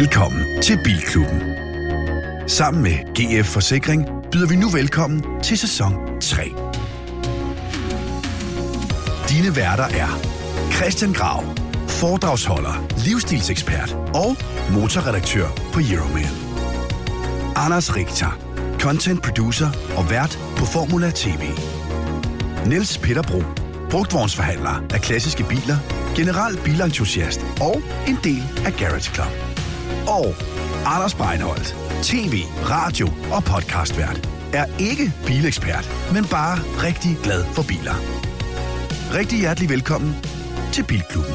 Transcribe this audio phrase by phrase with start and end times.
[0.00, 1.42] Velkommen til Bilklubben.
[2.46, 6.42] Sammen med GF Forsikring byder vi nu velkommen til sæson 3.
[9.28, 10.20] Dine værter er
[10.72, 11.44] Christian Grav,
[11.88, 14.36] foredragsholder, livsstilsekspert og
[14.72, 16.34] motorredaktør på Euroman.
[17.56, 18.38] Anders Richter,
[18.78, 21.42] content producer og vært på Formula TV.
[22.66, 23.42] Niels Peter Bro,
[23.90, 25.76] brugtvognsforhandler af klassiske biler,
[26.16, 29.49] general bilentusiast og en del af Garage Club.
[30.08, 30.34] Og
[30.86, 37.94] Anders Breinholt, tv, radio og podcastvært, er ikke bilekspert, men bare rigtig glad for biler.
[39.18, 40.14] Rigtig hjertelig velkommen
[40.72, 41.34] til Bilklubben.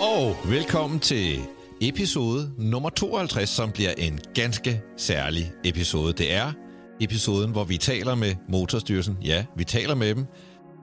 [0.00, 1.40] Og velkommen til
[1.80, 6.12] episode nummer 52, som bliver en ganske særlig episode.
[6.12, 6.52] Det er
[7.00, 9.16] episoden, hvor vi taler med Motorstyrelsen.
[9.24, 10.24] Ja, vi taler med dem.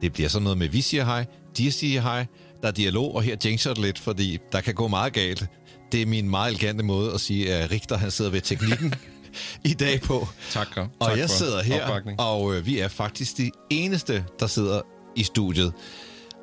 [0.02, 1.26] Det bliver sådan noget med, vi siger hej,
[1.58, 2.26] de siger hej,
[2.62, 5.46] der er dialog, og her jinxer det lidt, fordi der kan gå meget galt.
[5.94, 8.94] Det er min meget elegante måde at sige, at Richter han sidder ved teknikken
[9.72, 10.28] i dag på.
[10.52, 12.20] Tak, og, tak jeg sidder her, opbakning.
[12.20, 14.82] og øh, vi er faktisk de eneste, der sidder
[15.16, 15.74] i studiet.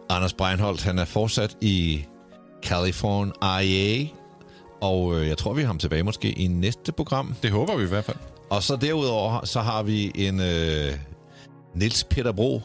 [0.08, 2.04] Anders Breinholt, han er fortsat i
[2.62, 4.08] California,
[4.80, 7.34] og øh, jeg tror, vi har ham tilbage måske i næste program.
[7.42, 8.16] Det håber vi i hvert fald.
[8.50, 10.92] Og så derudover, så har vi en øh,
[11.74, 12.62] Nils Peter Bro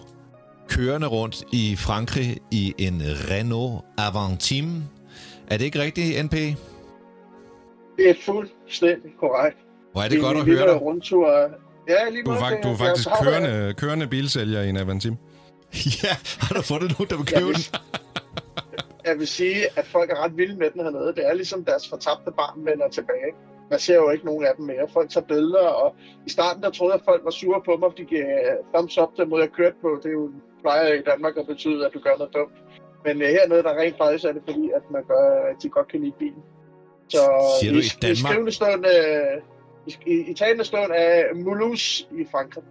[0.69, 4.83] kørende rundt i Frankrig i en Renault Avantime.
[5.47, 6.35] Er det ikke rigtigt, NP?
[7.97, 9.57] Det er fuldstændig korrekt.
[9.91, 10.81] Hvor er det godt er at høre dig.
[10.81, 11.29] rundtur.
[11.89, 14.77] Ja, lige Du er, fakt, du er det- faktisk jeg kørende, kørende bilsælger i en
[14.77, 15.15] Avantim.
[16.03, 16.13] Ja,
[16.45, 17.65] har du fundet nogen, der vil købe den?
[19.07, 21.07] jeg vil sige, at folk er ret vilde med den hernede.
[21.17, 23.31] Det er ligesom deres fortabte barn vender tilbage.
[23.69, 24.85] Man ser jo ikke nogen af dem mere.
[24.93, 25.95] Folk tager billeder, og
[26.27, 28.57] i starten der troede jeg, at folk var sure på mig, fordi de gav øh,
[28.73, 29.89] thumbs up den måde, jeg kørte på.
[30.03, 32.57] Det er jo plejer i Danmark at betyde, at du gør noget dumt.
[33.05, 35.87] Men uh, hernede, der rent faktisk er det fordi, at man gør, at de godt
[35.91, 36.43] kan lide bilen.
[37.09, 37.17] Så
[37.61, 38.17] Siger du i i Danmark?
[38.31, 39.41] skrivende stund, øh,
[39.87, 42.63] i, i, i talende stund af Mulhouse i Frankrig.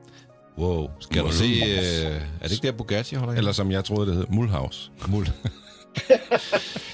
[0.58, 1.44] Wow, skal du se...
[1.44, 3.36] Øh, er det ikke der Bugatti holder i?
[3.36, 4.90] Eller som jeg troede, det hed, Mulhouse.
[5.00, 5.12] Jeg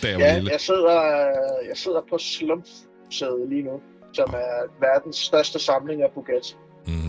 [0.02, 0.50] var Ja, lille.
[0.52, 1.00] jeg sidder,
[1.68, 3.80] jeg sidder på Slumpsædet lige nu,
[4.12, 6.54] som er verdens største samling af Bugatti.
[6.86, 6.92] Mm.
[6.92, 7.00] Det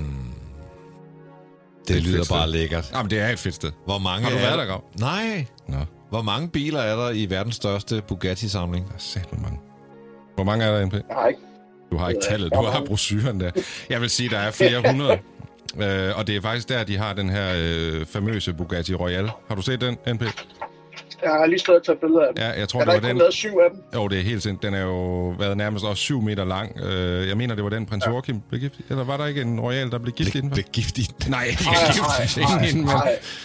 [1.88, 2.52] Det er et lyder bare sted.
[2.60, 2.92] lækkert.
[2.94, 3.72] Jamen, det er et fedt sted.
[3.86, 4.66] Hvor mange Har du er været der?
[4.66, 4.84] der, Grav?
[5.00, 5.46] Nej.
[5.68, 8.86] Nå, der Hvor mange biler er der i verdens største Bugatti-samling?
[8.96, 9.60] er sat med mange.
[10.42, 10.94] Hvor mange er der, NP?
[10.94, 11.40] Jeg har ikke.
[11.92, 13.52] Du har ikke Ja, tallet, du har brosyren der.
[13.90, 15.20] Jeg vil sige, der er flere hundrede.
[15.82, 19.30] Øh, og det er faktisk der, de har den her øh, famøse Bugatti Royale.
[19.48, 20.22] Har du set den, NP?
[21.24, 22.44] Jeg har lige stået og taget billeder af dem.
[22.44, 23.18] Ja, jeg tror, er det der var den.
[23.18, 23.82] lavet syv af dem?
[23.96, 24.64] Jo, det er helt sindssygt.
[24.64, 26.80] Den er jo været nærmest også syv meter lang.
[26.84, 28.74] Øh, jeg mener, det var den, prins Joachim blev gift.
[28.90, 30.50] Eller var der ikke en royal, der blev gift i den?
[30.50, 31.32] Blev gift i den.
[31.32, 32.90] Nej, ikke gift i den.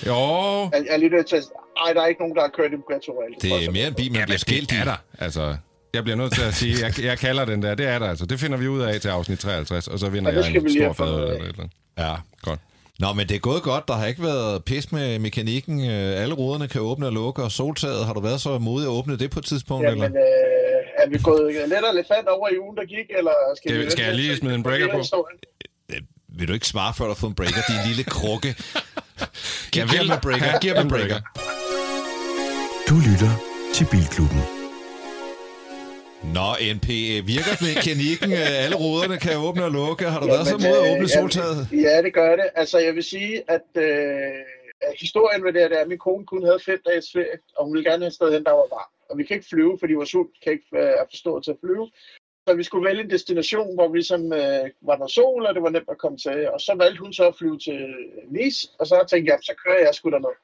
[0.07, 0.15] Jo,
[0.63, 1.43] Jeg, jeg er lige nødt til at...
[1.87, 3.35] Ej, der er ikke nogen, der har kørt i Bugatti Royale.
[3.43, 4.75] Det er mere en bil, man Ja, bliver men skilt i.
[4.75, 4.97] det er der.
[5.19, 5.57] Altså,
[5.97, 7.75] jeg bliver nødt til at sige, jeg, jeg kalder den der.
[7.75, 8.27] Det er der altså.
[8.27, 10.81] Det finder vi ud af til afsnit 53, og så vinder det jeg en stor
[10.83, 11.73] have fad fundet eller et eller andet.
[11.99, 12.15] Ja.
[12.43, 12.61] Godt.
[12.99, 13.89] Nå, men det er gået godt.
[13.89, 15.81] Der har ikke været pis med mekanikken.
[15.91, 18.91] Øh, Alle ruderne kan åbne og lukke, og soltaget, har du været så modig at
[18.91, 19.85] åbne det på et tidspunkt?
[19.89, 20.17] Jamen, eller?
[20.21, 23.71] øh, er vi gået lidt og lidt fat over i ugen, der gik, eller skal,
[23.71, 25.29] Skal- vi skal jeg lige smide en breaker på?
[25.93, 26.01] Øh,
[26.39, 28.55] Vil du ikke svare, før du har fået en breaker, din lille krukke?
[29.73, 29.89] Giv, en
[30.23, 30.59] breaker.
[30.61, 31.21] Giv en breaker.
[32.89, 33.31] Du lytter
[33.75, 34.56] til Bilklubben.
[36.35, 38.31] Nå, NP, øh, virker mekanikken?
[38.41, 40.05] Øh, Alle ruderne kan åbne og lukke.
[40.13, 41.61] Har du været så modig at øh, åbne ja, soltaget?
[41.87, 42.49] Ja, det gør det.
[42.55, 44.39] Altså, jeg vil sige, at øh,
[44.81, 47.39] at historien med det, her, det er, at min kone kun havde fem dages ferie,
[47.57, 48.95] og hun ville gerne have et sted hen, der var varmt.
[49.09, 51.63] Og vi kan ikke flyve, fordi vores hund kan ikke øh, er forstået til at
[51.65, 51.91] flyve.
[52.49, 55.63] Så vi skulle vælge en destination, hvor vi ligesom, øh, var der sol, og det
[55.63, 56.51] var nemt at komme til.
[56.51, 57.95] Og så valgte hun så at flyve til
[58.29, 60.37] Nice, og så tænkte jeg, så kører jeg sgu derned.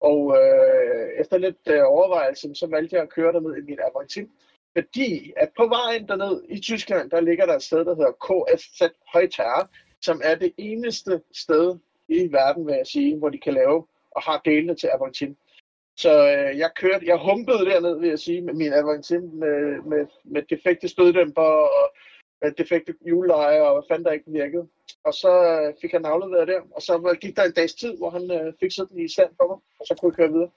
[0.00, 4.30] Og øh, efter lidt øh, overvejelse, så valgte jeg at køre derned i min Avantim.
[4.78, 8.82] Fordi at på vejen derned i Tyskland, der ligger der et sted, der hedder KFZ
[9.12, 9.66] Højterre,
[10.02, 14.22] som er det eneste sted i verden, vil jeg sige, hvor de kan lave og
[14.22, 15.36] har delene til Avantin.
[15.96, 20.06] Så øh, jeg kørte, jeg humpede derned, vil jeg sige, med min Avantin med, med,
[20.24, 21.94] med defekte støddæmper og
[22.42, 24.68] med defekte hjulleje og hvad fanden der ikke virkede.
[25.04, 27.96] Og så øh, fik han afleveret der, og så var- gik der en dags tid,
[27.96, 30.50] hvor han øh, fik sådan i stand for mig, og så kunne jeg køre videre.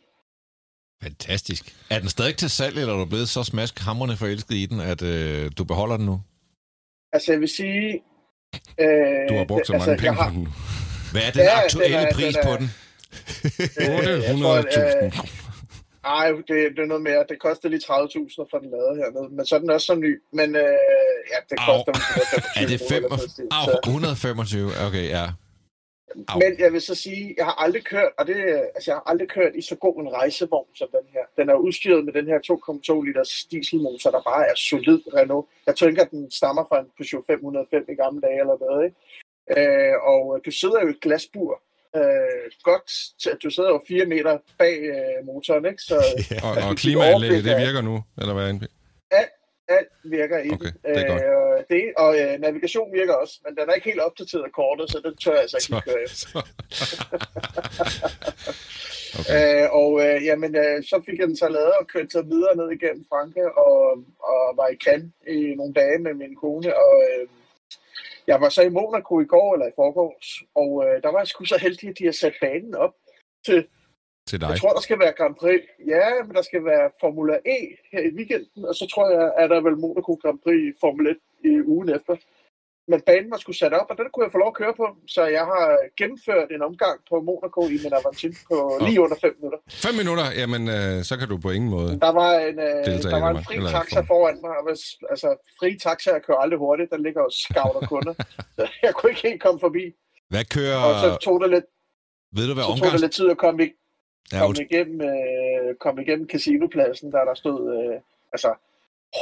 [1.03, 1.75] Fantastisk.
[1.89, 5.01] Er den stadig til salg, eller er du blevet så smaskhamrende forelsket i den, at
[5.01, 6.21] øh, du beholder den nu?
[7.13, 8.01] Altså jeg vil sige...
[8.79, 10.47] Øh, Du har brugt så det- mange altså, penge har- på den.
[11.11, 12.67] Hvad er den Ja, aktuelle den er- pris den er- på den?
[13.81, 15.27] Øh, jeg tror, at, 800.000.
[16.05, 17.21] Ej, det, det er noget mere.
[17.29, 19.35] Det koster lige 30.000 for den lavet hernede.
[19.35, 20.11] Men så er den også så ny.
[20.33, 20.77] Men øh,
[21.31, 21.65] ja, det Au.
[21.73, 23.19] koster 25 Er det kroner fem eller og...
[23.19, 23.51] sådan noget.
[23.51, 24.71] Au, Så, 125?
[24.87, 25.25] Okay, ja.
[26.27, 26.39] Au.
[26.43, 28.35] Men jeg vil så sige, jeg har aldrig kørt, og det,
[28.75, 31.23] altså jeg har aldrig kørt i så god en rejsevogn som den her.
[31.37, 32.39] Den er udstyret med den her
[32.99, 35.47] 2,2 liters dieselmotor, der bare er solid Renault.
[35.67, 38.97] Jeg tænker, at den stammer fra en Peugeot 505 i gamle dage eller noget, ikke?
[39.57, 41.61] Øh, og du sidder jo i et glasbur.
[41.95, 42.87] Øh, godt,
[43.43, 45.81] du sidder jo fire meter bag øh, motoren, ikke?
[45.89, 45.95] Så
[46.45, 48.53] Og, og Dit klimaanlægget, det er- virker nu, eller hvad?
[48.53, 48.63] NP?
[49.67, 50.95] Alt virker i Okay, den.
[50.95, 51.55] det er.
[51.55, 55.01] Øh, det, og øh, navigation virker også, men den er ikke helt opdateret kortet, så
[55.05, 56.39] den tør jeg altså ikke køre efter.
[59.19, 59.63] okay.
[59.63, 62.55] Øh, og øh, jamen, øh, så fik jeg den så lavet og kørte så videre
[62.55, 63.79] ned igennem Frankrig og,
[64.31, 66.75] og var i Cannes i nogle dage med min kone.
[66.75, 67.27] Og øh,
[68.27, 71.27] jeg var så i Monaco i går eller i forgårs, og øh, der var jeg
[71.27, 72.93] sgu så heldig, at de har sat banen op
[73.45, 73.67] til,
[74.29, 74.49] Til dig.
[74.49, 75.61] jeg tror, der skal være Grand Prix.
[75.93, 77.59] Ja, men der skal være Formula E
[77.91, 81.17] her i weekenden, og så tror jeg, at der vel Monaco Grand Prix Formel 1
[81.49, 82.15] i ugen efter.
[82.91, 84.87] Men banen var sgu sat op, og den kunne jeg få lov at køre på.
[85.15, 85.65] Så jeg har
[85.99, 88.55] gennemført en omgang på Monaco i min Avantin på
[88.87, 89.59] lige under 5 minutter.
[89.85, 91.91] Fem minutter, jamen, øh, så kan du på ingen måde.
[92.07, 92.79] Der var en, øh,
[93.13, 94.53] der var i en fri taxa for- foran mig.
[94.59, 94.83] Og hvis,
[95.13, 95.29] altså,
[95.59, 96.89] fri taxaer kører aldrig hurtigt.
[96.93, 98.13] Der ligger jo skavt og kunder.
[98.57, 99.83] så jeg kunne ikke helt komme forbi.
[100.33, 100.77] Hvad kører...
[100.87, 101.67] Og så tog det lidt,
[102.37, 103.01] Ved du, hvad så tog det omgangs...
[103.05, 103.69] lidt tid at komme, i,
[104.31, 104.67] Ja, komme, undskyld.
[104.71, 107.99] igennem, øh, komme igennem casinopladsen, der der stod øh,
[108.33, 108.51] altså,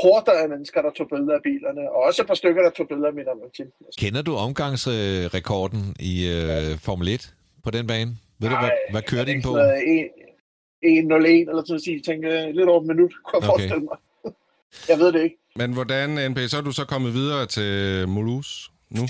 [0.02, 1.82] horder af mennesker, der tog billeder af bilerne.
[1.92, 3.68] Og også et par stykker, der tog billeder af min Avantin.
[3.98, 7.34] Kender du omgangsrekorden i øh, Formel 1
[7.64, 8.12] på den bane?
[8.40, 9.50] Ved du, hvad, hvad kører din på?
[9.50, 9.56] 1.01
[10.84, 11.88] eller sådan noget.
[11.88, 13.70] Jeg tænker lidt over et minut, kunne jeg Okay.
[13.70, 13.98] forestille mig.
[14.90, 15.38] jeg ved det ikke.
[15.56, 17.70] Men hvordan, NP, så er du så kommet videre til
[18.10, 19.04] Mulhouse nu?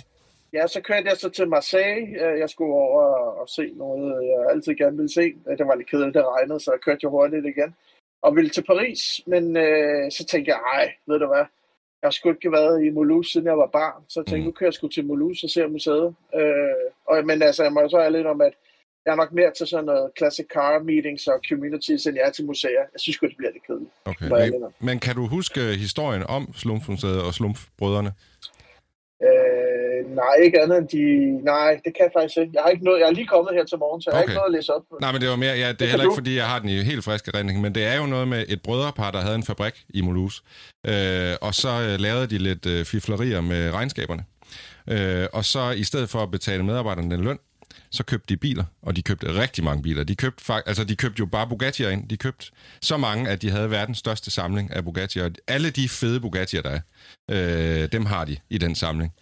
[0.53, 2.07] Ja, så kørte jeg så til Marseille.
[2.25, 3.03] Øh, Jeg skulle over
[3.41, 5.33] og se noget, jeg altid gerne ville se.
[5.49, 7.75] Øh, Det var lidt kedeligt, det regnede, så jeg kørte jo hurtigt igen.
[8.21, 11.45] Og ville til Paris, men øh, så tænkte jeg, ej, ved du hvad,
[12.01, 14.01] jeg har sgu ikke været i Mulhouse, siden jeg var barn.
[14.09, 14.45] Så jeg tænkte, Mm.
[14.45, 16.15] nu kører jeg sgu til Mulhouse og ser museet.
[16.39, 18.53] Øh, og, men altså, jeg må jo så ærlig om, at
[19.05, 22.31] jeg er nok mere til sådan noget classic car meetings og communities, end jeg er
[22.31, 22.83] til museer.
[22.93, 23.91] Jeg synes sgu, det bliver lidt kedeligt.
[24.05, 24.27] Okay.
[24.29, 28.11] Men, men kan du huske historien om Slumfmuseet og Slumfbrødrene?
[29.27, 31.03] Øh, nej, ikke andet end de...
[31.45, 32.51] Nej, det kan jeg faktisk ikke.
[32.55, 32.99] Jeg har ikke noget...
[32.99, 34.31] Jeg er lige kommet her til morgen, så jeg har Okay.
[34.31, 34.83] ikke noget at læse op.
[35.01, 36.21] Nej, men det var mere, ja, det er kan heller ikke, du.
[36.21, 38.61] fordi jeg har den i helt frisk erindring, men det er jo noget med et
[38.61, 40.41] brødrepar, der havde en fabrik i Mulhouse,
[40.87, 44.23] øh, og så øh, lavede de lidt øh, fiflerier med regnskaberne.
[44.87, 47.39] Øh, og så i stedet for at betale medarbejderne den løn,
[47.91, 50.03] så købte de biler, og de købte rigtig mange biler.
[50.03, 52.09] De købte, altså, de købte jo bare Bugatti'er ind.
[52.09, 52.45] De købte
[52.81, 55.33] så mange, at de havde verdens største samling af Bugatti'er.
[55.47, 56.79] Alle de fede Bugatti'er, der er,
[57.31, 59.13] øh, dem har de i den samling.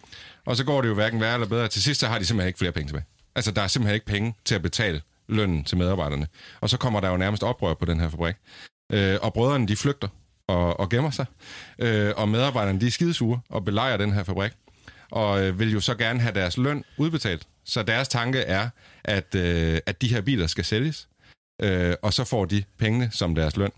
[0.46, 1.68] Og så går det jo hverken værre eller bedre.
[1.68, 3.04] Til sidst så har de simpelthen ikke flere penge tilbage.
[3.34, 6.26] Altså, der er simpelthen ikke penge til at betale lønnen til medarbejderne.
[6.60, 8.34] Og så kommer der jo nærmest oprør på den her fabrik.
[8.92, 10.08] Øh, og brødrene, de flygter
[10.46, 11.26] og, og gemmer sig.
[11.78, 14.52] Øh, og medarbejderne, de er skidesure og belejrer den her fabrik.
[15.10, 17.46] Og øh, vil jo så gerne have deres løn udbetalt.
[17.64, 18.68] Så deres tanke er,
[19.04, 21.08] at, øh, at de her biler skal sælges.
[21.62, 23.70] Øh, og så får de pengene som deres løn.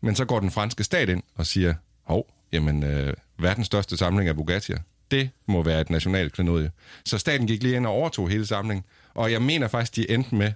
[0.00, 1.74] Men så går den franske stat ind og siger,
[2.04, 4.80] hov, jamen, øh, verdens største samling af Bugatti'er,
[5.10, 6.70] det må være et nationalt klenodie.
[7.04, 8.84] Så staten gik lige ind og overtog hele samlingen.
[9.14, 10.52] Og jeg mener faktisk, de endte med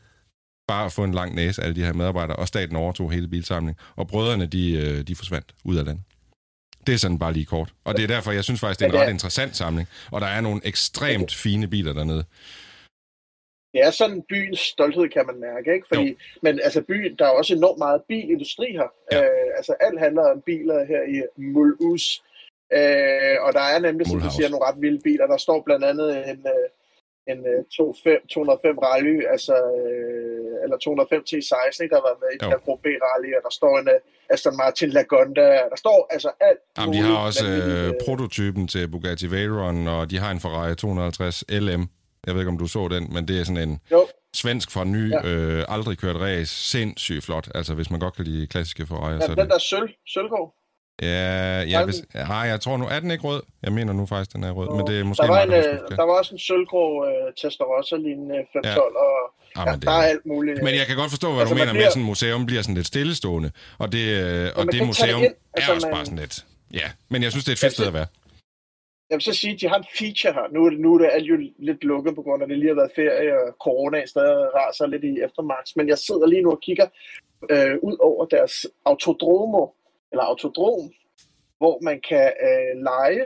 [0.68, 3.80] bare at få en lang næse, alle de her medarbejdere, og staten overtog hele bilsamlingen.
[3.96, 6.02] Og brødrene, de, øh, de forsvandt ud af landet.
[6.86, 7.74] Det er sådan bare lige kort.
[7.84, 9.88] Og det er derfor, jeg synes faktisk, det er en ret interessant samling.
[10.10, 12.24] Og der er nogle ekstremt fine biler dernede.
[13.72, 15.86] Det er sådan byens stolthed, kan man mærke, ikke?
[15.88, 18.88] Fordi, men altså byen, der er også enormt meget bilindustri her.
[19.12, 19.22] Ja.
[19.22, 22.22] Øh, altså alt handler om biler her i Mulhouse.
[22.78, 25.26] Øh, og der er nemlig, som du siger, nogle ret vilde biler.
[25.26, 26.66] Der står blandt andet en, øh,
[27.32, 32.30] en øh, 25 205 rally, altså, øh, eller 205 T16, ikke, der har været med
[32.34, 33.98] i den Pro B rally, og der står en øh,
[34.34, 35.48] Aston Martin Lagonda.
[35.72, 40.10] Der står altså alt Jamen, de har også øh, øh, prototypen til Bugatti Veyron, og
[40.10, 41.82] de har en Ferrari 250 LM.
[42.26, 44.84] Jeg ved ikke, om du så den, men det er sådan en Jo, svensk fra
[44.84, 45.20] ny, Ja.
[45.24, 46.54] øh, aldrig kørt race.
[46.70, 47.48] Sindssygt flot.
[47.54, 49.50] Altså, hvis man godt kan lide klassiske Ferrari, ja, så den det...
[49.50, 50.55] der sølv, sølvgård.
[51.02, 53.42] Ja, ja, hvis, ja, jeg tror nu, er den ikke rød?
[53.62, 55.58] Jeg mener nu faktisk, den er rød, men det er måske der, var en, der
[55.58, 55.98] øh, forkert.
[55.98, 59.00] der var også en sølvgrå øh, Testarossa lignende 512, ja.
[59.06, 60.62] og Ah, ja, det der er- alt muligt.
[60.62, 62.46] Men jeg kan godt forstå, hvad Altså, du mener med, bliver- at sådan et museum
[62.46, 63.50] bliver sådan lidt stillestående.
[63.78, 65.32] Og det, øh, og det tage det museum ind.
[65.32, 66.36] er Altså, også man- bare sådan lidt...
[66.80, 68.08] Ja, men jeg synes, det er et fedt Altså, sted at være.
[69.10, 70.46] Jeg vil så sige, at de har en feature her.
[70.54, 71.36] Nu er det, nu er det alt jo
[71.68, 74.86] lidt lukket på grund af, at det lige har været ferie, og corona stadig raser
[74.86, 75.70] lidt i eftermarks.
[75.78, 76.86] Men jeg sidder lige nu og kigger
[77.52, 78.54] øh, ud over deres
[78.90, 79.62] autodromo,
[80.16, 80.84] eller autodrom,
[81.60, 83.24] hvor man kan øh, lege.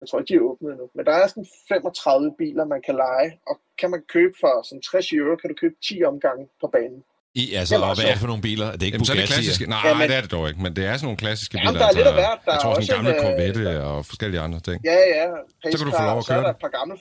[0.00, 0.86] Jeg tror ikke, de er åbnet nu.
[0.96, 3.30] Men der er sådan 35 biler, man kan lege.
[3.50, 7.00] Og kan man købe for sådan 60 euro, kan du købe 10 omgange på banen.
[7.42, 8.68] I, altså, og hvad så- er det for nogle biler?
[8.76, 9.34] Det er ikke Jamen, så er det Bugatti?
[9.34, 9.64] klassiske...
[9.74, 11.68] Nej, Ja, men- det er det dog ikke, men det er sådan nogle klassiske Jamen,
[11.68, 11.80] biler.
[11.82, 12.40] der er lidt af altså, hvert.
[12.46, 14.78] Der jeg er tror, sådan en også gamle en, øh, Corvette og forskellige andre ting.
[14.90, 15.26] Ja, ja.
[15.72, 16.94] Så kan du få lov at Så er køre der et par gamle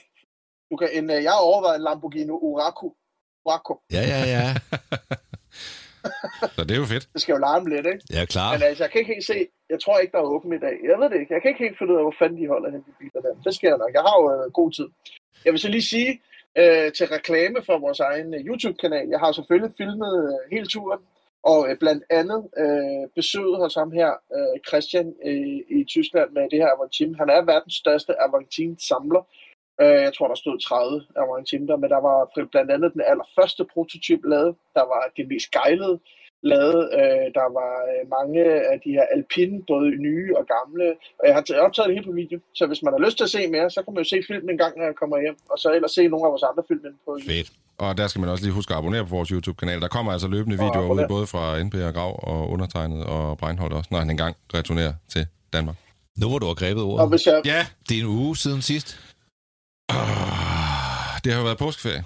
[0.69, 2.87] Du kan en, øh, jeg har overvejet en Lamborghini Urako.
[3.45, 3.73] Urako.
[3.95, 4.45] Ja, ja, ja.
[6.55, 7.05] Så det er jo fedt.
[7.13, 8.01] Det skal jo larme lidt, ikke?
[8.17, 8.49] Ja, klar.
[8.53, 10.75] Men altså, jeg kan ikke helt se, jeg tror ikke, der er åben i dag.
[10.91, 11.33] Jeg ved det ikke.
[11.33, 13.33] Jeg kan ikke helt finde ud af, hvor fanden de holder hen de biler der.
[13.45, 13.91] Det sker nok.
[13.97, 14.87] Jeg har jo øh, god tid.
[15.45, 16.11] Jeg vil så lige sige
[16.61, 19.07] øh, til reklame for vores egen øh, YouTube-kanal.
[19.13, 21.01] Jeg har selvfølgelig filmet øh, hele turen,
[21.51, 26.43] og øh, blandt andet øh, besøget hos ham her, øh, Christian øh, i Tyskland med
[26.51, 27.15] det her Avantime.
[27.21, 29.23] Han er verdens største Avantime-samler.
[29.81, 32.17] Øh, jeg tror, der stod 30 Avantime der, men der var
[32.53, 34.51] blandt andet den allerførste prototyp lavet.
[34.77, 35.95] Der var det mest gejlede
[36.51, 36.81] lavet.
[36.99, 38.39] Øh, der var øh, mange
[38.71, 40.85] af de her alpine, både nye og gamle.
[41.19, 43.33] Og jeg har optaget det hele på video, så hvis man har lyst til at
[43.37, 45.57] se mere, så kan man jo se filmen en gang, når jeg kommer hjem, og
[45.63, 47.33] så ellers se nogle af vores andre film på YouTube.
[47.33, 47.49] Fedt.
[47.83, 49.81] Og der skal man også lige huske at abonnere på vores YouTube-kanal.
[49.81, 53.37] Der kommer altså løbende Og videoer ud, både fra NP og Grav og undertegnet og
[53.37, 55.75] Breinholt også, når han engang returnerer til Danmark.
[56.21, 57.09] Nu hvor du har grebet Og ordet.
[57.09, 59.08] hvis jeg, Ja, Det er en uge siden sidst.
[61.23, 62.03] Det har jo været påskeferie.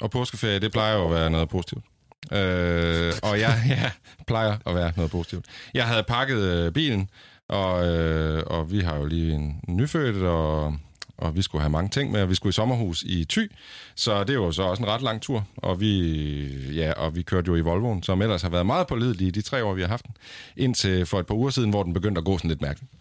[0.00, 1.84] Og påskeferie, det plejer jo at være noget positivt.
[2.32, 3.90] Øh, og jeg ja,
[4.26, 5.44] plejer at være noget positivt.
[5.74, 7.10] Jeg havde pakket øh, bilen,
[7.48, 10.76] og, øh, og vi har jo lige en nyfødt, og,
[11.18, 13.52] og vi skulle have mange ting med, og vi skulle i sommerhus i Thy,
[13.94, 17.22] så det var jo så også en ret lang tur, og vi, ja, og vi
[17.22, 19.80] kørte jo i Volvoen, som ellers har været meget pålidelig i de tre år, vi
[19.80, 20.16] har haft den,
[20.56, 22.92] indtil for et par uger siden, hvor den begyndte at gå sådan lidt mærkeligt.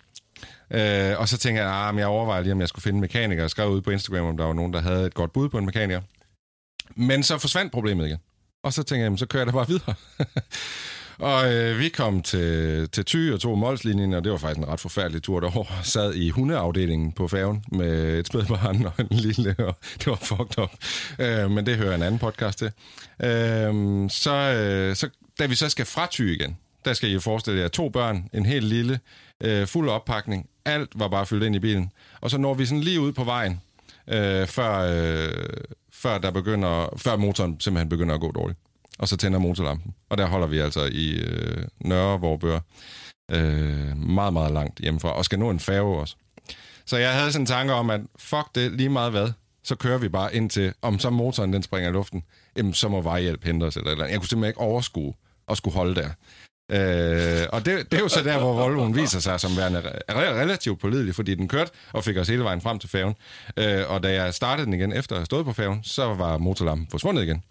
[0.72, 3.02] Øh, og så tænker jeg, at men jeg overvejer lige, om jeg skulle finde en
[3.02, 3.44] mekaniker.
[3.44, 5.58] Jeg skrev ud på Instagram, om der var nogen, der havde et godt bud på
[5.58, 6.02] en mekaniker.
[6.96, 8.18] Men så forsvandt problemet igen.
[8.64, 9.94] Og så tænker jeg, jamen, så kører jeg da bare videre.
[11.20, 14.68] og øh, vi kom til, til Thy og tog Molslinjen, og det var faktisk en
[14.68, 15.84] ret forfærdelig tur derovre.
[15.94, 20.60] Sad i hundeafdelingen på færgen med et spædbarn og en lille, og det var fucked
[20.60, 20.72] up.
[21.20, 22.72] Øh, men det hører en anden podcast til.
[23.24, 27.20] Øh, så, øh, så da vi så skal fra Thy igen, der skal I jo
[27.20, 29.00] forestille jer to børn, en helt lille,
[29.44, 30.50] øh, fuld oppakning.
[30.66, 31.92] Alt var bare fyldt ind i bilen.
[32.22, 33.62] Og så når vi sådan lige ud på vejen,
[34.08, 35.48] øh, før, øh,
[35.94, 38.60] før, der begynder, før motoren simpelthen begynder at gå dårligt.
[39.00, 39.96] Og så tænder motorlampen.
[40.10, 42.60] Og der holder vi altså i øh, Nørre Vorbør.
[43.32, 45.10] Øh, meget, meget langt hjemmefra.
[45.10, 46.16] Og skal nå en færge også.
[46.86, 49.32] Så jeg havde sådan en tanke om, at fuck det, lige meget hvad,
[49.64, 52.24] så kører vi bare ind til, om så motoren den springer i luften,
[52.58, 54.12] jamen, så må vejhjælp hente os eller eller andet.
[54.12, 55.14] Jeg kunne simpelthen ikke overskue
[55.48, 56.10] at skulle holde der.
[56.72, 60.12] Øh, og det, det er jo så der, hvor Volvoen viser sig som værende re-
[60.14, 63.16] re- relativt pålidelig, fordi den kørte og fik os hele vejen frem til færgen.
[63.58, 66.38] Øh, og da jeg startede den igen, efter at have stået på færgen, så var
[66.38, 67.44] motorlampen forsvundet igen.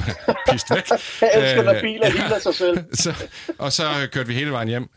[0.50, 0.84] Pist væk.
[1.22, 2.78] jeg elsker, når Øh, biler ligner sig selv.
[3.04, 3.14] så,
[3.58, 4.88] og så kørte vi hele vejen hjem.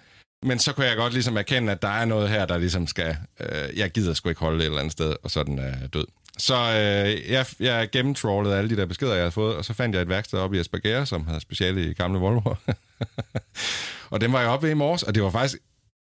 [0.45, 3.17] Men så kunne jeg godt ligesom erkende, at der er noget her, der ligesom skal...
[3.39, 5.59] Øh, jeg gider sgu ikke holde det et eller andet sted, og så er den
[5.59, 6.05] øh, død.
[6.37, 9.95] Så øh, jeg, jeg gennemtrawlede alle de der beskeder, jeg havde fået, og så fandt
[9.95, 12.53] jeg et værksted oppe i Aspergere, som havde speciale i gamle Volvo.
[14.11, 15.57] og den var jeg oppe ved i morges, og det var faktisk...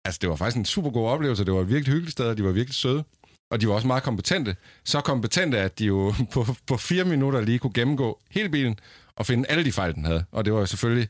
[0.06, 1.46] Altså, det var faktisk en super god oplevelse.
[1.46, 3.04] Det var et virkelig hyggeligt sted, og de var virkelig søde.
[3.51, 4.56] Og de var også meget kompetente.
[4.86, 8.80] Så kompetente, at de jo på, på fire minutter lige kunne gennemgå hele bilen
[9.16, 10.25] og finde alle de fejl, den havde.
[10.32, 11.10] Og det var jo selvfølgelig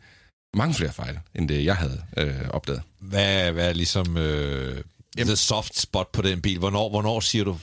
[0.53, 2.82] mange flere fejl, end det jeg havde øh, opdaget.
[3.00, 4.84] Hvad, hvad er ligesom øh,
[5.17, 6.60] the soft spot på den bil?
[6.60, 7.58] Hvornår, hvornår siger du,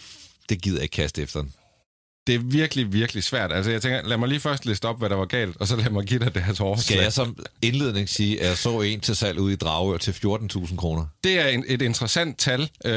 [0.49, 1.53] det gider jeg ikke kaste efter den?
[2.27, 3.53] Det er virkelig, virkelig svært.
[3.53, 5.77] Altså, jeg tænker, lad mig lige først liste op, hvad der var galt, og så
[5.77, 6.85] lad mig give dig deres overslag.
[6.85, 10.13] Skal jeg som indledning sige, at jeg så en til salg ude i Dragør til
[10.13, 11.07] 14.000 kroner?
[11.25, 12.93] Det er en, et interessant tal, øh,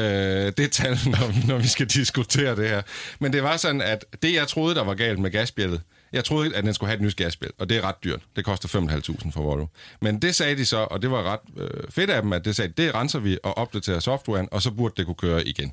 [0.56, 2.82] det tal, når, når vi skal diskutere det her.
[3.18, 5.80] Men det var sådan, at det, jeg troede, der var galt med gasbjældet,
[6.12, 8.20] jeg troede, at den skulle have et nyt gasbjæld, og det er ret dyrt.
[8.36, 9.66] Det koster 5.500 for Volvo.
[10.00, 12.56] Men det sagde de så, og det var ret øh, fedt af dem, at det
[12.56, 15.72] sagde, det renser vi og opdaterer softwaren, og så burde det kunne køre igen.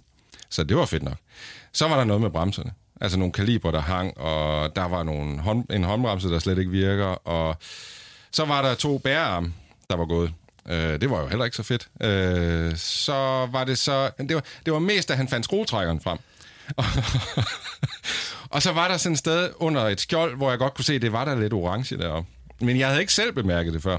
[0.49, 1.17] Så det var fedt nok.
[1.73, 2.71] Så var der noget med bremserne.
[3.01, 6.71] Altså nogle kaliber, der hang, og der var nogle hånd, en håndbremse, der slet ikke
[6.71, 7.57] virker, og
[8.31, 9.53] så var der to bærearme,
[9.89, 10.33] der var gået.
[10.69, 11.87] Øh, det var jo heller ikke så fedt.
[12.01, 14.11] Øh, så var det så...
[14.19, 16.17] Det var, det var mest, da han fandt skruetrækkeren frem.
[18.55, 20.93] og så var der sådan et sted under et skjold, hvor jeg godt kunne se,
[20.93, 22.29] at det var der lidt orange deroppe.
[22.59, 23.97] Men jeg havde ikke selv bemærket det før.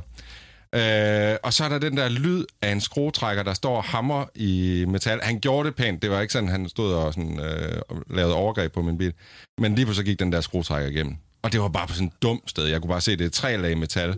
[0.74, 4.24] Øh, og så er der den der lyd af en skruetrækker, der står og hammer
[4.34, 5.20] i metal.
[5.22, 6.02] Han gjorde det pænt.
[6.02, 9.12] Det var ikke sådan, han stod og sådan, øh, og lavede overgreb på min bil.
[9.58, 11.16] Men lige pludselig gik den der skruetrækker igennem.
[11.42, 12.64] Og det var bare på sådan et dumt sted.
[12.64, 14.16] Jeg kunne bare se, at det er tre lag metal.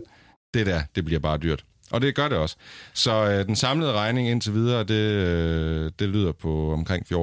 [0.53, 1.63] Det der, det bliver bare dyrt.
[1.91, 2.55] Og det gør det også.
[2.93, 7.15] Så øh, den samlede regning indtil videre, det, øh, det lyder på omkring 14.000.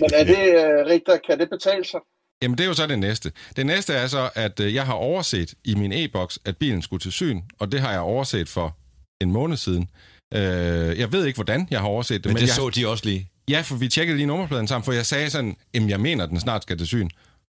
[0.00, 1.26] Men er det, øh, rigtigt?
[1.26, 2.00] kan det betale sig?
[2.42, 3.32] Jamen, det er jo så det næste.
[3.56, 7.00] Det næste er så, at øh, jeg har overset i min e-boks, at bilen skulle
[7.00, 8.76] til syn, og det har jeg overset for
[9.20, 9.88] en måned siden.
[10.34, 12.88] Øh, jeg ved ikke, hvordan jeg har overset det, Men, men det jeg, så de
[12.88, 13.30] også lige.
[13.48, 16.30] ja, for vi tjekkede lige nummerpladen sammen, for jeg sagde sådan, jamen, jeg mener, at
[16.30, 17.08] den snart skal til syn.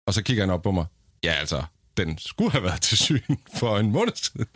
[0.07, 0.85] Og så kigger han op på mig.
[1.25, 1.63] Ja, altså,
[1.97, 4.47] den skulle have været til syn for en måned siden.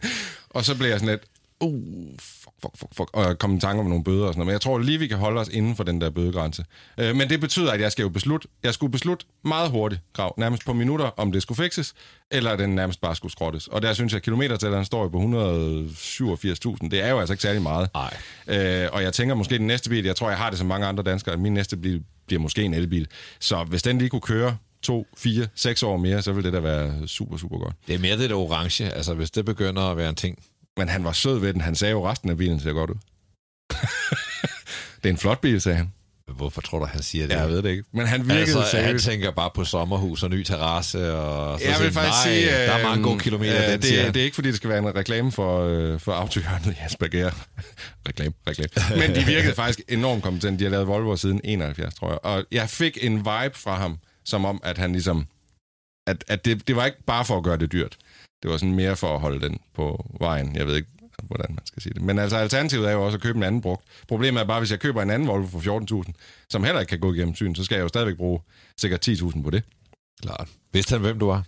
[0.51, 1.25] Og så blev jeg sådan lidt,
[1.67, 4.47] uh, fuck, fuck, fuck, fuck, og komme i tanke om nogle bøder og sådan noget.
[4.47, 6.65] Men jeg tror lige, vi kan holde os inden for den der bødegrænse.
[6.99, 10.35] Øh, men det betyder, at jeg skal jo beslutte, jeg skulle beslutte meget hurtigt, Grav,
[10.39, 11.95] nærmest på minutter, om det skulle fikses,
[12.31, 13.69] eller den nærmest bare skulle skrottes.
[13.69, 16.89] Og der synes jeg, at kilometertælleren står jo på 187.000.
[16.89, 17.89] Det er jo altså ikke særlig meget.
[17.95, 18.17] Nej.
[18.47, 20.87] Øh, og jeg tænker måske den næste bil, jeg tror, jeg har det som mange
[20.87, 23.07] andre danskere, at min næste bil bliver måske en elbil.
[23.41, 26.61] Så hvis den lige kunne køre to, fire, seks år mere, så ville det da
[26.61, 27.75] være super, super godt.
[27.87, 30.39] Det er mere det der orange, altså hvis det begynder at være en ting.
[30.77, 31.61] Men han var sød ved den.
[31.61, 32.97] Han sagde jo, resten af bilen ser godt ud.
[35.03, 35.93] det er en flot bil, sagde han.
[36.37, 37.35] Hvorfor tror du, han siger det?
[37.35, 37.85] Jeg ved det ikke.
[37.93, 41.67] Men han virkede Altså, altså, han tænker bare på sommerhus og ny terrasse, og så
[41.67, 42.47] Jeg siger vil faktisk nej, sige...
[42.47, 44.07] der er mange gode kilometer, øh, den siger han.
[44.07, 46.77] det, det er ikke, fordi det skal være en reklame for, øh, for autohjørnet i
[46.85, 47.31] Asperger.
[48.09, 49.01] reklame, reklame.
[49.07, 50.59] Men de virkede faktisk enormt kompetent.
[50.59, 52.19] De har lavet Volvo siden 71, tror jeg.
[52.25, 55.27] Og jeg fik en vibe fra ham, som om, at han ligesom...
[56.07, 57.97] At, at det, det var ikke bare for at gøre det dyrt.
[58.45, 60.57] Det var sådan mere for at holde den på vejen.
[60.57, 60.89] Jeg ved ikke,
[61.23, 62.03] hvordan man skal sige det.
[62.03, 63.83] Men altså, alternativet er jo også at købe en anden brugt.
[64.09, 66.13] Problemet er bare, hvis jeg køber en anden Volvo for 14.000,
[66.51, 68.41] som heller ikke kan gå igennem syn, så skal jeg jo stadigvæk bruge
[68.77, 69.63] sikkert 10.000 på det.
[70.23, 70.49] Klart.
[70.73, 71.43] Vidste han, hvem du var?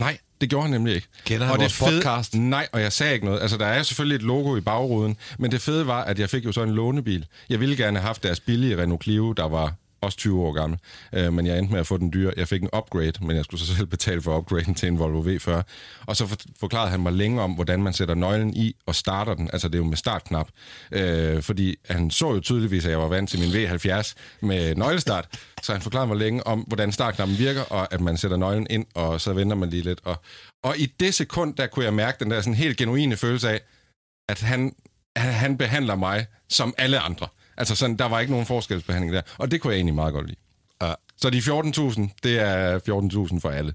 [0.00, 1.08] Nej, det gjorde han nemlig ikke.
[1.24, 2.34] Kender han og vores fede, podcast?
[2.34, 3.40] Nej, og jeg sagde ikke noget.
[3.40, 6.44] Altså, der er selvfølgelig et logo i bagruden, men det fede var, at jeg fik
[6.44, 7.26] jo så en lånebil.
[7.48, 10.78] Jeg ville gerne have haft deres billige Renault Clio, der var også 20 år gammel,
[11.12, 12.32] øh, men jeg endte med at få den dyre.
[12.36, 15.22] Jeg fik en upgrade, men jeg skulle så selv betale for upgraden til en Volvo
[15.22, 15.62] V40.
[16.06, 19.34] Og så for, forklarede han mig længe om, hvordan man sætter nøglen i og starter
[19.34, 19.50] den.
[19.52, 20.48] Altså, det er jo med startknap.
[20.92, 25.28] Øh, fordi han så jo tydeligvis, at jeg var vant til min V70 med nøglestart.
[25.62, 28.86] Så han forklarede mig længe om, hvordan startknappen virker, og at man sætter nøglen ind,
[28.94, 30.00] og så venter man lige lidt.
[30.04, 30.22] Og,
[30.62, 33.60] og i det sekund, der kunne jeg mærke den der sådan helt genuine følelse af,
[34.28, 34.74] at han,
[35.16, 37.28] han, han behandler mig som alle andre.
[37.58, 39.22] Altså sådan, der var ikke nogen forskelsbehandling der.
[39.38, 40.40] Og det kunne jeg egentlig meget godt lide.
[40.82, 40.92] Ja.
[41.16, 42.78] Så de 14.000, det er
[43.32, 43.72] 14.000 for alle.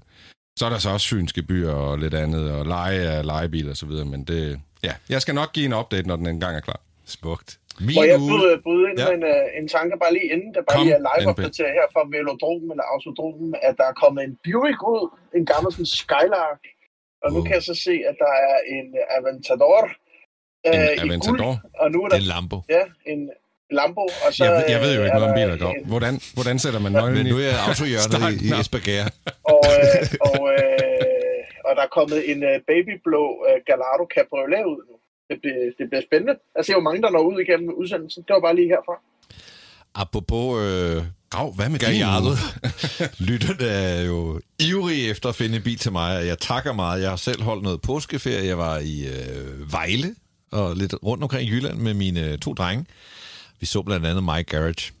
[0.58, 3.86] Så er der så også synsgebyr og lidt andet, og leje af lejebil og så
[3.86, 4.60] videre, men det...
[4.82, 6.80] Ja, jeg skal nok give en update, når den engang er klar.
[7.04, 7.58] Smukt.
[7.80, 8.30] Min Må jeg uge...
[8.30, 9.04] bryde, bryde ind Ja.
[9.08, 11.72] med en, øh, en tanke bare lige inden, der bare Kom, lige er live opdateret
[11.78, 15.02] her fra Velodromen eller Autodromen, at der er kommet en Buick ud,
[15.38, 16.60] en gammel sådan Skylark,
[17.24, 17.44] og nu Uh.
[17.46, 18.86] kan jeg så se, at der er en
[19.16, 19.82] Aventador
[20.68, 21.50] øh, En i Aventador?
[21.52, 22.58] guld, og nu er Det der er en Lambo.
[22.76, 23.20] ja, en
[23.70, 25.70] Lambo, og så Jeg, ved- jeg ved jo ikke noget om der biler, Gav.
[25.78, 28.50] en- Hvordan, hvordan sætter man nøglen Men nu er autohjørnet i, i.
[28.60, 29.06] Esbjerg.
[29.54, 34.80] og, øh, og, øh, og der er kommet en øh, babyblå øh, Gallardo Cabriolet ud
[34.90, 34.94] nu.
[35.30, 36.34] Det bliver, det bliver spændende.
[36.56, 38.20] Jeg ser jo mange, der når ud igennem udsendelsen.
[38.26, 38.96] Det var bare lige herfra.
[39.94, 42.30] Apropos øh, Grav, hvad med Gallardo.
[43.28, 47.02] Lytterne er jo ivrige efter at finde en bil til mig, og jeg takker meget.
[47.02, 48.46] Jeg har selv holdt noget påskeferie.
[48.46, 50.14] Jeg var i øh, Vejle
[50.52, 52.84] og lidt rundt omkring Jylland med mine øh, to drenge.
[53.60, 54.92] Vi så blandt andet My Garage.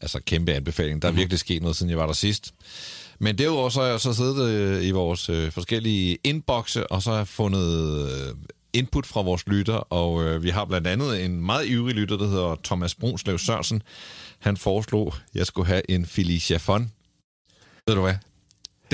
[0.00, 1.02] Altså kæmpe anbefaling.
[1.02, 2.54] Der er virkelig sket noget, siden jeg var der sidst.
[3.18, 7.10] Men derudover så har jeg så siddet øh, i vores øh, forskellige inboxe, og så
[7.10, 8.34] har jeg fundet øh,
[8.72, 12.26] input fra vores lytter, og øh, vi har blandt andet en meget ivrig lytter, der
[12.26, 13.82] hedder Thomas Brunslev Sørensen.
[14.38, 16.92] Han foreslog, at jeg skulle have en Felicia Fon.
[17.86, 18.14] Ved du hvad?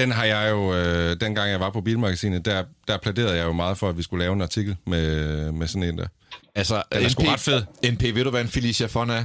[0.01, 3.53] Den har jeg jo, øh, dengang jeg var på Bilmagasinet, der, der plæderede jeg jo
[3.53, 5.07] meget for, at vi skulle lave en artikel med,
[5.53, 6.07] med sådan en der.
[6.55, 7.63] Altså, Den er sgu ret fed.
[7.93, 9.25] NP, ved du, hvad en Felicia Fon er?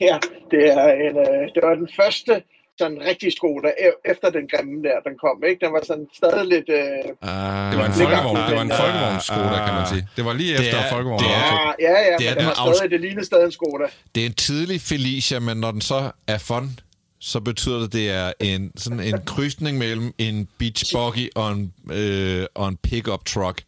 [0.00, 0.16] Ja,
[0.50, 2.42] det, er en, øh, det var den første
[2.80, 5.36] sådan rigtig Skoda, e- efter den grimme der, den kom.
[5.48, 5.60] Ikke?
[5.64, 6.68] Den var sådan stadig lidt...
[6.68, 6.82] Øh,
[7.28, 10.02] Uh, Det var en folkevogn, det var en Ah, folkevognsskoda, kan man sige.
[10.16, 11.20] Det var lige Det efter er- folkevogn.
[11.22, 13.52] det er- ja, ja, det er men den den var stadig, det lignede stadig en
[13.52, 13.84] Skoda.
[14.14, 16.66] Det er en tidlig Felicia, men når den så er fun,
[17.24, 21.52] så betyder det, at det er en, sådan en krydsning mellem en beach buggy og
[21.52, 23.62] en, øh, og en pickup truck.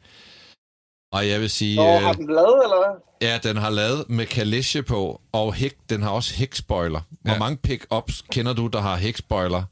[1.12, 2.77] Og jeg vil sige, Nå, øh, har den lavet, eller
[3.21, 3.29] hvad?
[3.31, 7.01] ja, den har lavet med kalesje på, og hæk, den har også hækspoiler.
[7.23, 7.38] Hvor Ja.
[7.38, 9.62] mange pickups kender du, der har hækspoiler?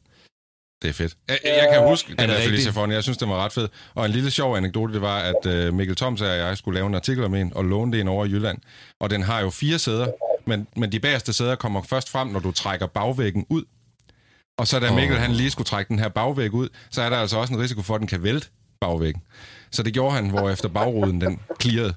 [0.82, 1.14] Det er fedt.
[1.28, 2.70] Jeg, jeg kan huske Er den det der Felicia?
[2.70, 2.90] Fon.
[2.92, 3.68] Jeg synes, den var ret fed.
[3.94, 6.86] Og en lille sjov anekdote, det var, at uh, Mikkel Toms og jeg skulle lave
[6.86, 8.58] en artikel om en, og låne det en over i Jylland.
[9.00, 10.06] Og den har jo fire sæder,
[10.46, 13.64] men, men de bagerste sæder kommer først frem, når du trækker bagvæggen ud.
[14.58, 14.94] Og så da.
[14.94, 17.60] Mikkel han lige skulle trække den her bagvæg ud, så er der altså også en
[17.60, 18.48] risiko for, at den kan vælte
[18.80, 19.22] bagvæggen.
[19.70, 21.94] Så det gjorde han, hvor efter bagruden den clearede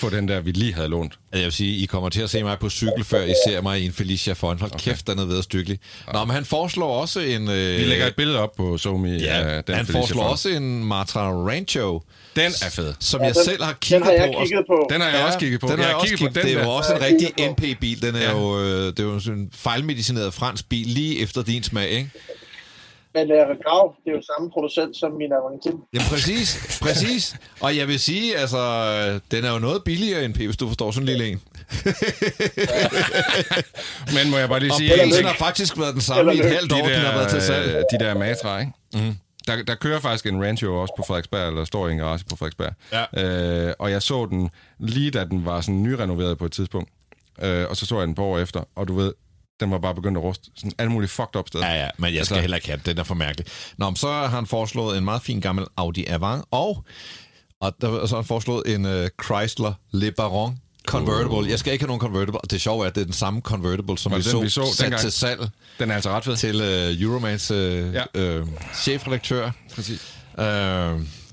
[0.00, 1.12] på den der, vi lige havde lånt.
[1.32, 3.80] Jeg vil sige, I kommer til at se mig på cykel, før I ser mig
[3.80, 4.58] i en Felicia Fon.
[4.60, 4.84] Hold okay.
[4.90, 5.78] kæft, den er ved at stykke.
[6.12, 7.48] Nå, men han foreslår også en...
[7.50, 10.30] Øh, Vi lægger et billede op på Somi Ja, af den han Felicia foreslår Fon.
[10.30, 12.02] også en Matra Rancho,
[12.36, 12.94] Den er fed.
[13.00, 14.38] som Ja, jeg den- selv har Den kigget har jeg på.
[14.40, 14.86] og- kigget på.
[14.90, 15.66] Den har jeg også kigget på.
[15.66, 17.06] Den jeg har jeg har også kigget på den Det er jo også en Ja,
[17.06, 17.50] rigtig.
[17.50, 18.02] NP-bil.
[18.02, 18.30] Den er Ja.
[18.38, 22.10] jo, øh, det er jo en fejlmedicineret fransk bil, lige efter din smag, ikke?
[23.14, 25.72] Men uh, Grav, det er jo samme producent som min Avantin.
[25.94, 27.36] Jamen præcis, præcis.
[27.60, 30.66] Og jeg vil sige, altså, øh, den er jo noget billigere end P, hvis du
[30.66, 31.40] forstår sådan en lille en.
[34.14, 35.02] Men må jeg bare lige Og sige...
[35.02, 37.28] en prisen har faktisk været den samme i et halvt de år, den har været
[37.28, 37.68] til der, salg.
[37.70, 38.72] øh, de der Matra, ikke?
[38.94, 39.16] Mm.
[39.46, 42.36] Der, der kører faktisk en Rancho også på Frederiksberg, eller står i en garage på
[42.36, 42.72] Frederiksberg.
[42.92, 43.66] Ja.
[43.68, 46.90] Øh, og jeg så den lige da den var sådan nyrenoveret på et tidspunkt.
[47.42, 49.12] Øh, og så så jeg den på år efter, og du ved,
[49.60, 50.44] den var bare begyndt at ruste.
[50.56, 51.66] Sådan alle mulige fucked up steder.
[51.66, 52.86] Ja, ja, men jeg skal Altså- heller ikke have den.
[52.86, 53.46] Den er for mærkelig.
[53.78, 56.84] Nå, men så har han foreslået en meget fin gammel Audi Avant, og,
[57.60, 61.50] og der, så har han foreslået en uh, Chrysler Le Baron Convertible.
[61.50, 63.40] Jeg skal ikke have nogen convertible, og det sjove er, at det er den samme
[63.40, 65.00] convertible, som vi det så, den, vi så sat dengang?
[65.00, 66.36] til salg Den er altså ret fed.
[66.36, 68.38] til uh, Euromans uh, ja.
[68.40, 69.50] uh, chefredaktør.
[69.74, 70.14] Præcis.
[70.38, 70.44] Uh,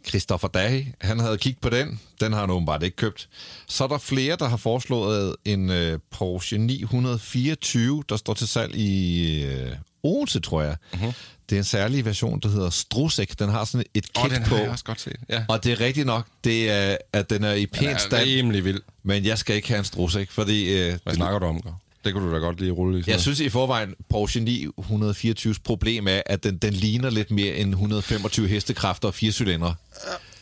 [0.08, 2.00] Christopher Dahy, han havde kigget på den.
[2.22, 3.30] Den har han åbenbart ikke købt.
[3.68, 8.76] Så er der flere, der har foreslået en uh, Porsche 924, der står til salg
[8.76, 9.72] i uh,
[10.04, 10.76] Odense, tror jeg.
[10.94, 11.14] Uh-huh.
[11.50, 13.40] Det er en særlig version, der hedder Strusek.
[13.40, 14.56] Den har sådan et kit den på.
[14.56, 15.16] har jeg også godt set.
[15.30, 15.46] Ja.
[15.48, 18.52] Og det er rigtigt nok, det er, at den er i Den pæn er stand,
[18.62, 18.82] vild.
[19.04, 20.88] men jeg skal ikke have en Strusek, fordi...
[20.90, 21.74] Uh, Hvad snakker du om, Gav?
[22.06, 23.04] Det kunne du da godt lige rulle i.
[23.08, 27.70] jeg synes i forvejen, Porsche 924's problem er, at den, den ligner lidt mere end
[27.70, 29.76] 125 hestekræfter og fire cylindre.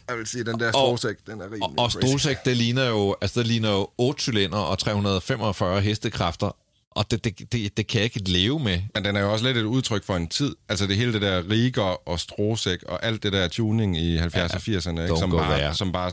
[0.10, 3.16] Jeg vil sige, den der Strosek, den er rimelig Og, og Strosek, det ligner jo,
[3.22, 6.56] altså det ligner jo 8 cylinder og 345 hestekræfter,
[6.92, 8.82] og det, det, det, det kan jeg ikke leve med.
[8.94, 10.56] Men den er jo også lidt et udtryk for en tid.
[10.70, 14.28] Altså det hele det der Riger og Strosek og alt det der tuning i 70'erne
[14.38, 15.18] og 80'erne, ikke?
[15.20, 16.12] Som, bare, som bare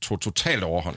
[0.00, 0.96] tog totalt overhånd.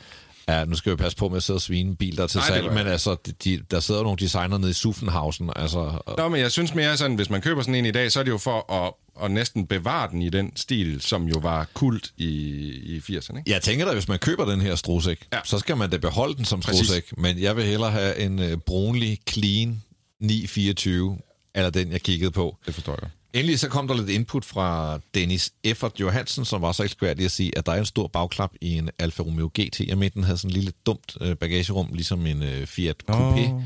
[0.49, 2.27] Ja, nu skal vi passe på med at sidde og svine en bil, der er
[2.27, 5.79] til Nej, salg, men altså, de, de, der sidder nogle designer nede i Suffenhausen, altså,
[6.05, 8.19] og- Nå, men jeg synes mere sådan, hvis man køber sådan en i dag, så
[8.19, 8.93] er det jo for at,
[9.25, 13.51] at næsten bevare den i den stil, som jo var kult i, i 80'erne, ikke?
[13.51, 15.39] Jeg tænker da, hvis man køber den her Strosek, Ja.
[15.45, 16.61] så skal man da beholde den som.
[16.61, 19.81] Strosek, men jeg vil hellere have en uh, brunlig, clean
[20.21, 21.17] 924,
[21.55, 22.57] eller den, jeg kiggede på.
[22.65, 23.09] Det forstår jeg.
[23.37, 27.25] Endelig så kom der lidt input fra Dennis Effert Johansen, som var så ekspert i
[27.25, 29.79] at sige, at der er en stor bagklap i en Alfa Romeo GT.
[29.79, 33.13] Jeg mente, den havde sådan en lille dumt øh, bagagerum, ligesom en øh, Fiat Coupé.
[33.51, 33.61] Åh.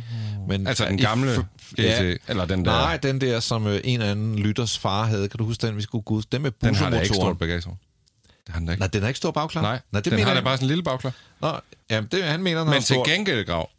[0.47, 4.01] Men Altså den gamle f- GT, eller den der- Nej, den der, som øh, en
[4.01, 5.29] anden lytters far havde.
[5.29, 6.23] Kan du huske den, vi skulle gå ud?
[6.31, 7.75] Den med Den har da ikke stort bagagerum.
[8.47, 8.79] Det har den ikke.
[8.79, 9.61] Nej, den har ikke stor bagklap.
[9.63, 11.13] Nej, Nej det den mener har da bare sådan en lille bagklap.
[11.41, 11.51] Nå,
[11.89, 13.09] jamen, det, han mener, den Men til stor.
[13.09, 13.69] gengæld, Grav,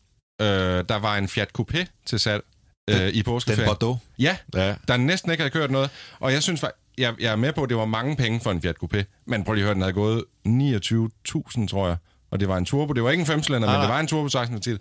[0.40, 0.46] øh,
[0.88, 2.44] der var en Fiat Coupé til salg
[2.90, 3.68] øh, i Den påskeferien.
[3.68, 3.98] Bordeaux.
[4.18, 4.74] Ja, Ja.
[4.88, 5.90] der næsten ikke havde kørt noget.
[6.20, 8.50] Og jeg synes, fa- jeg, jeg er med på, at det var mange penge for
[8.50, 9.02] en Fiat Coupé.
[9.26, 11.96] Men prøv lige at høre, den havde gået 29.000, tror jeg.
[12.30, 12.92] Og det var en turbo.
[12.92, 13.82] Det var ikke en femcylinder, men Ah.
[13.82, 14.78] det var en turbo 16 til.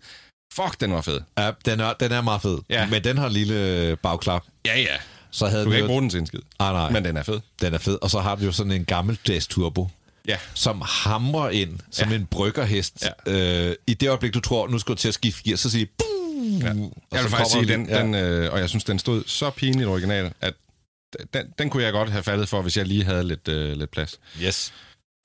[0.53, 1.21] Fuck, den var fed.
[1.37, 2.57] Ja, den er, den er meget fed.
[2.69, 2.87] Ja.
[2.89, 4.43] Men den har en lille øh, bagklap.
[4.65, 4.95] Ja, ja.
[5.31, 6.39] Så havde Du den kan jo- ikke bruge den til en skid.
[6.59, 7.39] Ah, nej, Men den er fed.
[7.61, 7.97] den er fed.
[8.01, 9.87] Og så har den jo sådan en gammel Jazz Turbo,
[10.27, 10.37] Ja.
[10.53, 12.15] som hamrer ind som Ja.
[12.15, 13.05] en bryggerhest.
[13.27, 13.67] Ja.
[13.69, 15.85] Øh, I det øjeblik, du tror, nu skal du til at skifte gear, så siger
[16.41, 16.65] ja.
[17.11, 20.33] Jeg vil faktisk sige, den- den, øh, og jeg synes, den stod så pinligt original,
[20.41, 20.53] at
[21.33, 23.91] den, den kunne jeg godt have faldet for, hvis jeg lige havde lidt, øh, lidt
[23.91, 24.19] plads.
[24.43, 24.73] Yes.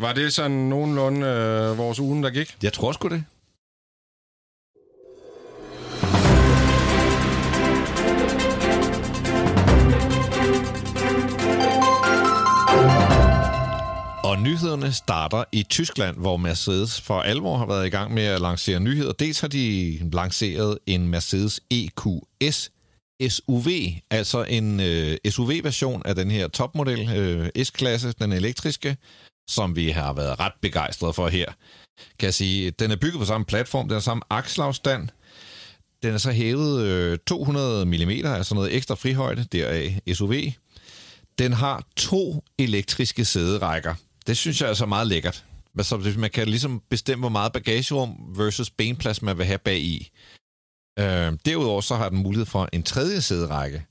[0.00, 2.57] Var det sådan nogenlunde øh, vores ugen, der gik?
[2.62, 3.24] Jeg tror sgu det.
[14.37, 18.40] Og nyhederne starter i Tyskland, hvor Mercedes for alvor har været i gang med at
[18.40, 19.12] lancere nyheder.
[19.12, 22.70] Dels har de lanceret en Mercedes EQS
[23.29, 23.68] SUV,
[24.11, 28.96] altså en øh, SUV-version af den her topmodel øh, S-klasse, den elektriske,
[29.49, 31.46] som vi har været ret begejstrede for her.
[32.18, 35.09] Kan jeg sige, den er bygget på samme platform, den har samme akselafstand,
[36.03, 40.35] den er så hævet øh, 200 mm, altså noget ekstra frihøjde, deraf SUV.
[41.38, 43.94] Den har to elektriske sæderækker.
[44.26, 45.44] Det synes jeg er så meget lækkert.
[45.82, 50.10] Så man kan ligesom bestemme, hvor meget bagagerum versus benplads man vil have bag i.
[50.98, 53.86] Øh, derudover så har den mulighed for en tredje sæderække.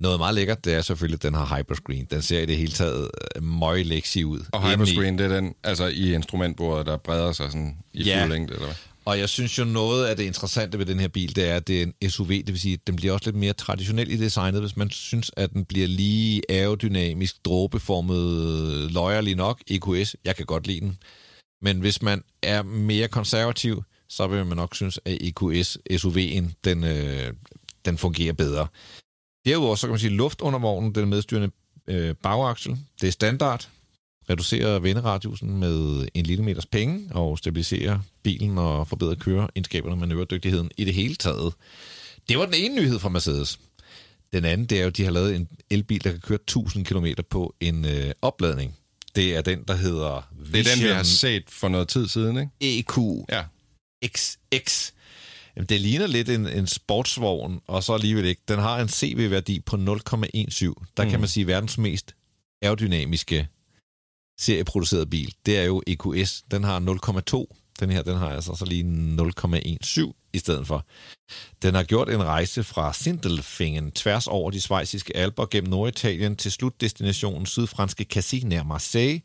[0.00, 2.04] Noget meget lækkert, det er selvfølgelig, at den har hyperscreen.
[2.10, 4.40] Den ser i det hele taget øh, møgleksi ud.
[4.52, 8.20] Og hyperscreen, det er den, altså i instrumentbordet, der breder sig sådan i Ja.
[8.22, 8.74] fuld længde, eller hvad?
[9.06, 11.68] Og jeg synes jo, noget af det interessante ved den her bil, det er, at
[11.68, 14.16] det er en SUV, det vil sige, at den bliver også lidt mere traditionel i
[14.16, 20.16] designet, hvis man synes, at den bliver lige aerodynamisk, dråbeformet, løjerlig nok, EQS.
[20.24, 20.98] Jeg kan godt lide den.
[21.62, 26.84] Men hvis man er mere konservativ, så vil man nok synes, at EQS SUV'en, den,
[26.84, 27.32] øh,
[27.84, 28.66] den fungerer bedre.
[29.46, 31.50] Derudover så kan man sige, luft under vognen, den medstyrende
[31.88, 33.68] øh, bagaksel, det er standard,
[34.30, 40.70] reducerer venderadiusen med en lille meters penge og stabiliserer bilen og forbedrer køreegenskaberne og manøvredygtigheden
[40.76, 41.52] i det hele taget.
[42.28, 43.58] Det var den ene nyhed fra Mercedes.
[44.32, 46.84] Den anden, det er jo, at de har lavet en elbil, der kan køre 1000
[46.84, 48.76] km på en øh, opladning.
[49.16, 52.36] Det er den, der hedder Det er den, vi har set for noget tid siden,
[52.38, 52.78] ikke?
[52.78, 52.98] EQ
[53.32, 53.42] Ja.
[54.06, 54.92] XX.
[55.56, 58.42] Jamen, det ligner lidt en, en sportsvogn, og så alligevel ikke.
[58.48, 59.82] Den har en CV-værdi på 0,17.
[60.96, 61.10] Der mm.
[61.10, 62.14] kan man sige, verdens mest
[62.62, 63.48] aerodynamiske
[64.38, 66.42] serieproduceret bil, det er jo EQS.
[66.50, 70.86] Den har 0,2 Den her, den har altså så lige 0,17 i stedet for.
[71.62, 76.52] Den har gjort en rejse fra Sindelfingen tværs over de svejsiske alber gennem Norditalien til
[76.52, 79.20] slutdestinationen sydfranske Cassis nær Marseille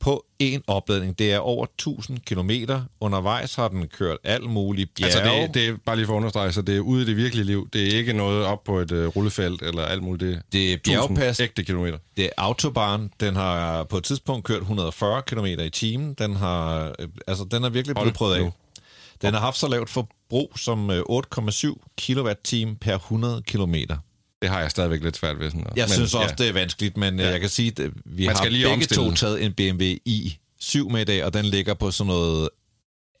[0.00, 1.18] på en opladning.
[1.18, 2.50] Det er over 1000 km.
[3.00, 5.04] Undervejs har den kørt alt muligt bjerg.
[5.04, 7.16] Altså, det, det er bare lige for at understrege, så det er ude i det
[7.16, 7.68] virkelige liv.
[7.72, 10.20] Det er ikke noget op på et uh, rullefelt eller alt muligt.
[10.30, 11.40] Det, det er bjergpas.
[11.40, 11.98] ægte kilometer.
[12.16, 13.10] Det er autobahn.
[13.20, 16.14] Den har på et tidspunkt kørt 140 km i timen.
[16.14, 18.52] Den har, øh, altså, den er virkelig blevet prøvet af.
[19.22, 23.74] Den har haft så lavt forbrug som 8,7 kWh per 100 km.
[24.42, 25.50] Det har jeg stadigvæk lidt svært ved.
[25.50, 25.76] Sådan noget.
[25.76, 26.44] Jeg men, synes også, ja.
[26.44, 27.30] det er vanskeligt, men ja.
[27.30, 29.04] jeg kan sige, at vi Man har lige begge omstille.
[29.04, 32.48] to taget en BMW i7 med i dag, og den ligger på sådan noget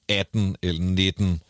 [0.08, 1.40] 18 eller 19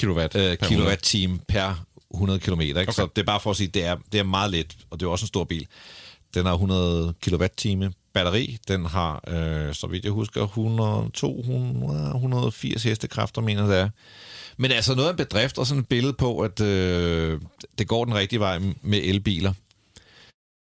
[0.00, 2.60] kilowatt, øh, per kilowatt time per 100 km.
[2.60, 2.80] Ikke?
[2.80, 2.92] Okay.
[2.92, 5.06] Så det er bare for at sige, det er, det er meget let, og det
[5.06, 5.66] er også en stor bil.
[6.34, 8.58] Den har 100 kWh batteri.
[8.68, 13.88] Den har, øh, så vidt jeg husker, 100, 200, 180 hestekræfter, mener det er.
[14.58, 17.40] Men altså noget af en bedrift og sådan et billede på, at øh,
[17.78, 19.52] det går den rigtige vej med elbiler.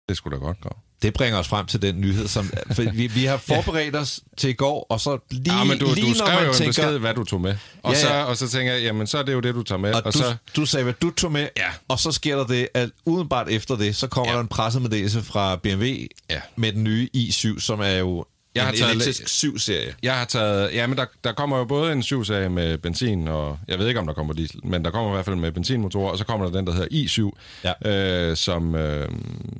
[0.10, 0.70] Det skulle da godt gå.
[1.02, 4.00] Det bringer os frem til den nyhed, som for vi, vi har forberedt ja.
[4.00, 6.64] os til i går, og så lige, ja, men du, lige du skrev jo tænker,
[6.64, 7.56] en besked, hvad du tog med.
[7.84, 8.24] Og, ja, ja.
[8.24, 9.94] Så, og så tænker jeg, jamen så er det jo det, du tager med.
[9.94, 11.70] Og, og du, så, du sagde, hvad du tog med, ja.
[11.88, 14.36] og så sker der det, at udenbart efter det, så kommer ja.
[14.36, 15.86] der en pressemeddelelse fra BMW
[16.30, 16.42] ja.
[16.56, 18.26] med den nye i7, som er jo
[18.58, 19.94] jeg har taget elektrisk 7-serie.
[20.04, 20.74] Jeg har taget...
[20.74, 24.00] Ja, men der, der kommer jo både en 7-serie med benzin, og jeg ved ikke,
[24.00, 26.46] om der kommer diesel, men der kommer i hvert fald med benzinmotor, og så kommer
[26.50, 27.40] der den, der hedder i7,
[27.84, 28.30] ja.
[28.30, 29.10] øh, som, øh,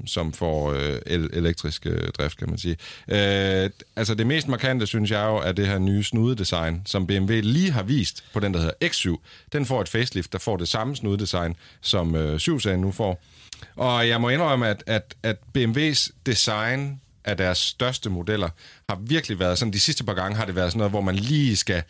[0.06, 2.78] som får øh, el- elektrisk øh, drift, kan man sige.
[3.08, 7.34] Øh, altså det mest markante, synes jeg jo, er det her nye snudedesign, som BMW
[7.44, 9.16] lige har vist på den, der hedder X7.
[9.54, 13.24] Den får et facelift, der får det samme snudedesign, som øh, 7-serien nu får.
[13.76, 18.50] Og jeg må indrømme, at, at, at BMW's design af deres største modeller
[18.90, 21.16] har virkelig været sådan, de sidste par gange har det været sådan noget, hvor man
[21.16, 21.84] lige skal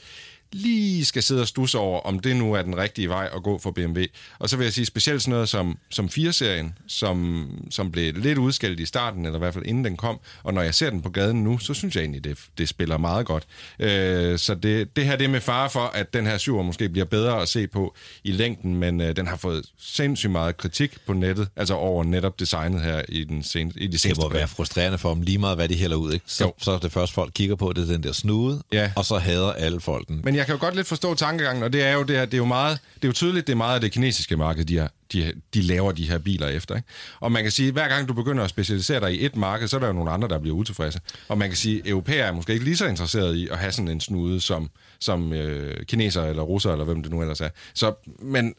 [0.52, 3.58] lige skal sidde og stusse over, om det nu er den rigtige vej at gå
[3.58, 4.04] for BMW.
[4.40, 8.38] Og så vil jeg sige specielt sådan noget som, som 4-serien, som, som blev lidt
[8.38, 10.20] udskældt i starten, eller i hvert fald inden den kom.
[10.44, 12.98] Og når jeg ser den på gaden nu, så synes jeg egentlig, det, det spiller
[12.98, 13.44] meget godt.
[13.80, 16.90] Øh, så det, det her det er med fare for, at den her 7 måske
[16.90, 20.98] bliver bedre at se på i længden, men øh, den har fået sindssygt meget kritik
[21.06, 24.38] på nettet, altså over netop designet her i, den sen, i de seneste Det må
[24.38, 26.14] være frustrerende for dem lige meget, hvad de hælder ud.
[26.14, 26.26] Ikke?
[26.28, 28.92] Så, så er det første, folk kigger på, det er den der snude, ja.
[28.96, 30.22] og så hader alle folk den.
[30.24, 32.34] Men jeg kan jo godt lidt forstå tankegangen, og det er jo, det er, det
[32.34, 34.78] er jo meget, det er jo tydeligt, det er meget af det kinesiske marked, de,
[34.78, 36.76] har, de, de laver de her biler efter.
[36.76, 36.88] Ikke?
[37.20, 39.68] Og man kan sige, at hver gang du begynder at specialisere dig i et marked,
[39.68, 41.00] så er der jo nogle andre, der bliver utilfredse.
[41.28, 43.72] Og man kan sige, at europæer er måske ikke lige så interesseret i at have
[43.72, 44.70] sådan en snude som,
[45.00, 47.50] som øh, kineser eller russer, eller hvem det nu ellers er.
[47.74, 48.56] Så, men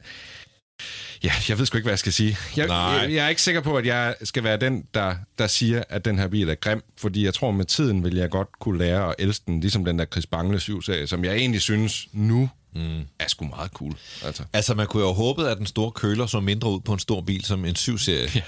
[1.24, 2.36] Ja, jeg ved sgu ikke, hvad jeg skal sige.
[2.56, 5.82] Jeg, jeg, jeg er ikke sikker på, at jeg skal være den, der, der siger,
[5.88, 8.78] at den her bil er grim, fordi jeg tror, med tiden vil jeg godt kunne
[8.78, 12.50] lære at elske den, ligesom den der Chris Bangle 7-serie, som jeg egentlig synes nu
[12.74, 13.00] mm.
[13.18, 13.94] er sgu meget cool.
[14.24, 14.44] Altså.
[14.52, 17.20] altså, man kunne jo håbe, at den store køler så mindre ud på en stor
[17.20, 18.30] bil som en 7-serie.
[18.34, 18.40] Ja.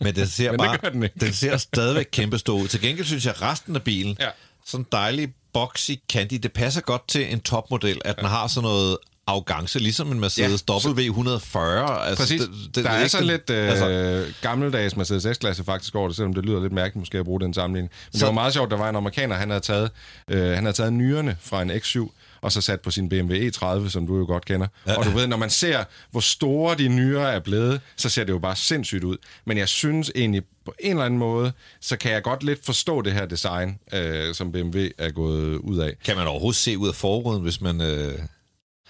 [0.00, 2.68] Men den ser Men bare, den, den ser stadigvæk kæmpe stor ud.
[2.68, 4.28] Til gengæld synes jeg, at resten af bilen, ja.
[4.66, 8.22] sådan dejlig boxy candy, det passer godt til en topmodel, at ja.
[8.22, 11.58] den har sådan noget arrogance, ligesom en Mercedes ja, W140.
[11.58, 12.40] Altså, præcis.
[12.40, 16.16] Det, det, der er, er sådan lidt øh, altså, gammeldags Mercedes S-klasse faktisk over det,
[16.16, 17.92] selvom det lyder lidt mærkeligt måske at bruge den sammenligning.
[18.12, 19.90] Men så, det var meget sjovt, der var en amerikaner, han havde taget,
[20.28, 22.10] øh, han havde taget nyrerne fra en X7,
[22.40, 24.66] og så sat på sin BMW E30, som du jo godt kender.
[24.86, 24.98] Ja.
[24.98, 28.32] Og du ved, når man ser, hvor store de nyere er blevet, så ser det
[28.32, 29.16] jo bare sindssygt ud.
[29.44, 33.02] Men jeg synes egentlig, på en eller anden måde, så kan jeg godt lidt forstå
[33.02, 35.92] det her design, øh, som BMW er gået ud af.
[36.04, 37.80] Kan man overhovedet se ud af forruden, hvis man...
[37.80, 38.18] Øh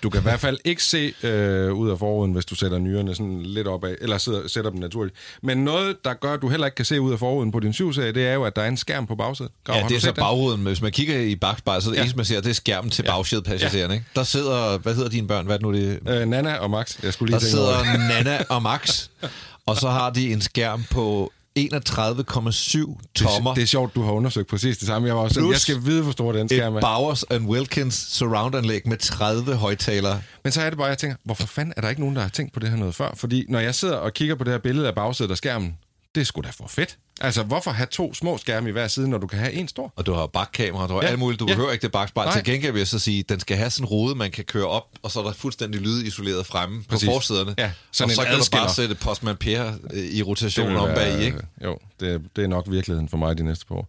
[0.05, 3.15] du kan i hvert fald ikke se øh, ud af forruden, hvis du sætter nyrerne
[3.15, 5.17] sådan lidt opad, eller sætter, sætter dem naturligt.
[5.43, 7.73] Men noget, der gør, at du heller ikke kan se ud af forruden på din
[7.73, 9.53] 7 det er jo, at der er en skærm på bagsædet.
[9.65, 10.63] Grav, ja, det er så bagruden.
[10.63, 12.01] Hvis man kigger i bagspejlet, så det ja.
[12.01, 13.11] eneste, man ser, det er skærmen til ja.
[13.11, 13.95] bagsædepassagererne.
[13.95, 13.99] Ja.
[13.99, 14.11] Ikke?
[14.15, 15.47] Der sidder, hvad hedder dine børn?
[15.47, 15.99] Hvad er det nu det?
[16.09, 17.03] Øh, Nana og Max.
[17.03, 19.09] Jeg skulle lige der sidder Nana og Max,
[19.67, 23.51] og så har de en skærm på 31,7 tommer.
[23.51, 25.09] Det, det er sjovt, du har undersøgt præcis det samme.
[25.09, 26.81] Jeg var også Plus jeg skal vide, hvor stor den skærm er.
[26.81, 30.23] Bowers and Wilkins surround-anlæg med 30 højtalere.
[30.45, 32.29] Men så er det bare, jeg tænker, hvorfor fanden er der ikke nogen, der har
[32.29, 33.11] tænkt på det her noget før?
[33.17, 35.77] Fordi når jeg sidder og kigger på det her billede af bagsædet af skærmen,
[36.15, 36.99] det er sgu da for fedt.
[37.21, 39.93] Altså, hvorfor have to små skærme i hver side, når du kan have en stor?
[39.97, 41.09] Og du har bakkamera, du har ja.
[41.09, 41.41] alt muligt.
[41.41, 41.55] Du ja.
[41.55, 42.33] behøver ikke det bakspejl.
[42.33, 44.67] Til gengæld vil jeg så sige, den skal have sådan en rode, man kan køre
[44.67, 47.09] op, og så er der fuldstændig lydisoleret fremme Præcis.
[47.09, 47.55] på forsæderne.
[47.59, 48.63] Ja, sådan og så kan adskiller.
[48.63, 51.39] du bare sætte Postman Per øh, i rotation om bag i, ikke?
[51.65, 53.89] Jo, det, det er nok virkeligheden for mig de næste par år.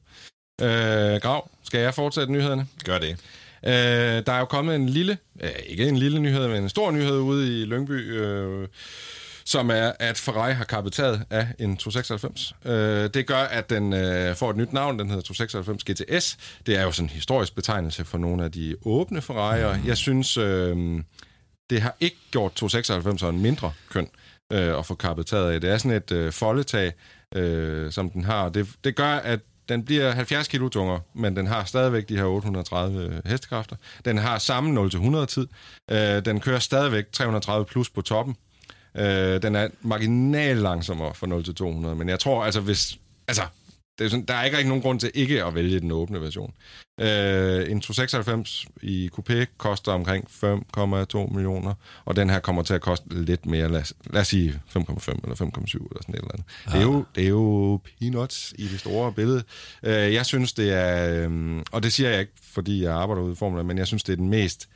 [0.61, 2.67] Øh, Grav, skal jeg fortsætte nyhederne?
[2.83, 3.17] Gør det.
[3.65, 3.73] Øh,
[4.25, 7.17] der er jo kommet en lille, øh, ikke en lille nyhed, men en stor nyhed
[7.17, 8.13] ude i Lyngby.
[8.19, 8.67] Øh,
[9.45, 12.55] som er, at Ferrari har kappet taget af en 296.
[12.65, 16.37] Øh, det gør, at den øh, får et nyt navn, den hedder 296 GTS.
[16.65, 19.87] Det er jo sådan en historisk betegnelse for nogle af de åbne Ferrari'er.
[19.87, 21.03] Jeg synes, øh,
[21.69, 24.07] det har ikke gjort 296 en mindre køn
[24.53, 25.61] øh, at få kappet taget af.
[25.61, 26.93] Det er sådan et øh, foldetag,
[27.35, 28.49] øh, som den har.
[28.49, 32.23] Det, det gør, at den bliver 70 kilo tungere, men den har stadigvæk de her
[32.23, 33.75] 830 hestekræfter.
[34.05, 34.87] Den har samme
[35.21, 35.47] 0-100 tid.
[35.91, 38.35] Øh, den kører stadigvæk 330 plus på toppen.
[38.97, 42.99] Øh, den er marginal langsommere fra 0 til 200, men jeg tror, altså hvis...
[43.27, 43.43] Altså,
[43.99, 46.21] det er sådan, der er ikke rigtig nogen grund til ikke at vælge den åbne
[46.21, 46.53] version.
[46.99, 51.73] Øh, en 296 i coupé koster omkring 5,2 millioner,
[52.05, 55.35] og den her kommer til at koste lidt mere, lad, lad os sige 5,5 eller
[55.35, 56.45] 5,7 eller sådan et eller andet.
[56.67, 56.71] Ja.
[56.71, 59.43] Det, er jo, det er jo peanuts i det store billede.
[59.83, 63.31] Øh, jeg synes, det er, øh, og det siger jeg ikke, fordi jeg arbejder ude
[63.31, 64.69] i Formula, men jeg synes, det er den mest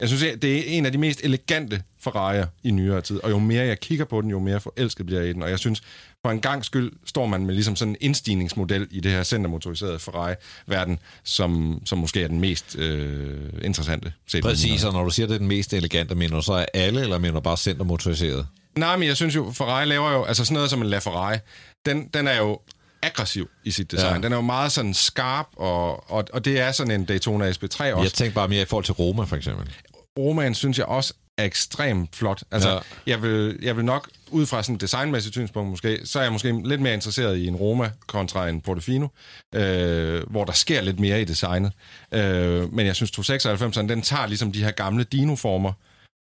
[0.00, 3.38] jeg synes, det er en af de mest elegante Ferrari'er i nyere tid, og jo
[3.38, 5.82] mere jeg kigger på den, jo mere forelsket bliver jeg i den, og jeg synes,
[6.22, 9.98] for en gang skyld står man med ligesom sådan en indstigningsmodel i det her centermotoriserede
[9.98, 14.12] Ferrari-verden, som, som måske er den mest øh, interessante.
[14.26, 16.66] Set Præcis, og når du siger, det er den mest elegante, mener du så er
[16.74, 18.46] alle, eller mener du bare centermotoriseret?
[18.78, 21.38] Nej, men jeg synes jo, Ferrari laver jo, altså sådan noget som en LaFerrari,
[21.86, 22.60] den, den er jo
[23.02, 24.14] aggressiv i sit design.
[24.14, 24.20] Ja.
[24.20, 27.64] Den er jo meget sådan skarp, og, og, og det er sådan en Daytona SP3
[27.64, 27.84] også.
[28.02, 29.70] Jeg tænker bare mere i forhold til Roma, for eksempel.
[30.18, 32.42] Romaen synes jeg også er ekstremt flot.
[32.50, 32.78] Altså, ja.
[33.06, 36.32] jeg, vil, jeg vil nok, ud fra sådan et designmæssigt synspunkt måske, så er jeg
[36.32, 39.08] måske lidt mere interesseret i en Roma kontra en Portofino,
[39.54, 41.72] øh, hvor der sker lidt mere i designet.
[42.14, 45.72] Øh, men jeg synes, 296'eren, den tager ligesom de her gamle dinoformer,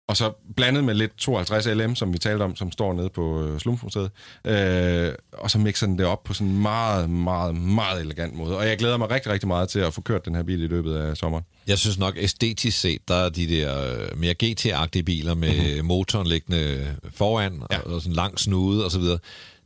[0.09, 3.42] og så blandet med lidt 52 LM, som vi talte om, som står nede på
[3.42, 4.11] øh, Slumfmuseet.
[4.44, 8.57] Øh, og så mixer den det op på sådan en meget, meget, meget elegant måde.
[8.57, 10.66] Og jeg glæder mig rigtig, rigtig meget til at få kørt den her bil i
[10.66, 11.44] løbet af sommeren.
[11.66, 15.87] Jeg synes nok æstetisk set, der er de der øh, mere GT-agtige biler med mm-hmm.
[15.87, 17.79] motoren liggende foran ja.
[17.79, 19.18] og sådan lang snude og så videre.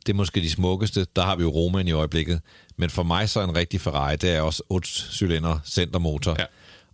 [0.05, 1.07] Det er måske de smukkeste.
[1.15, 2.41] Der har vi jo Roman i øjeblikket.
[2.77, 6.35] Men for mig så er en rigtig Ferrari, det er også 8-cylinder centermotor.
[6.39, 6.45] Ja.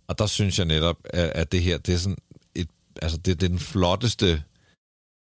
[0.08, 2.16] Og der synes jeg netop, at det her, det er sådan
[3.02, 4.42] altså det, det er den flotteste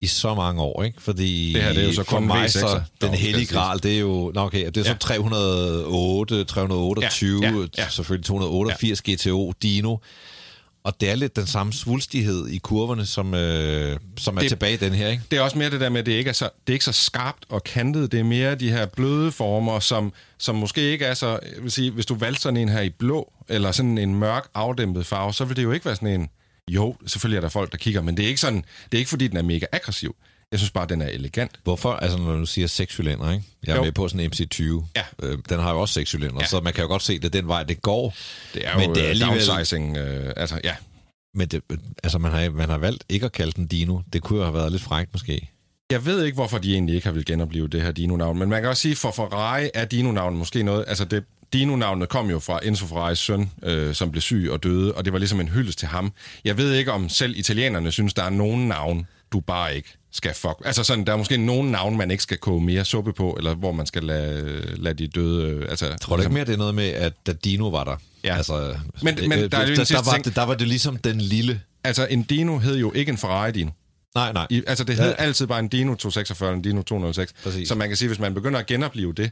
[0.02, 1.02] i så mange år, ikke?
[1.02, 4.00] Fordi det her det er jo så for mig, så den hellige gral, det er
[4.00, 4.92] jo, nå okay, det er ja.
[4.92, 7.90] så 308, 328, ja, ja, ja.
[7.90, 9.14] selvfølgelig 288 ja.
[9.14, 9.98] GTO, Dino,
[10.88, 14.74] og det er lidt den samme svulstighed i kurverne, som, øh, som er det, tilbage
[14.74, 15.24] i den her, ikke?
[15.32, 16.86] Det er også mere det der med, at det ikke er så, det er ikke
[16.86, 18.12] så skarpt og kantet.
[18.12, 21.28] Det er mere de her bløde former, som, som måske ikke er så...
[21.28, 24.50] Jeg vil sige, hvis du valgte sådan en her i blå, eller sådan en mørk
[24.54, 26.30] afdæmpet farve, så vil det jo ikke være sådan en
[26.68, 29.10] jo, selvfølgelig er der folk, der kigger, men det er ikke sådan, det er ikke
[29.10, 30.16] fordi, den er mega aggressiv.
[30.52, 31.52] Jeg synes bare, den er elegant.
[31.64, 31.94] Hvorfor?
[31.94, 33.46] Altså, når du siger seks cylinder, ikke?
[33.66, 33.84] Jeg er jo.
[33.84, 34.86] med på sådan en MC20.
[34.96, 35.04] Ja.
[35.24, 36.46] Øh, den har jo også seks cylinder, ja.
[36.46, 38.16] så man kan jo godt se, at det er den vej, det går.
[38.54, 39.48] Det er men jo det er alligevel...
[39.48, 39.98] downsizing.
[39.98, 40.76] Øh, altså, ja.
[41.34, 41.62] Men det,
[42.04, 44.00] altså, man har, man har valgt ikke at kalde den Dino.
[44.14, 45.52] Det kunne jo have været lidt frækt, måske.
[45.92, 48.62] Jeg ved ikke, hvorfor de egentlig ikke har vil genopleve det her Dino-navn, men man
[48.62, 50.86] kan også sige, for Ferrari er Dino-navnet måske noget...
[50.88, 54.94] Altså, det, Dino-navnet kom jo fra Enzo Ferraris søn, øh, som blev syg og døde,
[54.94, 56.12] og det var ligesom en hyldest til ham.
[56.46, 60.34] Jeg ved ikke, om selv italienerne synes, der er nogen navn, du bare ikke skal
[60.34, 60.56] fuck.
[60.66, 63.56] Altså sådan, der er måske nogen navn, man ikke skal koge mere suppe på, eller
[63.56, 65.50] hvor man skal lade, lade de døde...
[65.50, 67.84] Øh, altså, Tror du ikke ligesom- mere, det er noget med, at da Dino var
[67.84, 67.96] der?
[68.24, 68.36] Ja.
[68.38, 71.22] Altså, men, men øh, der, er der, der, var, det, der var det ligesom den
[71.22, 71.62] lille...
[71.84, 73.70] Altså, en Dino hed jo ikke en Ferrari-Dino.
[74.16, 74.48] Nej, nej.
[74.50, 75.24] I, altså, det hed ja.
[75.24, 77.34] altid bare en Dino 246, en Dino 206.
[77.44, 77.68] Præcis.
[77.68, 79.32] Så man kan sige, hvis man begynder at genopleve det,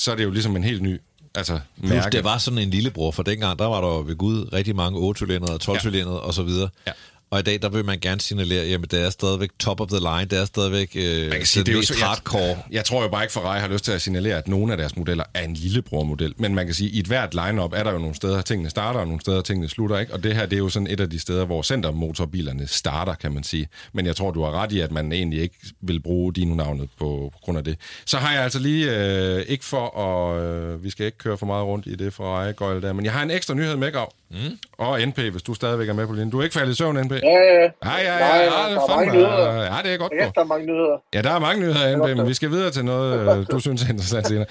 [0.00, 1.00] så er det jo ligesom en helt ny
[1.38, 1.94] altså, mærke.
[1.94, 4.98] Plus, det var sådan en lillebror, for dengang, der var der ved Gud rigtig mange
[4.98, 6.06] 8 og 12 ja.
[6.06, 6.68] og så videre.
[6.86, 6.92] Ja.
[7.30, 9.98] Og i dag, der vil man gerne signalere, at det er stadigvæk top of the
[9.98, 12.42] line, det er stadigvæk øh, man kan sige, det, det er mest jo, hardcore.
[12.42, 14.78] Jeg, jeg tror jo bare ikke, Ferrari har lyst til at signalere, at nogle af
[14.78, 16.34] deres modeller er en lillebror-model.
[16.36, 18.70] Men man kan sige, at i et hvert line-up er der jo nogle steder, tingene
[18.70, 19.98] starter, og nogle steder, tingene slutter.
[19.98, 20.12] ikke.
[20.12, 23.32] Og det her, det er jo sådan et af de steder, hvor centermotorbilerne starter, kan
[23.32, 23.68] man sige.
[23.92, 27.30] Men jeg tror, du har ret i, at man egentlig ikke vil bruge Dino-navnet på,
[27.32, 27.76] på grund af det.
[28.06, 30.42] Så har jeg altså lige, øh, ikke for at...
[30.42, 33.22] Øh, vi skal ikke køre for meget rundt i det Ferrari-gøjle der, men jeg har
[33.22, 34.12] en ekstra nyhed med, Grav.
[34.30, 34.58] Mm.
[34.78, 36.30] Og NP, hvis du stadigvæk er med på linjen.
[36.30, 37.12] Du er ikke faldet i søvn, NP?
[37.12, 37.68] Ja, ja, ja.
[37.84, 38.36] Ja, ja, ja.
[38.36, 39.62] Ja, der, er mange nyheder.
[39.62, 40.12] Ja, det er godt.
[40.20, 41.02] Ja, der er mange nyheder.
[41.14, 43.88] Ja, der er mange nyheder, NP, men vi skal videre til noget, du synes er
[43.88, 44.46] interessant senere.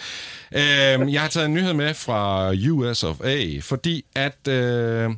[0.56, 4.48] Øhm, jeg har taget en nyhed med fra US of A, fordi at...
[4.50, 5.10] Øh,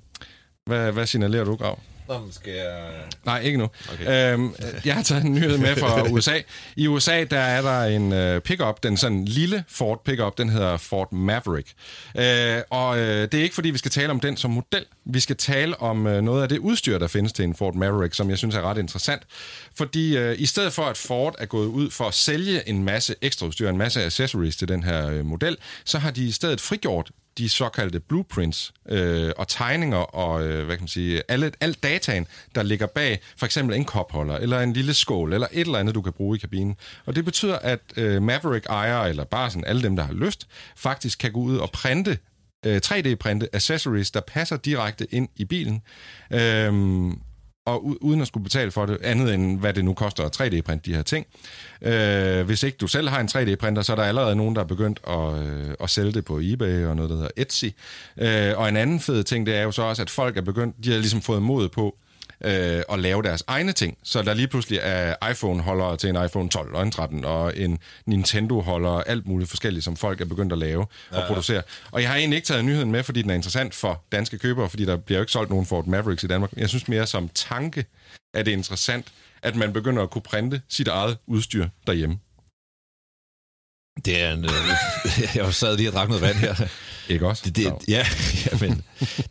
[0.66, 1.80] hvad, hvad signalerer du, Grav?
[2.10, 2.92] Nå, skal jeg...
[3.26, 3.70] Nej, ikke nu.
[3.94, 4.34] Okay.
[4.34, 6.42] Øhm, jeg har taget en nyhed med fra USA.
[6.76, 10.78] I USA, der er der en uh, pickup, den sådan lille Ford pickup, den hedder
[10.78, 11.74] Ford Maverick.
[12.16, 12.22] Uh,
[12.70, 14.86] og uh, det er ikke, fordi vi skal tale om den som model.
[15.06, 18.14] Vi skal tale om uh, noget af det udstyr, der findes til en Ford Maverick,
[18.14, 19.22] som jeg synes er ret interessant.
[19.76, 23.16] Fordi uh, i stedet for, at Ford er gået ud for at sælge en masse
[23.22, 26.62] ekstra udstyr, en masse accessories til den her uh, model, så har de i stedet
[26.62, 31.84] frigjort de såkaldte blueprints øh, og tegninger og øh, hvad kan man sige, alle, alt
[31.84, 35.80] dataen, der ligger bag for eksempel en kopholder eller en lille skål eller et eller
[35.80, 36.76] andet, du kan bruge i kabinen.
[37.06, 40.48] Og det betyder, at øh, Maverick ejer eller bare sådan alle dem, der har lyst,
[40.76, 42.18] faktisk kan gå ud og printe
[42.66, 45.82] øh, 3D-printe accessories, der passer direkte ind i bilen.
[46.32, 47.20] Øhm,
[47.70, 50.92] og uden at skulle betale for det, andet end hvad det nu koster at 3D-printe
[50.92, 51.26] de her ting.
[51.82, 54.66] Øh, hvis ikke du selv har en 3D-printer, så er der allerede nogen, der er
[54.66, 57.66] begyndt at, øh, at sælge det på eBay og noget, der hedder Etsy.
[58.18, 60.76] Øh, og en anden fed ting, det er jo så også, at folk er begyndt,
[60.84, 61.96] de har ligesom fået mod på,
[62.46, 63.98] øh, at lave deres egne ting.
[64.04, 67.80] Så der lige pludselig er iPhone-holdere til en iPhone 12 og en 13, og en
[68.06, 71.62] Nintendo-holder, alt muligt forskelligt, som folk er begyndt at lave og ja, producere.
[71.92, 74.70] Og jeg har egentlig ikke taget nyheden med, fordi den er interessant for danske købere,
[74.70, 76.52] fordi der bliver jo ikke solgt nogen Ford Mavericks i Danmark.
[76.58, 77.86] Jeg synes mere som tanke,
[78.34, 79.08] at det er interessant,
[79.44, 82.20] at man begynder at kunne printe sit eget udstyr derhjemme.
[84.06, 84.46] Det er en...
[84.46, 84.52] Øh,
[85.36, 86.56] jeg sad lige og drak noget vand her.
[87.10, 87.44] Ikke også?
[87.46, 88.06] Det, det, ja,
[88.52, 88.82] ja, men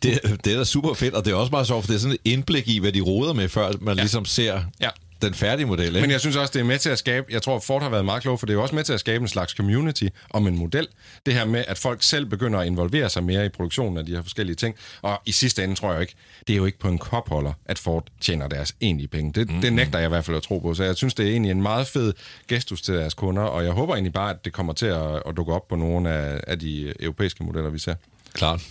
[0.03, 2.01] det, det er da super fedt, og det er også meget sjovt, for det er
[2.01, 4.03] sådan et indblik i, hvad de roder med, før man ja.
[4.03, 4.89] ligesom ser ja
[5.23, 5.87] den færdige model.
[5.87, 6.01] Ikke?
[6.01, 8.05] Men jeg synes også, det er med til at skabe, jeg tror, Ford har været
[8.05, 10.59] meget klog, for det er også med til at skabe en slags community om en
[10.59, 10.89] model.
[11.27, 14.15] Det her med, at folk selv begynder at involvere sig mere i produktionen af de
[14.15, 14.75] her forskellige ting.
[15.03, 16.15] Og i sidste ende tror jeg ikke,
[16.47, 19.33] det er jo ikke på en kopholder, at Ford tjener deres egentlige penge.
[19.33, 19.63] Det, mm-hmm.
[19.63, 20.75] det nægter jeg i hvert fald at tro på.
[20.75, 22.13] Så jeg synes, det er egentlig en meget fed
[22.49, 25.37] gestus til deres kunder, og jeg håber egentlig bare, at det kommer til at, at
[25.37, 27.95] dukke op på nogle af, af de europæiske modeller, vi ser.
[28.33, 28.63] Klart.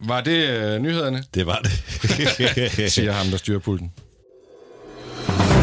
[0.00, 1.24] Var det øh, nyhederne?
[1.34, 1.70] Det var det.
[2.92, 3.92] siger ham, der styrer pulten.
[5.26, 5.59] Thank you.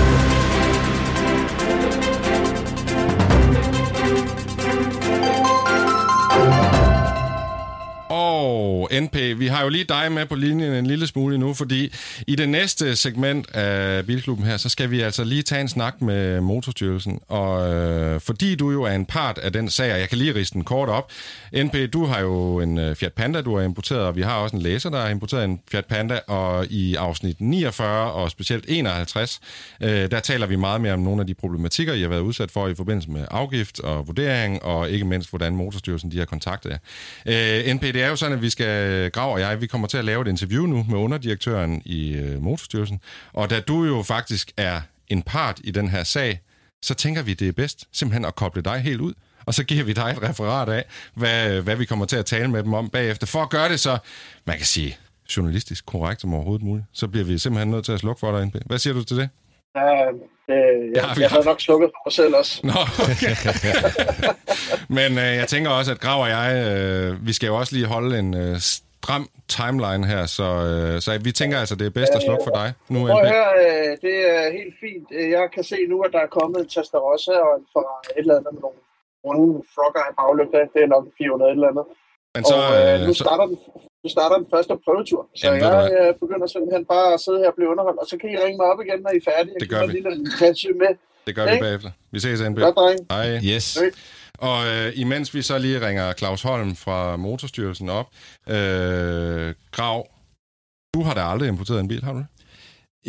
[8.88, 11.94] Og NP, vi har jo lige dig med på linjen en lille smule nu, fordi
[12.28, 16.02] i det næste segment af Bilklubben her, så skal vi altså lige tage en snak
[16.02, 17.20] med Motorstyrelsen.
[17.28, 20.36] Og øh, fordi du jo er en part af den sag, og jeg kan lige
[20.36, 21.12] riste den kort op.
[21.54, 24.56] NP, du har jo en øh, Fiat Panda, du har importeret, og vi har også
[24.56, 29.40] en læser, der har importeret en Fiat Panda, og i afsnit 49 og specielt 51,
[29.82, 32.52] øh, der taler vi meget mere om nogle af de problematikker, I har været udsat
[32.52, 36.70] for i forbindelse med afgift og vurdering, og ikke mindst, hvordan Motorstyrelsen de har kontaktet
[36.70, 36.78] jer.
[37.68, 39.88] Øh, NP, det er jo sådan, at vi skal, Øh, Grav og jeg, vi kommer
[39.88, 43.02] til at lave et interview nu med underdirektøren i øh, Motorstyrelsen.
[43.34, 46.40] Og da du jo faktisk er en part i den her sag,
[46.82, 49.14] så tænker vi, det er bedst simpelthen at koble dig helt ud.
[49.46, 52.48] Og så giver vi dig et referat af, hvad, hvad vi kommer til at tale
[52.48, 53.28] med dem om bagefter.
[53.28, 53.98] For at gøre det så,
[54.46, 54.98] man kan sige,
[55.38, 58.52] journalistisk korrekt som overhovedet muligt, så bliver vi simpelthen nødt til at slukke for dig.
[58.66, 59.30] Hvad siger du til det?
[59.76, 60.56] Uh øh,
[60.96, 62.54] jeg, ja, jeg har nok slukket mig selv også.
[62.64, 62.80] Nå,
[63.12, 63.34] okay.
[64.98, 67.88] Men øh, jeg tænker også, at Grav og jeg, øh, vi skal jo også lige
[67.96, 69.26] holde en øh, stram
[69.58, 72.70] timeline her, så, øh, så vi tænker altså, det er bedst at slukke for dig
[72.94, 73.00] nu.
[73.00, 75.08] Prøv at høre, øh, det er helt fint.
[75.36, 77.84] Jeg kan se nu, at der er kommet en Testarossa og en fra
[78.18, 78.80] et eller andet med nogle
[79.26, 80.70] runde frogger i bagløbet.
[80.74, 81.86] Det er nok 400 et eller andet.
[82.36, 83.50] Men så, og øh, nu, starter så...
[83.50, 83.58] den,
[84.08, 87.50] nu starter den første prøvetur, så Jamen, jeg øh, begynder simpelthen bare at sidde her
[87.54, 89.56] og blive underholdt, og så kan I ringe mig op igen, når I er færdige.
[89.64, 89.92] Det gør vi.
[89.98, 90.10] Lille
[90.84, 90.94] med.
[91.28, 91.92] Det gør vi bagefter.
[92.14, 92.60] Vi ses, NB.
[92.60, 93.00] Godt, dreng.
[93.12, 93.28] Hej.
[93.52, 93.68] Yes.
[93.76, 93.92] Hej.
[94.48, 98.08] Og øh, imens vi så lige ringer Claus Holm fra Motorstyrelsen op,
[98.48, 100.00] øh, Grav,
[100.94, 102.28] du har da aldrig importeret en bil, har du det?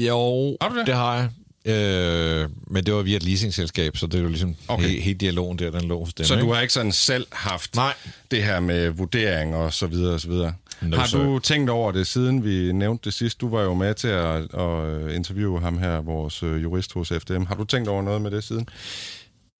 [0.09, 0.21] Jo,
[0.61, 0.87] har du det?
[0.87, 1.29] det har jeg.
[1.69, 4.89] Øh, men det var via et leasingselskab, så det jo ligesom okay.
[4.89, 6.27] he, hele dialogen der, den lå hos dem.
[6.27, 6.47] Så ikke?
[6.47, 7.95] du har ikke sådan selv haft Nej.
[8.31, 10.55] det her med vurdering og så videre og så videre?
[10.83, 11.39] No, har du sir.
[11.39, 13.41] tænkt over det, siden vi nævnte det sidst?
[13.41, 17.45] Du var jo med til at, at interviewe ham her, vores øh, jurist hos FDM.
[17.45, 18.69] Har du tænkt over noget med det siden?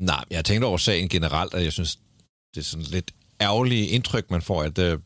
[0.01, 1.99] Nej, jeg har tænkt over sagen generelt, og jeg synes,
[2.55, 5.01] det er sådan lidt ærgerligt indtryk, man får, at uh,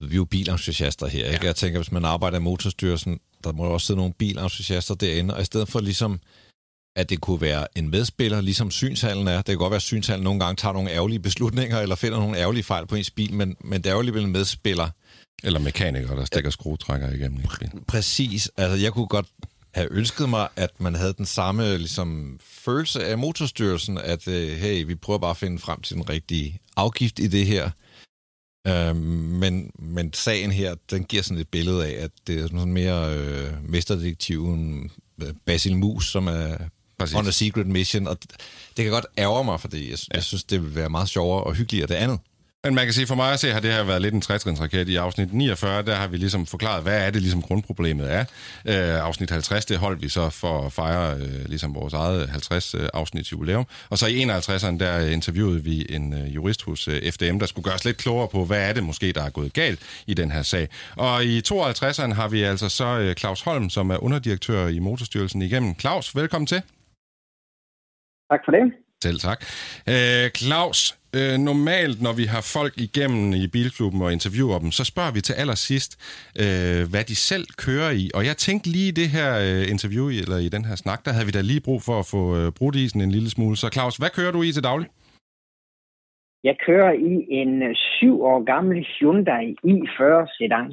[0.00, 1.26] vi er jo bilentusiaster her.
[1.26, 1.38] Ikke?
[1.42, 1.46] Ja.
[1.46, 5.34] Jeg tænker, hvis man arbejder i motorstyrelsen, der må jo også sidde nogle bilentusiaster derinde,
[5.34, 6.20] og i stedet for ligesom,
[6.96, 9.36] at det kunne være en medspiller, ligesom synshallen er.
[9.36, 12.38] Det kan godt være, at synshallen nogle gange tager nogle ærgerlige beslutninger, eller finder nogle
[12.38, 14.88] ærgerlige fejl på ens bil, men, men det er jo alligevel en medspiller.
[15.44, 17.70] Eller mekanikere, der stikker skruetrækker igennem ens bil.
[17.88, 18.50] Præcis.
[18.56, 19.26] Altså, jeg kunne godt
[19.74, 24.84] have ønsket mig, at man havde den samme ligesom, følelse af motorstyrelsen, at øh, hey,
[24.86, 27.70] vi prøver bare at finde frem til den rigtige afgift i det her.
[28.66, 32.72] Øh, men, men sagen her, den giver sådan et billede af, at det er sådan
[32.72, 34.90] mere øh, mesterdetektiven
[35.22, 36.56] øh, Basil Mus, som er
[36.98, 37.16] Præcis.
[37.16, 38.18] on a secret mission, og
[38.76, 40.14] det kan godt ærge mig, fordi jeg, ja.
[40.14, 42.18] jeg synes, det vil være meget sjovere og hyggeligere det andet.
[42.64, 44.88] Men man kan sige, for mig at se, har det her været lidt en trætrinsraket.
[44.88, 48.20] I afsnit 49, der har vi ligesom forklaret, hvad er det ligesom grundproblemet er.
[48.68, 52.74] Øh, afsnit 50, det holdt vi så for at fejre øh, ligesom vores eget 50
[52.74, 53.66] øh, afsnits jubilæum.
[53.90, 57.64] Og så i 51'eren, der interviewede vi en øh, jurist hos øh, FDM, der skulle
[57.64, 60.30] gøre os lidt klogere på, hvad er det måske, der er gået galt i den
[60.30, 60.68] her sag.
[60.96, 65.42] Og i 52'eren har vi altså så øh, Claus Holm, som er underdirektør i Motorstyrelsen
[65.42, 65.74] igennem.
[65.80, 66.62] Claus, velkommen til.
[68.30, 68.72] Tak for det.
[69.02, 69.44] Selv tak.
[69.88, 74.84] Øh, Claus, øh, normalt, når vi har folk igennem i Bilklubben og interviewer dem, så
[74.92, 75.92] spørger vi til allersidst,
[76.42, 78.04] øh, hvad de selv kører i.
[78.16, 81.12] Og jeg tænkte lige i det her øh, interview, eller i den her snak, der
[81.12, 83.56] havde vi da lige brug for at få øh, brudt isen en lille smule.
[83.56, 84.88] Så Claus, hvad kører du i til daglig?
[86.48, 90.02] Jeg kører i en øh, syv år gammel Hyundai i40
[90.36, 90.66] sedan.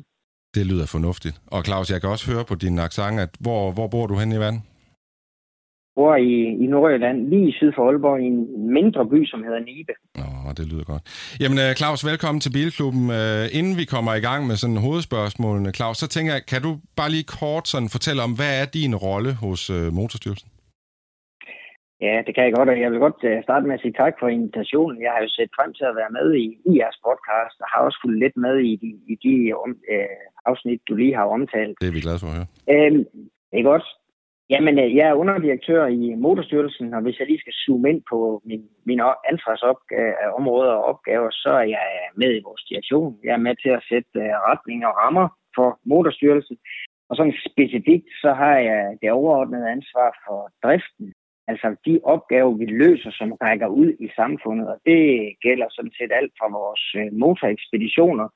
[0.56, 1.36] Det lyder fornuftigt.
[1.48, 4.32] Og Claus, jeg kan også høre på din accent, at hvor, hvor bor du hen
[4.32, 4.62] i verden?
[6.00, 6.34] Bor i,
[6.64, 8.40] i Nordjylland, lige syd for Aalborg, i en
[8.78, 9.94] mindre by, som hedder Nibe.
[10.24, 11.04] Åh, det lyder godt.
[11.42, 13.06] Jamen, øh, Claus, velkommen til Bilklubben.
[13.20, 16.72] Uh, inden vi kommer i gang med sådan hovedspørgsmålene, Claus, så tænker jeg, kan du
[17.00, 20.50] bare lige kort sådan fortælle om, hvad er din rolle hos uh, Motorstyrelsen?
[22.08, 24.28] Ja, det kan jeg godt, og jeg vil godt starte med at sige tak for
[24.38, 25.00] invitationen.
[25.06, 27.82] Jeg har jo set frem til at være med i, i jeres podcast, og har
[27.88, 30.20] også fulgt lidt med i de, i de um, uh,
[30.50, 31.76] afsnit, du lige har omtalt.
[31.82, 32.50] Det er vi glade for at høre.
[32.74, 33.04] Øhm,
[33.52, 33.86] det er godt.
[34.50, 38.42] Jamen, øh, jeg er underdirektør i Motorstyrelsen, og hvis jeg lige skal zoome ind på
[38.46, 43.20] min, mine ansvarsområder øh, og opgaver, så er jeg øh, med i vores direktion.
[43.24, 44.20] Jeg er med til at sætte
[44.50, 46.58] retning og rammer for Motorstyrelsen.
[47.10, 51.14] Og sådan specifikt, så har jeg det overordnede ansvar for driften
[51.52, 54.68] Altså de opgaver, vi løser, som rækker ud i samfundet.
[54.74, 55.02] Og det
[55.46, 58.28] gælder sådan set alt fra vores øh, motorekspeditioner,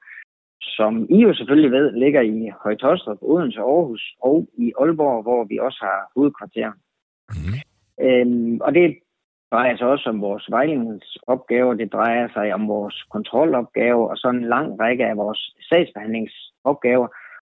[0.63, 5.57] som I jo selvfølgelig ved, ligger i Højtostrup, Odense, Aarhus og i Aalborg, hvor vi
[5.57, 6.71] også har hovedkvarter.
[7.29, 7.59] Mm.
[8.05, 8.97] Øhm, og det
[9.51, 14.49] drejer sig også om vores vejledningsopgaver, det drejer sig om vores kontrolopgaver og sådan en
[14.49, 17.07] lang række af vores sagsbehandlingsopgaver,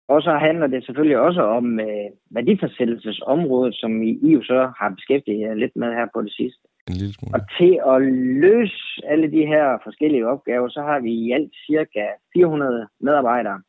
[0.09, 4.89] og så handler det selvfølgelig også om øh, værdifastsættelsesområdet, som I, I jo så har
[4.89, 6.65] beskæftiget jer lidt med her på det sidste.
[6.89, 7.35] En lille smule.
[7.37, 7.99] Og til at
[8.45, 13.63] løse alle de her forskellige opgaver, så har vi i alt cirka 400 medarbejdere.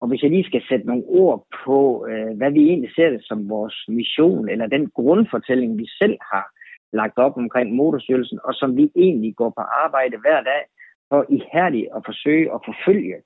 [0.00, 3.22] Og hvis jeg lige skal sætte nogle ord på, øh, hvad vi egentlig ser det
[3.24, 6.46] som vores mission, eller den grundfortælling, vi selv har
[6.92, 10.62] lagt op omkring motorstyrelsen, og som vi egentlig går på arbejde hver dag
[11.10, 13.16] for ihærdigt at forsøge at forfølge,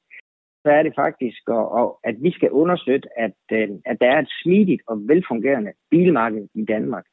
[0.63, 4.31] så er det faktisk, og, at vi skal understøtte, at, øh, at der er et
[4.43, 7.05] smidigt og velfungerende bilmarked i Danmark.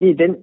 [0.00, 0.36] Det er den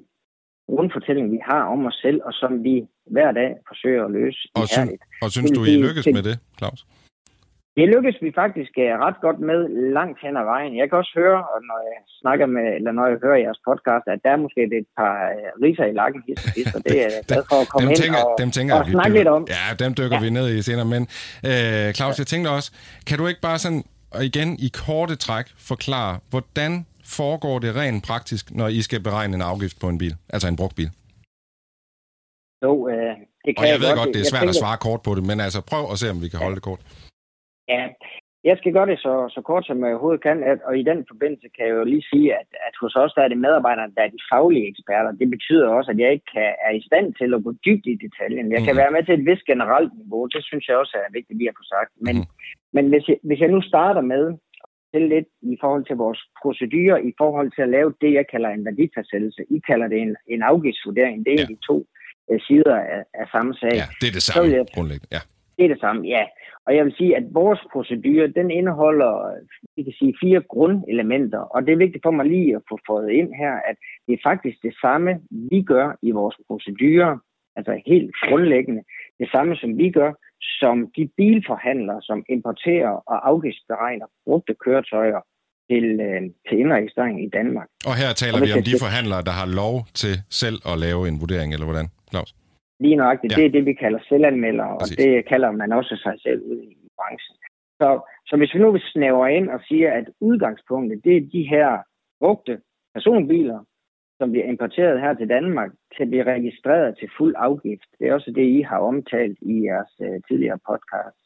[0.70, 4.39] grundfortælling, vi har om os selv, og som vi hver dag forsøger at løse.
[4.55, 6.86] Og, sy- og synes du, I lykkes med det, Claus?
[7.78, 9.59] Det lykkes vi faktisk uh, ret godt med
[9.97, 10.78] langt hen ad vejen.
[10.78, 11.39] Jeg kan også høre,
[11.70, 14.89] når jeg snakker med, eller når jeg hører jeres podcast, at der er måske et
[14.97, 16.22] par uh, riser i lakken,
[16.74, 18.86] så det er jeg glad for at komme dem tænker, ind og, dem tænker, og
[18.86, 19.47] snakke lidt om.
[19.55, 20.24] Ja, dem dykker ja.
[20.26, 20.88] vi ned i senere.
[20.95, 21.03] Men
[21.49, 22.70] uh, Claus, jeg tænkte også,
[23.07, 23.84] kan du ikke bare sådan,
[24.16, 29.35] og igen i korte træk, forklare, hvordan foregår det rent praktisk, når I skal beregne
[29.35, 30.89] en afgift på en bil, altså en brugt bil?
[32.63, 34.63] Jo, øh, det kan og jeg, jeg ved godt, det er jeg svært tænker, at
[34.63, 36.81] svare kort på det, men altså prøv at se, om vi kan holde det kort.
[37.73, 37.83] Ja,
[38.49, 40.99] jeg skal gøre det så, så kort som jeg overhovedet kan, at, og i den
[41.11, 44.03] forbindelse kan jeg jo lige sige, at, at hos os der er det medarbejderne, der
[44.03, 45.11] er de faglige eksperter.
[45.21, 47.95] Det betyder også, at jeg ikke kan, er i stand til at gå dybt i
[48.05, 48.51] detaljen.
[48.55, 48.81] Jeg kan mm.
[48.81, 51.59] være med til et vis generelt niveau, det synes jeg også er vigtigt lige at
[51.59, 51.91] få sagt.
[52.05, 52.27] Men, mm.
[52.75, 54.23] men hvis, jeg, hvis jeg nu starter med
[54.93, 58.49] til lidt i forhold til vores procedurer, i forhold til at lave det, jeg kalder
[58.49, 59.41] en værdifastsættelse.
[59.49, 61.25] I kalder det en, en afgiftsvurdering.
[61.25, 61.53] Det er ja.
[61.53, 61.77] de to
[62.27, 63.73] uh, sider af, af samme sag.
[63.81, 65.07] Ja, det er det samme jeg, grundlæggende.
[65.11, 65.21] Ja.
[65.57, 66.23] Det er det samme, ja.
[66.65, 69.13] Og jeg vil sige, at vores procedure, den indeholder,
[69.75, 71.39] vi kan sige, fire grundelementer.
[71.39, 73.75] Og det er vigtigt for mig lige at få fået ind her, at
[74.07, 75.11] det er faktisk det samme,
[75.51, 77.19] vi gør i vores procedure,
[77.55, 78.83] altså helt grundlæggende,
[79.19, 80.11] det samme som vi gør,
[80.61, 85.21] som de bilforhandlere, som importerer og afgiftsberegner brugte køretøjer
[85.69, 87.67] til, øh, til indregistrering i Danmark.
[87.89, 90.13] Og her taler og vi om de forhandlere, der har lov til
[90.43, 92.31] selv at lave en vurdering, eller hvordan, Claus?
[92.83, 93.31] Lige nøjagtigt.
[93.31, 93.37] Ja.
[93.37, 94.97] Det er det, vi kalder selvanmelder, og Præcis.
[94.97, 97.35] det kalder man også sig selv ud i branchen.
[97.79, 97.89] Så,
[98.27, 101.69] så hvis vi nu snævre ind og sige, at udgangspunktet, det er de her
[102.21, 102.53] brugte
[102.95, 103.59] personbiler,
[104.22, 107.89] som bliver importeret her til Danmark, kan blive registreret til fuld afgift.
[107.99, 111.22] Det er også det, I har omtalt i jeres øh, tidligere podcast.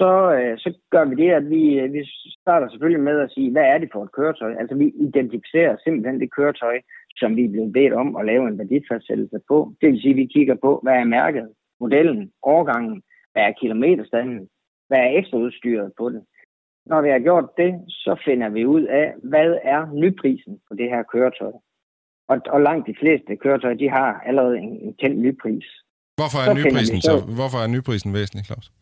[0.00, 2.00] Så, øh, så gør vi det, at vi, øh, vi
[2.42, 4.52] starter selvfølgelig med at sige, hvad er det for et køretøj?
[4.60, 6.76] Altså vi identificerer simpelthen det køretøj,
[7.20, 9.58] som vi er blevet bedt om at lave en værdifastsættelse på.
[9.80, 11.46] Det vil sige, at vi kigger på, hvad er mærket,
[11.80, 13.02] modellen, årgangen,
[13.32, 14.48] hvad er kilometerstanden,
[14.88, 16.22] hvad er ekstraudstyret på den.
[16.86, 20.88] Når vi har gjort det, så finder vi ud af, hvad er nyprisen på det
[20.90, 21.52] her køretøj.
[22.28, 25.66] Og, og langt de fleste køretøjer, de har allerede en, en kendt nypris.
[26.20, 28.72] Hvorfor er, nyprisen, så, hvorfor er nyprisen væsentlig, Claus?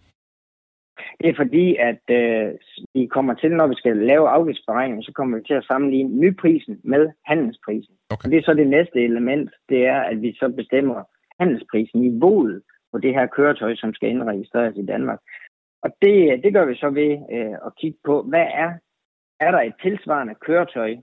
[1.21, 2.55] Det er fordi, at øh,
[2.95, 6.81] vi kommer til, når vi skal lave afgiftsberegning, så kommer vi til at sammenligne nyprisen
[6.85, 7.95] med handelsprisen.
[8.11, 8.27] Okay.
[8.27, 11.03] Og det er så det næste element, det er, at vi så bestemmer
[11.41, 15.21] handelsprisen, niveauet på det her køretøj, som skal indregistreres i Danmark.
[15.83, 18.71] Og det, det gør vi så ved øh, at kigge på, hvad er,
[19.41, 20.97] er der et tilsvarende køretøj,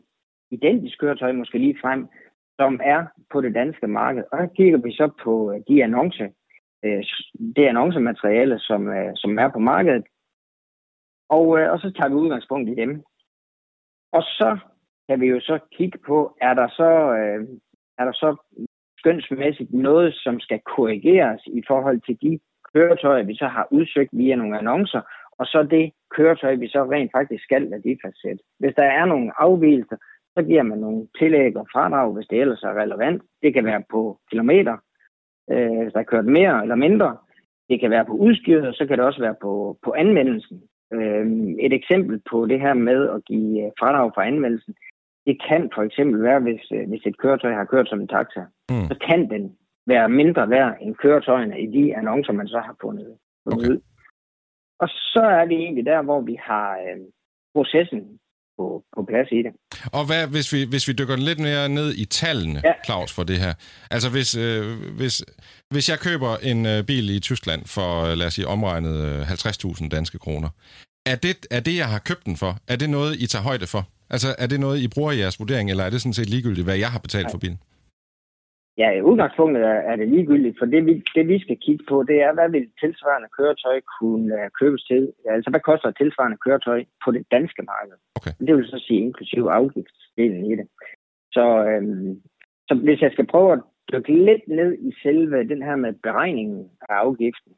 [0.51, 2.07] identisk køretøj måske lige frem,
[2.59, 4.23] som er på det danske marked.
[4.31, 6.29] Og der kigger vi så på øh, de annoncer,
[6.85, 7.03] øh,
[7.55, 10.03] det annoncemateriale, som, øh, som er på markedet.
[11.29, 13.03] Og, og så tager vi udgangspunkt i dem.
[14.11, 14.57] Og så
[15.09, 16.89] kan vi jo så kigge på, er der så,
[17.99, 18.35] er der så
[18.97, 22.39] skønsmæssigt noget, som skal korrigeres i forhold til de
[22.73, 25.01] køretøjer, vi så har udsøgt via nogle annoncer,
[25.39, 28.43] og så det køretøj, vi så rent faktisk skal værdifastsætte.
[28.59, 29.97] Hvis der er nogle afvielser,
[30.37, 33.21] så giver man nogle tillæg og fradrag, hvis det ellers er relevant.
[33.41, 34.77] Det kan være på kilometer,
[35.51, 37.17] øh, hvis der er kørt mere eller mindre.
[37.69, 40.61] Det kan være på udstyret, og så kan det også være på, på anvendelsen.
[40.93, 41.25] Øh,
[41.59, 44.75] et eksempel på det her med at give fradrag for anvendelsen,
[45.25, 48.43] det kan for eksempel være, hvis, øh, hvis et køretøj har kørt som en taxa,
[48.69, 48.85] mm.
[48.89, 49.57] så kan den
[49.87, 53.69] være mindre værd end køretøjerne i de annoncer, man så har fundet, okay.
[53.69, 53.81] ud.
[54.79, 56.99] Og så er vi egentlig der, hvor vi har øh,
[57.55, 58.19] processen
[58.57, 59.51] på, på plads i det.
[59.97, 62.73] Og hvad, hvis, vi, hvis vi dykker lidt mere ned i tallene, ja.
[62.85, 63.53] Claus, for det her.
[63.91, 65.23] Altså hvis, øh, hvis,
[65.69, 69.31] hvis jeg køber en øh, bil i Tyskland for, øh, lad os sige, omregnet øh,
[69.31, 70.49] 50.000 danske kroner,
[71.05, 73.67] er det, er det, jeg har købt den for, er det noget, I tager højde
[73.67, 73.87] for?
[74.09, 76.65] Altså er det noget, I bruger i jeres vurdering, eller er det sådan set ligegyldigt,
[76.65, 77.31] hvad jeg har betalt Nej.
[77.31, 77.59] for bilen?
[78.77, 82.17] Ja, i udgangspunktet er, det ligegyldigt, for det vi, det vi skal kigge på, det
[82.21, 85.13] er, hvad vil tilsvarende køretøj kunne uh, købes til?
[85.29, 87.97] Altså, hvad koster et tilsvarende køretøj på det danske marked?
[88.17, 88.33] Okay.
[88.47, 90.67] Det vil så sige inklusiv afgiftsdelen i det.
[91.35, 92.21] Så, øhm,
[92.67, 93.61] så hvis jeg skal prøve at
[93.91, 97.53] dykke lidt ned i selve den her med beregningen af afgiften,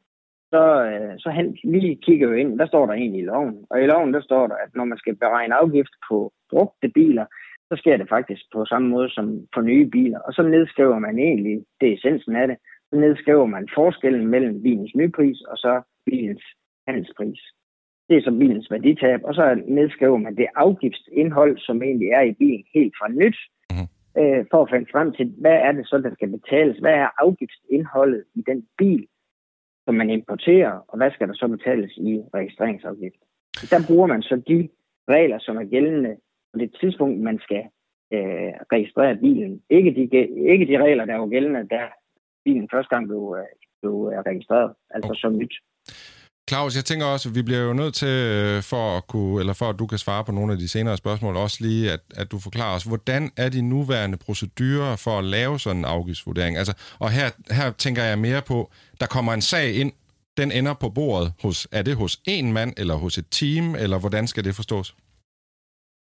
[0.52, 3.64] så, øh, så han lige kigger jo ind, hvad står der egentlig i loven?
[3.70, 7.26] Og i loven, der står der, at når man skal beregne afgift på brugte biler,
[7.70, 10.18] så sker det faktisk på samme måde som for nye biler.
[10.18, 12.56] Og så nedskriver man egentlig, det er essensen af det,
[12.90, 16.44] så nedskriver man forskellen mellem bilens nypris og så bilens
[16.86, 17.40] handelspris.
[18.08, 22.32] Det er så bilens værditab, og så nedskriver man det afgiftsindhold, som egentlig er i
[22.32, 23.38] bilen helt fra nyt,
[23.70, 23.88] mm-hmm.
[24.20, 26.78] øh, for at finde frem til, hvad er det så, der skal betales?
[26.78, 29.06] Hvad er afgiftsindholdet i den bil,
[29.84, 33.20] som man importerer, og hvad skal der så betales i registreringsafgift?
[33.70, 34.68] Der bruger man så de
[35.08, 36.16] regler, som er gældende
[36.56, 37.62] på det tidspunkt, man skal
[38.16, 39.52] øh, registrere bilen.
[39.78, 40.02] Ikke de,
[40.52, 41.80] ikke de regler, der var gældende, da
[42.44, 43.52] bilen første gang blev, øh,
[43.82, 45.20] blev øh, registreret, altså okay.
[45.20, 45.54] som nyt.
[46.50, 49.54] Claus, jeg tænker også, at vi bliver jo nødt til, øh, for at, kunne, eller
[49.60, 52.26] for at du kan svare på nogle af de senere spørgsmål, også lige, at, at
[52.32, 56.56] du forklarer os, hvordan er de nuværende procedurer for at lave sådan en afgiftsvurdering?
[56.56, 57.28] Altså, og her,
[57.58, 58.58] her tænker jeg mere på,
[59.00, 59.92] der kommer en sag ind,
[60.36, 63.98] den ender på bordet hos, er det hos en mand, eller hos et team, eller
[63.98, 64.94] hvordan skal det forstås?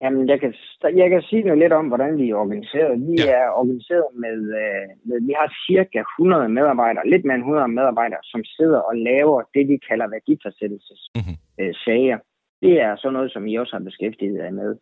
[0.05, 0.55] Jamen, jeg kan,
[1.03, 3.07] jeg kan sige noget lidt om, hvordan vi er organiseret.
[3.09, 3.25] Vi ja.
[3.41, 8.23] er organiseret med, øh, med, vi har cirka 100 medarbejdere, lidt mere end 100 medarbejdere,
[8.23, 12.17] som sidder og laver det, vi kalder værdifastsættelsessager.
[12.17, 12.31] Mm-hmm.
[12.63, 14.77] Det er sådan noget, som I også har beskæftiget jer med.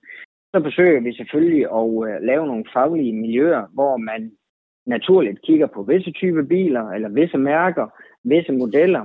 [0.53, 4.33] Så forsøger vi selvfølgelig at uh, lave nogle faglige miljøer, hvor man
[4.87, 7.87] naturligt kigger på visse typer biler, eller visse mærker,
[8.25, 9.05] visse modeller,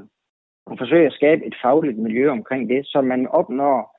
[0.66, 3.97] og forsøger at skabe et fagligt miljø omkring det, så man opnår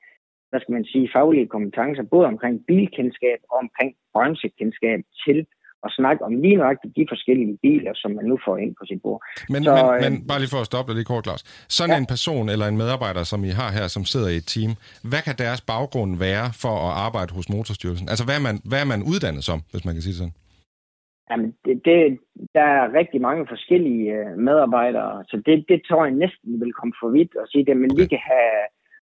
[0.49, 5.39] hvad skal man sige, faglige kompetencer, både omkring bilkendskab og omkring branchekendskab til
[5.85, 9.01] at snakke om lige nøjagtigt de forskellige biler, som man nu får ind på sit
[9.01, 9.21] bord.
[9.49, 11.43] Men, så, men, øh, men bare lige for at stoppe dig lige kort, Lars.
[11.77, 12.01] Sådan ja.
[12.01, 14.71] en person eller en medarbejder, som I har her, som sidder i et team,
[15.09, 18.07] hvad kan deres baggrund være for at arbejde hos Motorstyrelsen?
[18.11, 20.35] Altså, hvad er man, hvad er man uddannet som, hvis man kan sige sådan?
[21.29, 21.99] Jamen, det, det,
[22.57, 26.93] der er rigtig mange forskellige øh, medarbejdere, så det, det tror jeg næsten vil komme
[27.01, 28.01] for vidt at sige det, men okay.
[28.01, 28.53] vi kan have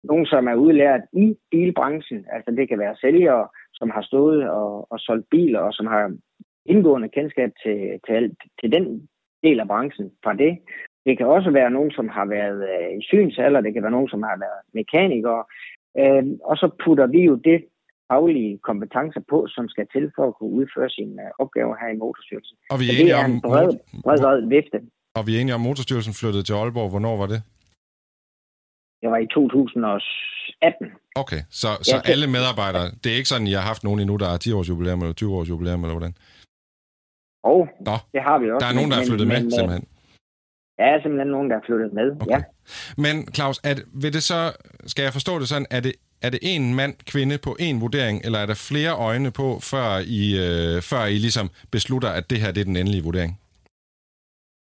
[0.04, 2.26] nogen, som er udlært i bilbranchen.
[2.36, 6.04] Altså det kan være sælgere, som har stået og, og solgt biler, og som har
[6.66, 9.08] indgående kendskab til, til, alt, til den
[9.43, 10.54] del af branchen fra det.
[11.06, 14.10] Det kan også være nogen, som har været øh, i synsalder, det kan være nogen,
[14.10, 15.43] som har været mekanikere.
[15.99, 17.66] Øh, og så putter vi jo det
[18.12, 21.97] faglige kompetencer på, som skal til for at kunne udføre sine øh, opgaver her i
[21.97, 22.58] Motorstyrelsen.
[22.74, 23.41] Og vi er enige om...
[23.41, 23.70] bred,
[24.06, 24.80] bred, bred vifte.
[25.18, 26.89] Og vi er enige om, at Motorstyrelsen flyttede til Aalborg.
[26.93, 27.39] Hvornår var det?
[29.04, 30.91] Det var i 2018.
[31.16, 34.16] Okay, så, så ja, alle medarbejdere, det er ikke sådan, I har haft nogen endnu,
[34.16, 36.16] der er 10 års jubilæum eller 20 års jubilæum, eller hvordan?
[37.43, 38.64] Og oh, Nå, det har vi også.
[38.64, 39.88] Der er nogen, der er flyttet men, med, men, simpelthen?
[40.80, 42.32] Ja, simpelthen nogen, der er flyttet med, okay.
[42.32, 42.39] ja.
[42.97, 44.51] Men Claus, det, vil det så,
[44.86, 48.22] skal jeg forstå det sådan, er det, er det en mand, kvinde på en vurdering,
[48.26, 49.88] eller er der flere øjne på, før
[50.20, 53.39] I, øh, før I ligesom beslutter, at det her det er den endelige vurdering?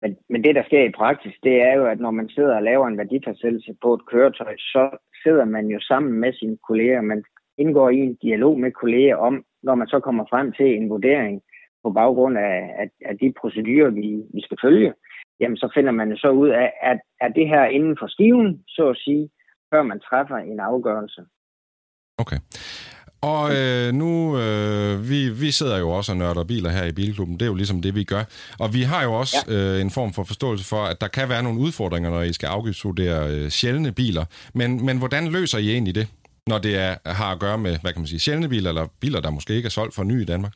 [0.07, 2.63] Men, men det, der sker i praksis, det er jo, at når man sidder og
[2.63, 7.01] laver en værdifastsættelse på et køretøj, så sidder man jo sammen med sine kolleger.
[7.01, 7.25] Man
[7.59, 11.43] indgår i en dialog med kolleger om, når man så kommer frem til en vurdering
[11.85, 14.93] på baggrund af, af, af de procedurer, vi, vi skal følge,
[15.41, 18.89] jamen så finder man så ud af, at er det her inden for skiven, så
[18.89, 19.31] at sige,
[19.71, 21.23] før man træffer en afgørelse.
[22.19, 22.39] Okay.
[23.23, 24.11] Og øh, nu,
[24.43, 27.35] øh, vi, vi sidder jo også og nørder biler her i Bilklubben.
[27.35, 28.25] Det er jo ligesom det, vi gør.
[28.63, 29.55] Og vi har jo også ja.
[29.55, 32.47] øh, en form for forståelse for, at der kan være nogle udfordringer, når I skal
[32.47, 34.25] afgiftsvurdere øh, sjældne biler.
[34.55, 36.07] Men, men hvordan løser I egentlig det,
[36.51, 39.21] når det er, har at gøre med, hvad kan man sige, sjældne biler, eller biler,
[39.21, 40.55] der måske ikke er solgt for ny i Danmark?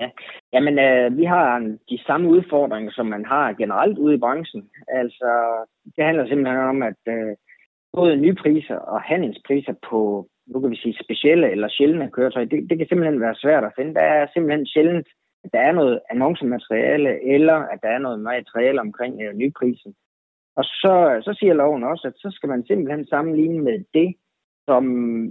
[0.00, 0.08] Ja,
[0.54, 1.46] jamen øh, vi har
[1.90, 4.62] de samme udfordringer, som man har generelt ude i branchen.
[4.88, 5.30] Altså,
[5.96, 7.32] det handler simpelthen om, at øh,
[7.92, 12.78] både nypriser og handelspriser på, nu kan vi sige, specielle eller sjældne køretøjer, det, det
[12.78, 13.94] kan simpelthen være svært at finde.
[13.94, 15.08] Der er simpelthen sjældent,
[15.44, 19.94] at der er noget annoncemateriale, eller at der er noget materiale omkring øh, nyprisen.
[20.56, 24.14] Og så, så siger loven også, at så skal man simpelthen sammenligne med det,
[24.68, 24.84] som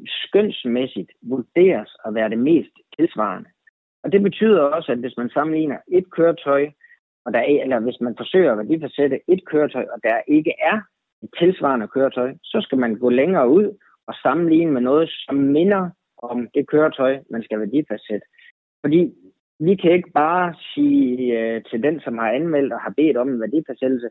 [0.05, 3.49] skønsmæssigt vurderes at være det mest tilsvarende.
[4.03, 6.69] Og det betyder også, at hvis man sammenligner et køretøj,
[7.25, 10.81] og der er, eller hvis man forsøger at værdifastsætte et køretøj, og der ikke er
[11.23, 13.77] et tilsvarende køretøj, så skal man gå længere ud
[14.09, 18.25] at sammenligne med noget, som minder om det køretøj, man skal værdifastsætte.
[18.81, 19.13] Fordi
[19.59, 23.29] vi kan ikke bare sige øh, til den, som har anmeldt og har bedt om
[23.29, 24.09] en værdifastsættelse,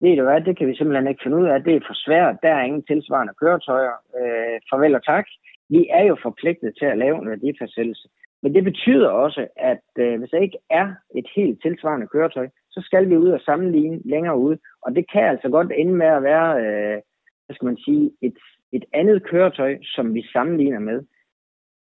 [0.00, 2.36] ved du hvad, det kan vi simpelthen ikke finde ud af, det er for svært,
[2.42, 5.26] der er ingen tilsvarende køretøjer, øh, farvel og tak.
[5.68, 8.08] Vi er jo forpligtet til at lave en værdifastsættelse.
[8.42, 12.80] Men det betyder også, at øh, hvis der ikke er et helt tilsvarende køretøj, så
[12.84, 14.56] skal vi ud og sammenligne længere ud.
[14.82, 17.00] Og det kan altså godt ende med at være, øh,
[17.46, 18.38] hvad skal man sige, et,
[18.72, 20.98] et andet køretøj, som vi sammenligner med.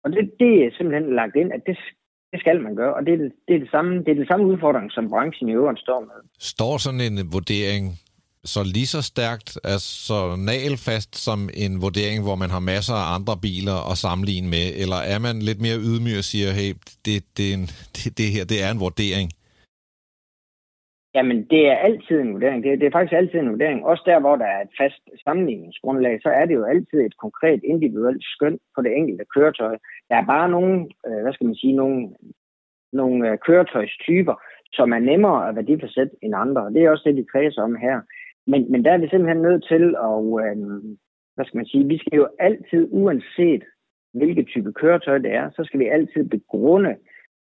[0.03, 1.77] Og det, det er simpelthen lagt ind, at det,
[2.31, 4.27] det skal man gøre, og det er det, det, er det, samme, det er det
[4.27, 6.19] samme udfordring, som branchen i øvrigt står med.
[6.39, 7.83] Står sådan en vurdering
[8.45, 13.37] så lige så stærkt, altså nagelfast som en vurdering, hvor man har masser af andre
[13.37, 16.73] biler at sammenligne med, eller er man lidt mere ydmyg og siger, hey,
[17.05, 17.65] det, det, er en,
[17.95, 19.31] det, det her det er en vurdering?
[21.15, 22.63] Jamen, det er altid en vurdering.
[22.63, 23.85] Det, det er faktisk altid en vurdering.
[23.85, 27.61] Også der, hvor der er et fast sammenligningsgrundlag, så er det jo altid et konkret
[27.63, 29.77] individuelt skøn på det enkelte køretøj.
[30.09, 32.09] Der er bare nogle, øh, hvad skal man sige, nogle,
[32.93, 34.35] nogle øh, køretøjstyper,
[34.73, 36.61] som er nemmere at værdifastsætte end andre.
[36.61, 38.01] Og det er også det, vi kredser om her.
[38.47, 40.57] Men, men der er vi simpelthen nødt til at, øh,
[41.35, 43.63] hvad skal man sige, vi skal jo altid, uanset
[44.13, 46.95] hvilket type køretøj det er, så skal vi altid begrunde,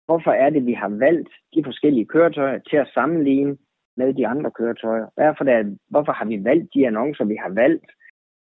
[0.09, 3.57] hvorfor er det, vi har valgt de forskellige køretøjer til at sammenligne
[3.97, 5.07] med de andre køretøjer.
[5.17, 7.89] Derfor det, hvorfor har vi valgt de annoncer, vi har valgt?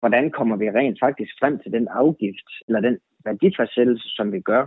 [0.01, 4.64] Hvordan kommer vi rent faktisk frem til den afgift, eller den værdifastsættelse, som vi gør?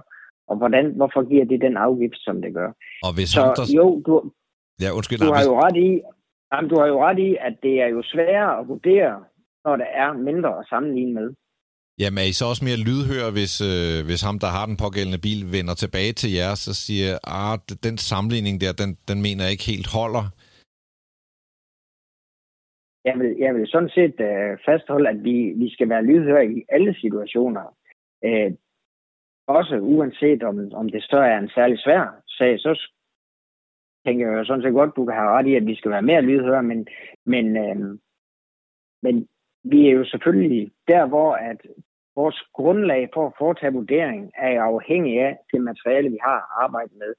[0.50, 2.70] Og hvordan, hvorfor giver det den afgift, som det gør?
[3.06, 3.64] Og hvis så ham, der...
[3.78, 4.14] jo, du,
[4.82, 5.50] ja, undskyld, du har hvis...
[5.50, 5.90] jo ret i,
[6.52, 9.24] Jamen, du har jo ret i, at det er jo sværere at vurdere,
[9.64, 11.34] når der er mindre at sammenligne med.
[12.00, 15.24] Jamen er I så også mere lydhør, hvis, øh, hvis ham, der har den pågældende
[15.26, 19.52] bil, vender tilbage til jer, så siger, ah, den sammenligning der, den, den mener jeg
[19.54, 20.24] ikke helt holder?
[23.08, 26.64] Jeg vil, jeg vil sådan set øh, fastholde, at vi, vi skal være lydhøre i
[26.68, 27.66] alle situationer.
[28.24, 28.52] Øh,
[29.46, 32.04] også uanset om, om det så er en særlig svær
[32.38, 32.72] sag, så
[34.06, 36.22] tænker jeg sådan set godt, du kan have ret i, at vi skal være mere
[36.22, 36.86] lydhøre, men,
[37.26, 37.98] men, øh,
[39.02, 39.28] men
[39.64, 41.60] vi er jo selvfølgelig der, hvor at
[42.16, 47.14] vores grundlag for at foretage vurdering er afhængig af det materiale, vi har arbejdet med.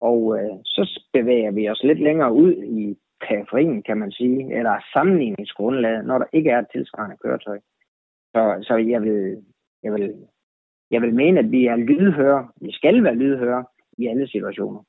[0.00, 2.98] Og øh, så bevæger vi os lidt længere ud i
[3.28, 7.58] periferien, kan man sige, eller sammenligningsgrundlaget, når der ikke er et tilsvarende køretøj.
[8.34, 9.44] Så, så jeg, vil,
[9.82, 10.14] jeg, vil,
[10.90, 12.48] jeg vil mene, at vi er lydhøre.
[12.60, 13.64] Vi skal være lydhøre
[13.98, 14.82] i alle situationer.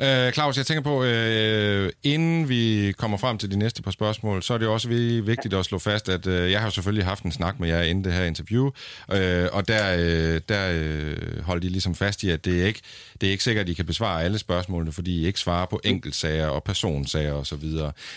[0.00, 4.42] Øh, Claus, jeg tænker på, øh, inden vi kommer frem til de næste par spørgsmål,
[4.42, 7.32] så er det også vigtigt at slå fast, at øh, jeg har selvfølgelig haft en
[7.32, 8.70] snak med jer inden det her interview,
[9.12, 12.80] øh, og der, øh, der øh, holdt I ligesom fast i, at det er ikke
[13.20, 15.80] det er ikke sikkert, at I kan besvare alle spørgsmålene, fordi I ikke svarer på
[15.84, 17.64] enkeltsager og personsager osv.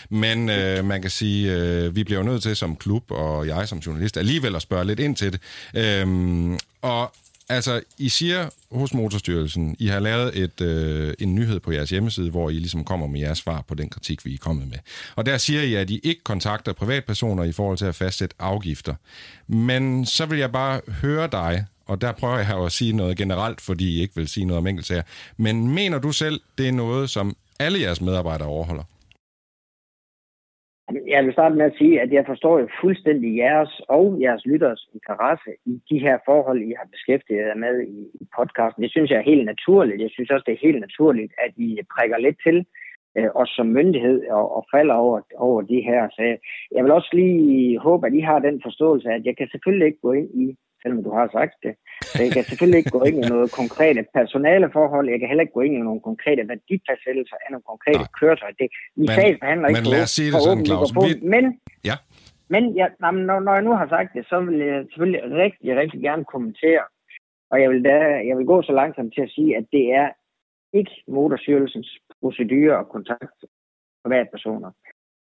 [0.08, 3.68] Men øh, man kan sige, øh, vi bliver jo nødt til som klub, og jeg
[3.68, 5.40] som journalist, alligevel at spørge lidt ind til det.
[5.74, 7.12] Øh, og
[7.48, 12.30] Altså, I siger hos Motorstyrelsen, I har lavet et, øh, en nyhed på jeres hjemmeside,
[12.30, 14.78] hvor I ligesom kommer med jeres svar på den kritik, vi er kommet med.
[15.16, 18.94] Og der siger I, at I ikke kontakter privatpersoner i forhold til at fastsætte afgifter.
[19.46, 23.60] Men så vil jeg bare høre dig, og der prøver jeg at sige noget generelt,
[23.60, 25.02] fordi I ikke vil sige noget om enkeltsager.
[25.36, 28.82] Men mener du selv, det er noget, som alle jeres medarbejdere overholder?
[31.06, 34.88] Jeg vil starte med at sige, at jeg forstår jo fuldstændig jeres og jeres lytters
[34.94, 37.74] interesse i de her forhold, I har beskæftiget jer med
[38.20, 38.82] i podcasten.
[38.82, 40.02] Det synes jeg er helt naturligt.
[40.02, 42.66] Jeg synes også, det er helt naturligt, at I prikker lidt til
[43.18, 46.36] øh, os som myndighed og, og falder over, over de her sager.
[46.74, 50.04] Jeg vil også lige håbe, at I har den forståelse, at jeg kan selvfølgelig ikke
[50.06, 51.74] gå ind i selvom du har sagt det.
[52.12, 55.06] Så jeg kan selvfølgelig ikke gå ind i noget konkrete personaleforhold.
[55.14, 58.14] Jeg kan heller ikke gå ind i nogle konkrete værdifastsættelser af nogle konkrete ja.
[58.18, 58.54] køretøjer.
[58.62, 58.68] Det,
[59.00, 60.90] vi men, behandler ikke men lad os sige det sådan, Claus.
[61.04, 61.10] Vi...
[61.34, 61.44] Men,
[61.90, 61.96] ja.
[62.54, 66.00] men ja, når, når jeg nu har sagt det, så vil jeg selvfølgelig rigtig, rigtig
[66.08, 66.84] gerne kommentere
[67.52, 67.96] Og jeg vil, da,
[68.28, 70.08] jeg vil gå så langsomt til at sige, at det er
[70.78, 73.38] ikke Motorstyrelsens procedure og kontakt
[74.04, 74.70] privatpersoner.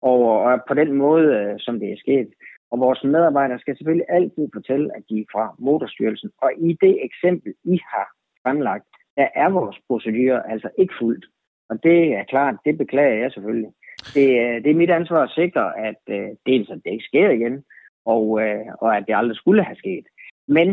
[0.01, 2.29] Og, og på den måde, øh, som det er sket.
[2.71, 6.31] Og vores medarbejdere skal selvfølgelig altid fortælle, at de er fra Motorstyrelsen.
[6.37, 8.07] Og i det eksempel, I har
[8.43, 8.85] fremlagt,
[9.17, 11.25] der er vores procedure altså ikke fuldt.
[11.69, 13.71] Og det er klart, det beklager jeg selvfølgelig.
[14.15, 17.29] Det, øh, det er mit ansvar at sikre, at uh, dels at det ikke sker
[17.29, 17.63] igen,
[18.05, 20.05] og, uh, og at det aldrig skulle have sket.
[20.47, 20.67] Men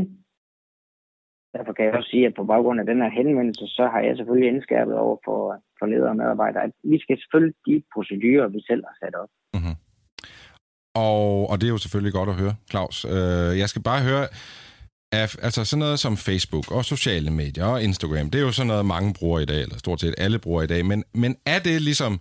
[1.55, 4.17] derfor kan jeg også sige, at på baggrund af den her henvendelse, så har jeg
[4.17, 8.61] selvfølgelig indskærpet over for, for ledere og medarbejdere, at vi skal selvfølgelig de procedurer, vi
[8.67, 9.29] selv har sat op.
[9.55, 9.77] Mm-hmm.
[10.97, 13.05] Og, og det er jo selvfølgelig godt at høre, Claus.
[13.05, 14.29] Øh, jeg skal bare høre,
[15.13, 18.87] altså sådan noget som Facebook og sociale medier og Instagram, det er jo sådan noget,
[18.87, 21.83] mange bruger i dag, eller stort set alle bruger i dag, men, men er det
[21.83, 22.21] ligesom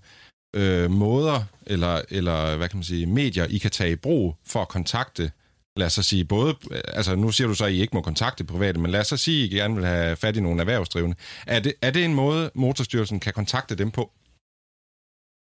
[0.56, 4.62] øh, måder, eller, eller hvad kan man sige, medier, I kan tage i brug for
[4.62, 5.32] at kontakte,
[5.78, 6.56] lad os så sige, både,
[6.88, 9.18] altså nu siger du så, at I ikke må kontakte private, men lad os så
[9.18, 11.16] sige, at I gerne vil have fat i nogle erhvervsdrivende.
[11.48, 14.12] Er det, er det en måde, Motorstyrelsen kan kontakte dem på?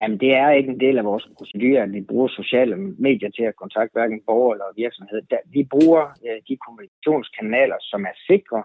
[0.02, 3.44] Jamen, det er ikke en del af vores procedure, at vi bruger sociale medier til
[3.44, 5.22] at kontakte hverken borgere eller virksomhed.
[5.58, 8.64] Vi bruger øh, de kommunikationskanaler, som er sikre,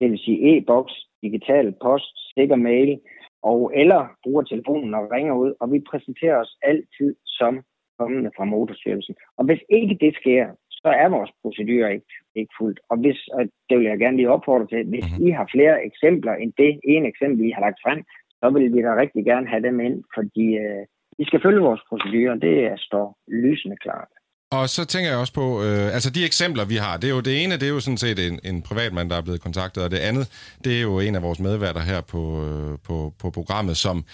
[0.00, 3.00] det vil sige e-boks, digital post, sikker mail,
[3.42, 7.62] og eller bruger telefonen og ringer ud, og vi præsenterer os altid som
[7.98, 9.14] kommende fra Motorstyrelsen.
[9.38, 12.80] Og hvis ikke det sker, så er vores procedure ikke, ikke fuldt.
[12.90, 15.26] Og hvis, og det vil jeg gerne lige opfordre til, hvis mm-hmm.
[15.26, 18.00] I har flere eksempler end det ene eksempel, I har lagt frem,
[18.44, 20.82] så vil vi da rigtig gerne have dem ind, fordi øh,
[21.18, 22.34] vi skal følge vores procedurer.
[22.46, 22.56] Det
[22.88, 23.06] står
[23.42, 24.10] lysende klart.
[24.58, 27.20] Og så tænker jeg også på, øh, altså de eksempler, vi har, det er jo
[27.20, 29.90] det ene, det er jo sådan set en, en privatmand, der er blevet kontaktet, og
[29.90, 30.24] det andet,
[30.64, 34.04] det er jo en af vores medværter her på, øh, på, på programmet, som,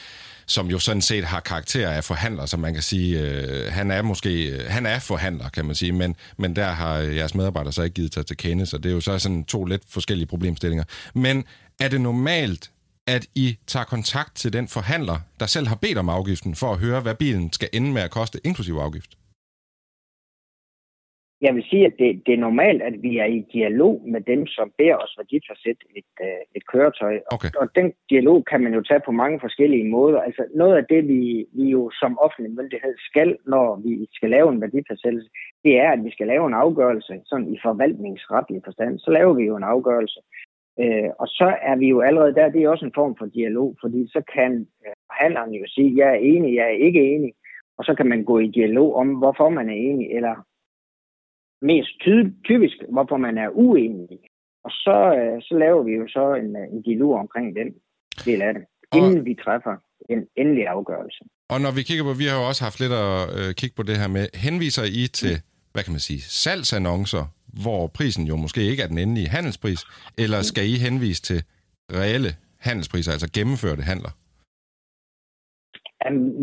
[0.46, 4.02] som jo sådan set har karakter af forhandler, som man kan sige, øh, han er
[4.02, 7.72] måske, øh, han er forhandler, kan man sige, men, men der har øh, jeres medarbejdere
[7.72, 10.26] så ikke givet sig til kende, så det er jo så sådan to lidt forskellige
[10.26, 10.84] problemstillinger.
[11.14, 11.44] Men
[11.80, 12.70] er det normalt,
[13.06, 16.78] at I tager kontakt til den forhandler, der selv har bedt om afgiften, for at
[16.78, 19.16] høre, hvad bilen skal ende med at koste, inklusive afgift?
[21.46, 24.46] Jeg vil sige, at det, det er normalt, at vi er i dialog med dem,
[24.46, 25.18] som beder os
[25.64, 27.14] sætte et, øh, et køretøj.
[27.34, 27.50] Okay.
[27.60, 30.20] Og den dialog kan man jo tage på mange forskellige måder.
[30.20, 34.48] Altså noget af det, vi, vi jo som offentlig myndighed skal, når vi skal lave
[34.52, 35.30] en værdifastsættelse,
[35.64, 38.98] det er, at vi skal lave en afgørelse, sådan i forvaltningsretlig forstand.
[38.98, 40.20] Så laver vi jo en afgørelse.
[40.82, 43.76] Øh, og så er vi jo allerede der, det er også en form for dialog,
[43.80, 44.52] fordi så kan
[44.86, 47.32] øh, handleren jo sige, jeg er enig, jeg er ikke enig,
[47.78, 50.34] og så kan man gå i dialog om, hvorfor man er enig, eller
[51.64, 54.18] mest ty- typisk, hvorfor man er uenig.
[54.64, 57.68] Og så, øh, så laver vi jo så en, øh, en dialog omkring den
[58.24, 58.64] del af det,
[58.94, 59.24] inden og...
[59.24, 59.74] vi træffer
[60.10, 61.24] en endelig afgørelse.
[61.52, 63.82] Og når vi kigger på, vi har jo også haft lidt at øh, kigge på
[63.82, 65.34] det her med, henviser I til,
[65.72, 67.24] hvad kan man sige, salgsannoncer
[67.62, 69.80] hvor prisen jo måske ikke er den endelige handelspris,
[70.18, 71.40] eller skal I henvise til
[72.00, 72.30] reelle
[72.60, 74.12] handelspriser, altså gennemførte handler?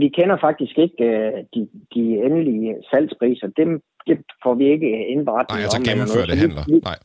[0.01, 1.61] Vi kender faktisk ikke øh, de,
[1.95, 3.47] de endelige salgspriser.
[3.61, 3.69] Dem,
[4.07, 6.43] det får vi ikke indberettet Nej, altså gennemførte noget.
[6.43, 6.63] handler.
[6.71, 6.99] Vi, Nej.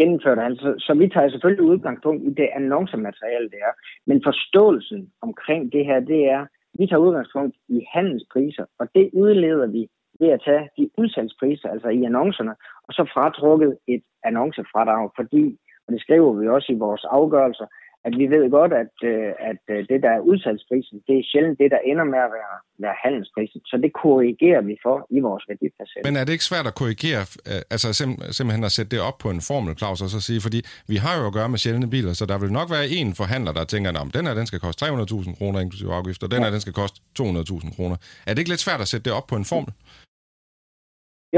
[0.00, 0.62] Gennemførte handler.
[0.66, 3.74] Så, så vi tager selvfølgelig udgangspunkt i det annoncemateriale, det er.
[4.08, 6.42] Men forståelsen omkring det her, det er,
[6.78, 9.82] vi tager udgangspunkt i handelspriser, og det udleder vi
[10.20, 12.54] ved at tage de udsalgspriser, altså i annoncerne,
[12.86, 17.66] og så fratrukket et annoncefradrag, fordi, og det skriver vi også i vores afgørelser,
[18.06, 21.58] at vi ved godt, at, øh, at øh, det, der er udsalgsprisen, det er sjældent
[21.62, 23.60] det, der ender med at være, være handelsprisen.
[23.70, 26.08] Så det korrigerer vi for i vores værdifastsættelse.
[26.08, 29.18] Men er det ikke svært at korrigere, øh, altså sim- simpelthen at sætte det op
[29.24, 30.60] på en formel, Claus, og så sige, fordi
[30.92, 33.52] vi har jo at gøre med sjældne biler, så der vil nok være en forhandler,
[33.58, 36.50] der tænker, at den her den skal koste 300.000 kroner inklusive afgift, og den her
[36.56, 37.96] den skal koste 200.000 kroner.
[38.26, 39.72] Er det ikke lidt svært at sætte det op på en formel?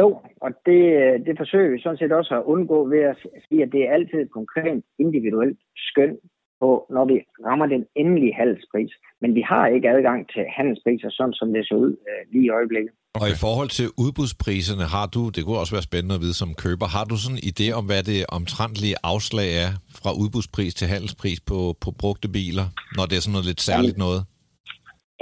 [0.01, 0.09] Jo,
[0.45, 0.83] og det,
[1.27, 3.17] det forsøger vi sådan set også at undgå ved at
[3.47, 6.15] sige, at det er altid et konkret individuelt skøn
[6.63, 8.93] på, når vi rammer den endelige handelspris.
[9.23, 12.55] Men vi har ikke adgang til handelspriser, sådan som det ser ud øh, lige i
[12.59, 12.93] øjeblikket.
[13.23, 16.51] Og i forhold til udbudspriserne, har du, det kunne også være spændende at vide som
[16.65, 19.71] køber, har du sådan en idé om, hvad det omtrentlige afslag er
[20.03, 23.99] fra udbudspris til handelspris på, på brugte biler, når det er sådan noget lidt særligt
[24.07, 24.21] noget?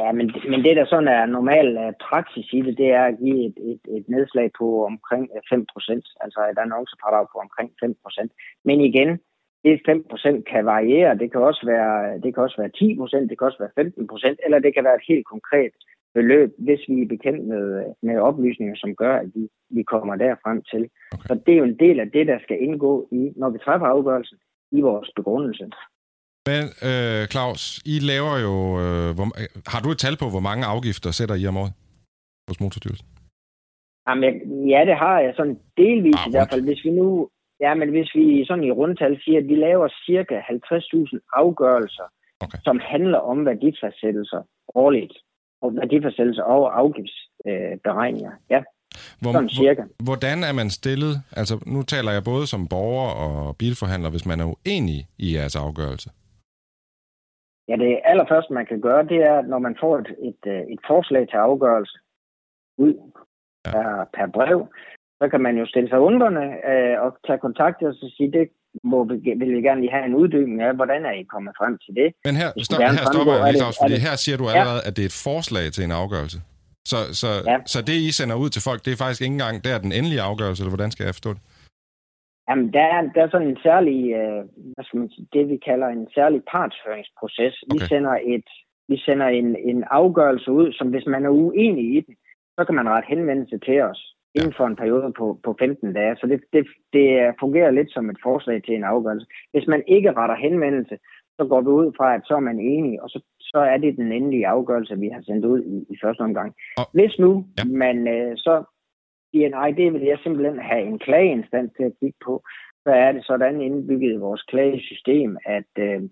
[0.01, 3.19] Ja, men, men det, der sådan er normal uh, praksis i det, det er at
[3.23, 8.79] give et, et, et nedslag på omkring 5% altså et annonceparag på omkring 5% Men
[8.91, 9.11] igen,
[9.67, 11.19] det 5% kan variere.
[11.19, 12.77] Det kan også være, det kan også være
[13.23, 13.77] 10% det kan også være
[14.39, 15.73] 15% eller det kan være et helt konkret
[16.17, 17.65] beløb, hvis vi er bekendt med,
[18.03, 20.83] med oplysninger, som gør, at vi, vi kommer der frem til.
[21.15, 21.27] Okay.
[21.29, 23.87] Så det er jo en del af det, der skal indgå i, når vi træffer
[23.87, 24.39] afgørelsen,
[24.79, 25.65] i vores begrundelse.
[26.51, 27.63] Men øh, Claus,
[27.93, 28.55] I laver jo...
[28.85, 29.27] Øh, hvor,
[29.73, 31.73] har du et tal på, hvor mange afgifter sætter I om året
[32.49, 33.07] hos Motorstyrelsen?
[34.09, 34.33] Jamen,
[34.75, 36.63] ja, det har jeg sådan delvis ah, i hvert fald.
[36.69, 37.29] Hvis vi nu
[37.61, 42.07] Ja, men hvis vi sådan i rundtal siger, at vi laver cirka 50.000 afgørelser,
[42.41, 42.59] okay.
[42.65, 44.43] som handler om værdifastsættelser
[44.75, 45.15] årligt,
[45.63, 48.33] og værdifastsættelser og afgiftsberegninger.
[48.33, 48.63] Øh, ja,
[49.21, 49.83] hvor, sådan cirka.
[50.05, 51.15] Hvordan er man stillet?
[51.41, 55.57] Altså, nu taler jeg både som borger og bilforhandler, hvis man er uenig i jeres
[55.57, 56.11] afgørelse.
[57.69, 60.43] Ja, det allerførste, man kan gøre, det er, når man får et, et,
[60.73, 61.99] et forslag til afgørelse
[62.79, 62.95] ud
[63.67, 63.71] ja.
[63.71, 64.69] per, per brev,
[65.21, 68.45] så kan man jo stille sig undrende øh, og tage kontakt og så sige, det
[68.93, 71.79] må vi, vil vi gerne lige have en uddybning af, hvordan er I kommet frem
[71.85, 72.09] til det?
[72.27, 74.89] Men her, stop, her stopper jeg lige, Claus, fordi det, her siger du allerede, ja.
[74.89, 76.39] at det er et forslag til en afgørelse.
[76.91, 77.57] Så, så, ja.
[77.73, 80.27] så det, I sender ud til folk, det er faktisk ikke engang der den endelige
[80.31, 81.43] afgørelse, eller hvordan skal jeg forstå det?
[82.49, 84.41] Jamen, der er, der er sådan en særlig, øh,
[84.75, 87.55] hvad skal man sige, det vi kalder en særlig partsføringsproces.
[87.63, 87.73] Okay.
[87.73, 88.49] Vi sender, et,
[88.91, 92.15] vi sender en, en afgørelse ud, som hvis man er uenig i den,
[92.57, 94.01] så kan man rette henvendelse til os
[94.37, 94.41] ja.
[94.41, 96.17] inden for en periode på, på 15 dage.
[96.17, 99.27] Så det, det, det fungerer lidt som et forslag til en afgørelse.
[99.53, 100.99] Hvis man ikke retter henvendelse,
[101.39, 103.97] så går vi ud fra, at så er man enig, og så, så er det
[103.97, 106.55] den endelige afgørelse, vi har sendt ud i, i første omgang.
[106.79, 107.65] Og, Hvis nu ja.
[107.65, 108.65] man øh, så
[109.31, 112.43] siger, nej, det vil jeg simpelthen have en klageinstans til at kigge på,
[112.85, 116.03] så er det sådan indbygget i vores klagesystem, at øh,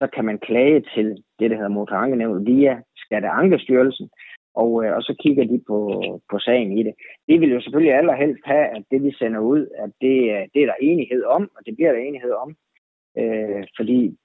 [0.00, 1.06] så kan man klage til
[1.38, 4.10] det, der hedder motorankenævnet via Skatteankestyrelsen,
[4.54, 5.78] og, øh, og så kigger de på,
[6.30, 6.94] på sagen i det.
[7.28, 10.62] Det vil jo selvfølgelig allerhelst have, at det vi sender ud, at det, øh, det
[10.62, 12.56] er der enighed om, og det bliver der enighed om.
[13.18, 14.16] Øh, fordi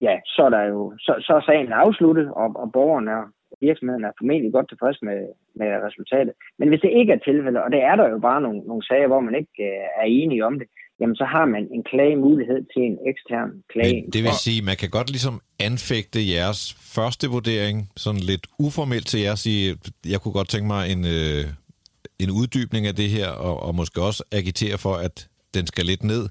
[0.00, 3.26] ja, så er der jo så, så er sagen afsluttet, og, og borgerne og
[3.60, 6.34] virksomheden er formentlig godt tilfreds med, med resultatet.
[6.58, 9.06] Men hvis det ikke er tilfældet, og det er der jo bare nogle, nogle sager,
[9.06, 10.68] hvor man ikke øh, er enige om det,
[11.00, 14.02] jamen så har man en klagemulighed til en ekstern klage.
[14.02, 19.06] Men det vil sige, man kan godt ligesom anfægte jeres første vurdering, sådan lidt uformelt
[19.06, 19.76] til jer, sige,
[20.06, 21.44] jeg kunne godt tænke mig en, øh,
[22.18, 26.04] en uddybning af det her, og, og måske også agitere for, at den skal lidt
[26.04, 26.28] ned.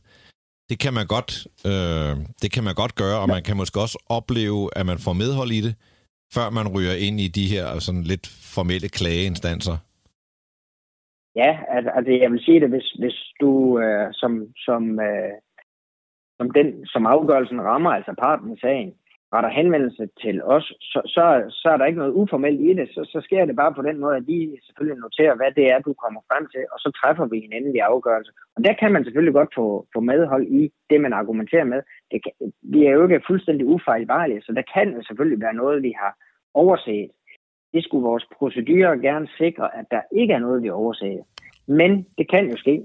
[0.70, 3.98] Det kan man godt, øh, det kan man godt gøre, og man kan måske også
[4.10, 5.76] opleve, at man får medhold i det,
[6.34, 9.78] før man ryger ind i de her sådan lidt formelle klageinstanser.
[11.36, 15.34] Ja, altså jeg vil sige det, hvis, hvis du øh, som, som, øh,
[16.38, 18.94] som den, som afgørelsen rammer, altså parten i sagen,
[19.34, 21.24] retter henvendelse til os, så, så,
[21.62, 22.88] så er der ikke noget uformelt i det.
[22.90, 25.80] Så, så sker det bare på den måde, at vi selvfølgelig noterer, hvad det er,
[25.80, 28.32] du kommer frem til, og så træffer vi en endelig afgørelse.
[28.56, 31.82] Og der kan man selvfølgelig godt få, få medhold i det, man argumenterer med.
[32.12, 32.34] Det kan,
[32.74, 36.14] vi er jo ikke fuldstændig ufejlbarlige, så der kan selvfølgelig være noget, vi har
[36.54, 37.12] overset.
[37.76, 41.24] Det skulle vores procedurer gerne sikre, at der ikke er noget, vi overser.
[41.80, 42.76] Men det kan jo ske.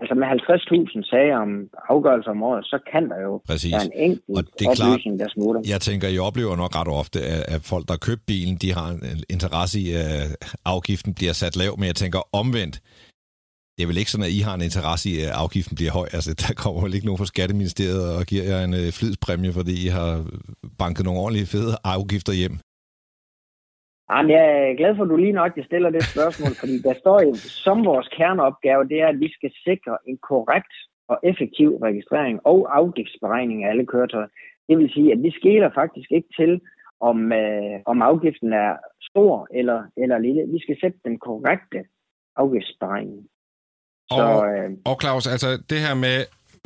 [0.00, 1.50] Altså med 50.000 sager om
[1.88, 3.72] afgørelser om året, så kan der jo Præcis.
[3.72, 5.60] være en enkelt og det er oplysning, klart, der smutter.
[5.72, 7.18] Jeg tænker, I oplever nok ret ofte,
[7.54, 9.02] at folk, der købt bilen, de har en
[9.36, 12.76] interesse i, at afgiften bliver sat lav, men jeg tænker omvendt,
[13.74, 16.08] det er vel ikke sådan, at I har en interesse i, at afgiften bliver høj.
[16.12, 19.74] Altså, der kommer vel ikke nogen fra Skatteministeriet og giver jer en øh, flidspræmie, fordi
[19.86, 20.10] I har
[20.78, 22.58] banket nogle ordentlige fede afgifter hjem.
[24.10, 27.18] Jamen, jeg er glad for, at du lige nok stiller det spørgsmål, fordi der står
[27.26, 27.34] jo,
[27.64, 30.74] som vores kerneopgave, det er, at vi skal sikre en korrekt
[31.08, 34.30] og effektiv registrering og afgiftsberegning af alle køretøjer.
[34.68, 36.60] Det vil sige, at vi skiller faktisk ikke til,
[37.00, 38.72] om, øh, om afgiften er
[39.10, 40.42] stor eller, eller lille.
[40.54, 41.80] Vi skal sætte den korrekte
[42.36, 43.20] afgiftsberegning.
[44.10, 46.16] Så, og, øh, og Claus, altså det her med,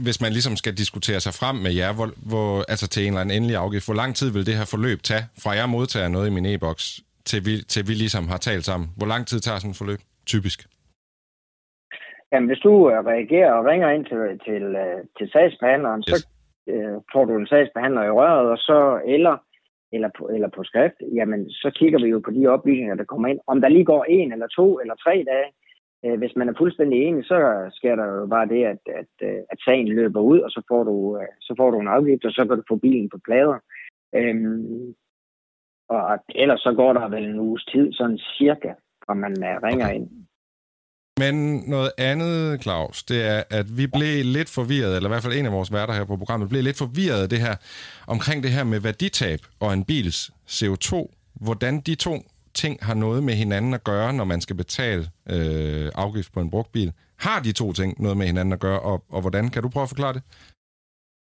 [0.04, 3.20] hvis man ligesom skal diskutere sig frem med jer, hvor, hvor, altså til en eller
[3.20, 6.26] anden endelig afgift, hvor lang tid vil det her forløb tage, fra jeg modtager noget
[6.30, 7.00] i min e-boks,
[7.30, 8.88] til vi, til vi ligesom har talt sammen?
[8.96, 10.58] Hvor lang tid tager sådan et forløb, typisk?
[12.32, 16.06] Jamen, hvis du øh, reagerer og ringer ind til, til, øh, til sagsbehandleren, yes.
[16.08, 16.16] så
[16.72, 19.36] øh, får du en sagsbehandler i røret, og så eller,
[19.92, 23.28] eller, på, eller på skrift, jamen, så kigger vi jo på de oplysninger, der kommer
[23.28, 23.40] ind.
[23.46, 25.48] Om der lige går en eller to eller tre dage,
[26.04, 27.38] øh, hvis man er fuldstændig enig, så
[27.72, 30.84] sker der jo bare det, at, at, øh, at sagen løber ud, og så får
[30.84, 33.58] du, så får du en afgift, og så kan du få bilen på plader.
[34.14, 34.94] Øhm,
[36.08, 38.72] og ellers så går der vel en uges tid, sådan cirka,
[39.04, 39.94] fra man øh, ringer okay.
[39.96, 40.08] ind.
[41.18, 45.34] Men noget andet, Claus, det er, at vi blev lidt forvirret, eller i hvert fald
[45.34, 47.54] en af vores værter her på programmet, blev lidt forvirret det her,
[48.06, 50.92] omkring det her med værditab og en bils CO2.
[51.34, 52.14] Hvordan de to
[52.54, 56.50] ting har noget med hinanden at gøre, når man skal betale øh, afgift på en
[56.50, 56.92] brugt bil.
[57.18, 59.48] Har de to ting noget med hinanden at gøre, og, og hvordan?
[59.48, 60.22] Kan du prøve at forklare det?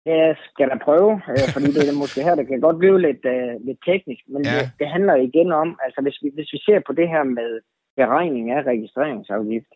[0.07, 3.24] Jeg skal da prøve, øh, fordi det er måske her, det kan godt blive lidt,
[3.34, 4.50] uh, lidt teknisk, men ja.
[4.50, 7.61] det, det handler igen om, altså hvis vi, hvis vi ser på det her med
[7.96, 9.72] beregning af registreringsafgift,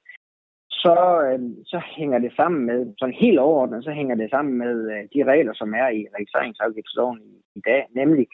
[0.71, 0.97] så,
[1.31, 5.03] uh, så hænger det sammen med, sådan helt overordnet, så hænger det sammen med uh,
[5.15, 8.27] de regler, som er i registreringsafgiftsloven i, i dag, nemlig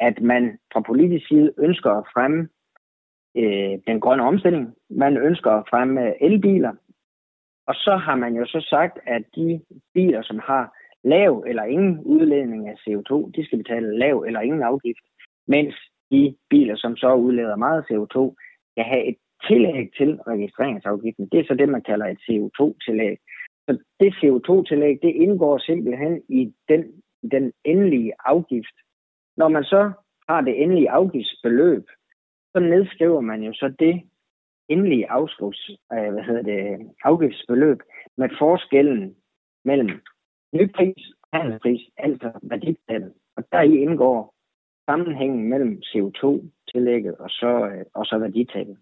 [0.00, 2.48] at man fra politisk side ønsker at fremme
[3.34, 6.72] uh, den grønne omstilling, man ønsker at fremme elbiler,
[7.66, 9.60] Og så har man jo så sagt, at de
[9.94, 14.62] biler, som har lav eller ingen udledning af CO2, de skal betale lav eller ingen
[14.62, 15.04] afgift,
[15.46, 15.74] mens
[16.10, 18.34] de biler, som så udleder meget CO2,
[18.72, 19.16] skal have et
[19.48, 21.28] tillæg til registreringsafgiften.
[21.32, 23.18] Det er så det, man kalder et CO2-tillæg.
[23.66, 28.76] Så det CO2-tillæg, det indgår simpelthen i den, den endelige afgift.
[29.36, 29.92] Når man så
[30.28, 31.84] har det endelige afgiftsbeløb,
[32.52, 34.02] så nedskriver man jo så det
[34.68, 37.78] endelige afskrivs, øh, hvad hedder det, afgiftsbeløb
[38.16, 39.16] med forskellen
[39.64, 39.90] mellem
[40.58, 43.12] nypris og handelspris, altså værditabet.
[43.36, 44.34] Og der i indgår
[44.88, 48.76] sammenhængen mellem CO2-tillægget og så, øh, og så værditabet.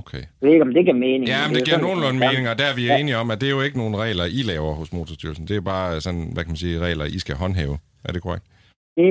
[0.00, 0.22] Okay.
[0.40, 1.26] Jeg ved ikke, om det giver mening.
[1.34, 2.96] Ja, men det giver nogenlunde mening, og der er vi ja.
[3.00, 5.48] enige om, at det er jo ikke nogen regler, I laver hos Motorstyrelsen.
[5.50, 7.76] Det er bare sådan, hvad kan man sige, regler, I skal håndhæve.
[8.06, 8.46] Er det korrekt?
[8.96, 9.06] Det,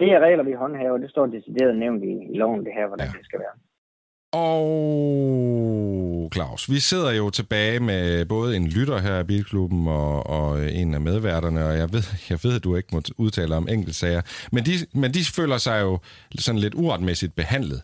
[0.00, 0.98] det er regler, vi håndhæver.
[1.04, 3.18] Det står decideret nævnt i, i loven, det her, hvordan ja.
[3.18, 3.54] det skal være.
[4.32, 10.48] Og Claus, vi sidder jo tilbage med både en lytter her i Bilklubben og, og
[10.80, 14.22] en af medværterne, og jeg ved, jeg ved, at du ikke må udtale om enkeltsager,
[14.54, 15.92] men de, men de føler sig jo
[16.46, 17.80] sådan lidt uretmæssigt behandlet.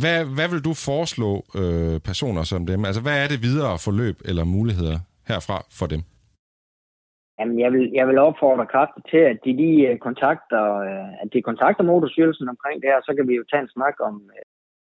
[0.00, 2.84] Hvad, hvad vil du foreslå øh, personer som dem?
[2.88, 4.98] Altså, hvad er det videre forløb eller muligheder
[5.30, 6.02] herfra for dem?
[7.38, 11.28] Jamen, jeg vil, jeg vil opfordre kraftigt til, at de lige øh, kontakter, øh, at
[11.34, 14.14] de kontakter Motorstyrelsen omkring det her, så kan vi jo tage en snak om,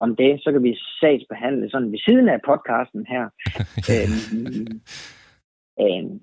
[0.05, 3.25] om det, så kan vi sagsbehandle sådan ved siden af podcasten her.
[3.93, 4.65] øhm,
[5.83, 6.13] øhm,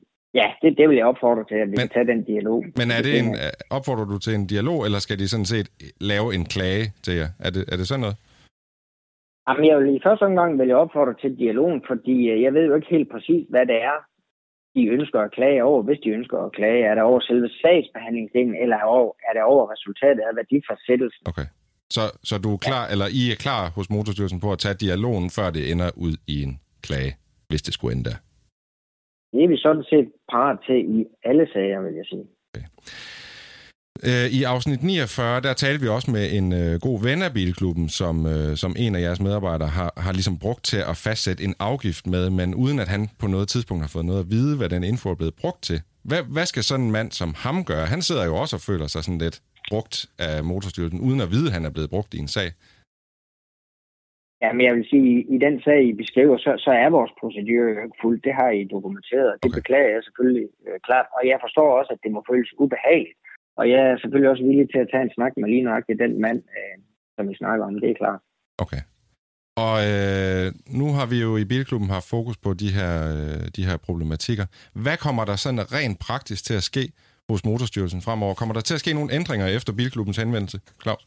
[0.41, 2.59] ja, det, det vil jeg opfordre til, at vi men, kan tage den dialog.
[2.81, 3.29] Men er det en,
[3.77, 5.69] opfordrer du til en dialog, eller skal de sådan set
[6.13, 7.31] lave en klage til jer?
[7.47, 8.17] Er det, er det sådan noget?
[9.47, 12.75] Jamen, jeg vil i første omgang vil jeg opfordre til dialogen, fordi jeg ved jo
[12.75, 13.99] ikke helt præcis, hvad det er,
[14.77, 16.85] de ønsker at klage over, hvis de ønsker at klage.
[16.85, 18.77] Er det over selve sagsbehandlingsdelen, eller
[19.29, 21.25] er det over resultatet af værdifastsættelsen?
[21.31, 21.47] Okay.
[21.91, 22.93] Så, så du er klar, ja.
[22.93, 26.43] eller I er klar hos Motorstyrelsen på at tage dialogen, før det ender ud i
[26.43, 27.17] en klage,
[27.49, 28.17] hvis det skulle ende der?
[29.33, 32.25] Det er vi sådan set parat til i alle sager, vil jeg sige.
[32.55, 32.67] Okay.
[34.09, 37.89] Øh, I afsnit 49, der talte vi også med en øh, god ven af Bilklubben,
[37.89, 41.55] som, øh, som en af jeres medarbejdere har, har ligesom brugt til at fastsætte en
[41.59, 44.69] afgift med, men uden at han på noget tidspunkt har fået noget at vide, hvad
[44.69, 45.81] den info er blevet brugt til.
[46.05, 47.87] Hvad, hvad skal sådan en mand som ham gøre?
[47.87, 49.41] Han sidder jo også og føler sig sådan lidt
[49.73, 49.97] brugt
[50.27, 52.49] af motorstyrelsen, uden at vide, at han er blevet brugt i en sag?
[54.43, 57.71] Ja, men jeg vil sige, i den sag, I beskriver, så, så er vores procedure
[58.03, 58.25] fuldt.
[58.27, 59.33] Det har I dokumenteret.
[59.43, 59.59] Det okay.
[59.59, 61.07] beklager jeg selvfølgelig øh, klart.
[61.17, 63.19] Og jeg forstår også, at det må føles ubehageligt.
[63.59, 66.15] Og jeg er selvfølgelig også villig til at tage en snak med lige nøjagtigt den
[66.25, 66.77] mand, øh,
[67.17, 67.75] som vi snakker om.
[67.85, 68.21] Det er klart.
[68.65, 68.83] Okay.
[69.65, 70.47] Og øh,
[70.81, 74.47] nu har vi jo i Bilklubben haft fokus på de her, øh, de her problematikker.
[74.85, 76.85] Hvad kommer der sådan rent praktisk til at ske
[77.35, 78.35] hos Motorstyrelsen fremover?
[78.41, 81.03] Kommer der til at ske nogle ændringer efter Bilklubbens henvendelse, Claus?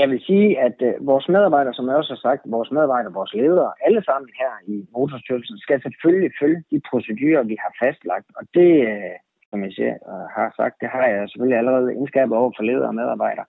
[0.00, 3.34] Jeg vil sige, at øh, vores medarbejdere, som jeg også har sagt, vores medarbejdere, vores
[3.34, 8.28] ledere, alle sammen her i Motorstyrelsen, skal selvfølgelig følge de procedurer, vi har fastlagt.
[8.38, 9.16] Og det, øh,
[9.50, 12.92] som jeg siger, øh, har sagt, det har jeg selvfølgelig allerede indskabet over for ledere
[12.92, 13.46] og medarbejdere.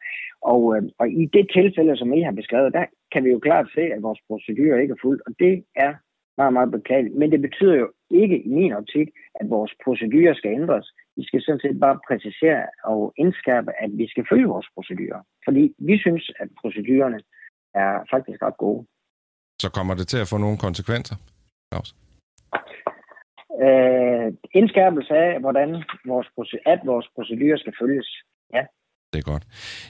[0.52, 3.68] Og, øh, og i det tilfælde, som I har beskrevet, der kan vi jo klart
[3.76, 5.22] se, at vores procedurer ikke er fuldt.
[5.28, 5.94] Og det er
[6.38, 7.16] meget, meget beklageligt.
[7.16, 9.08] Men det betyder jo ikke i min optik,
[9.40, 10.88] at vores procedurer skal ændres.
[11.18, 15.22] Vi skal sådan set bare præcisere og indskærpe, at vi skal følge vores procedurer.
[15.46, 17.20] Fordi vi synes, at procedurerne
[17.74, 18.82] er faktisk ret gode.
[19.64, 21.16] Så kommer det til at få nogle konsekvenser,
[21.70, 21.90] Claus?
[23.66, 24.28] Øh,
[24.60, 25.70] indskærpelse af, hvordan
[26.12, 26.28] vores,
[26.66, 28.10] at vores procedurer skal følges.
[28.54, 28.64] Ja.
[29.14, 29.46] Det er godt.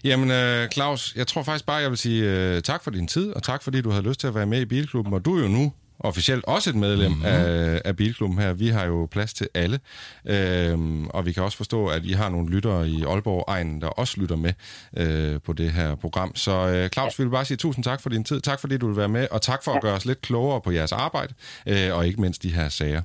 [0.09, 3.27] Jamen, øh, Claus, jeg tror faktisk bare, jeg vil sige uh, tak for din tid,
[3.37, 5.13] og tak fordi du havde lyst til at være med i Bilklubben.
[5.13, 5.65] Og du er jo nu
[6.03, 7.25] officielt også et medlem mm-hmm.
[7.25, 8.53] af, af Bilklubben her.
[8.53, 9.79] Vi har jo plads til alle,
[10.25, 14.21] øhm, og vi kan også forstå, at I har nogle lyttere i Aalborg-egnen, der også
[14.21, 14.53] lytter med
[14.97, 16.35] øh, på det her program.
[16.35, 18.41] Så øh, Claus, vi vil bare sige tusind tak for din tid.
[18.41, 20.71] Tak fordi du vil være med, og tak for at gøre os lidt klogere på
[20.71, 21.33] jeres arbejde,
[21.67, 23.01] øh, og ikke mindst de her sager.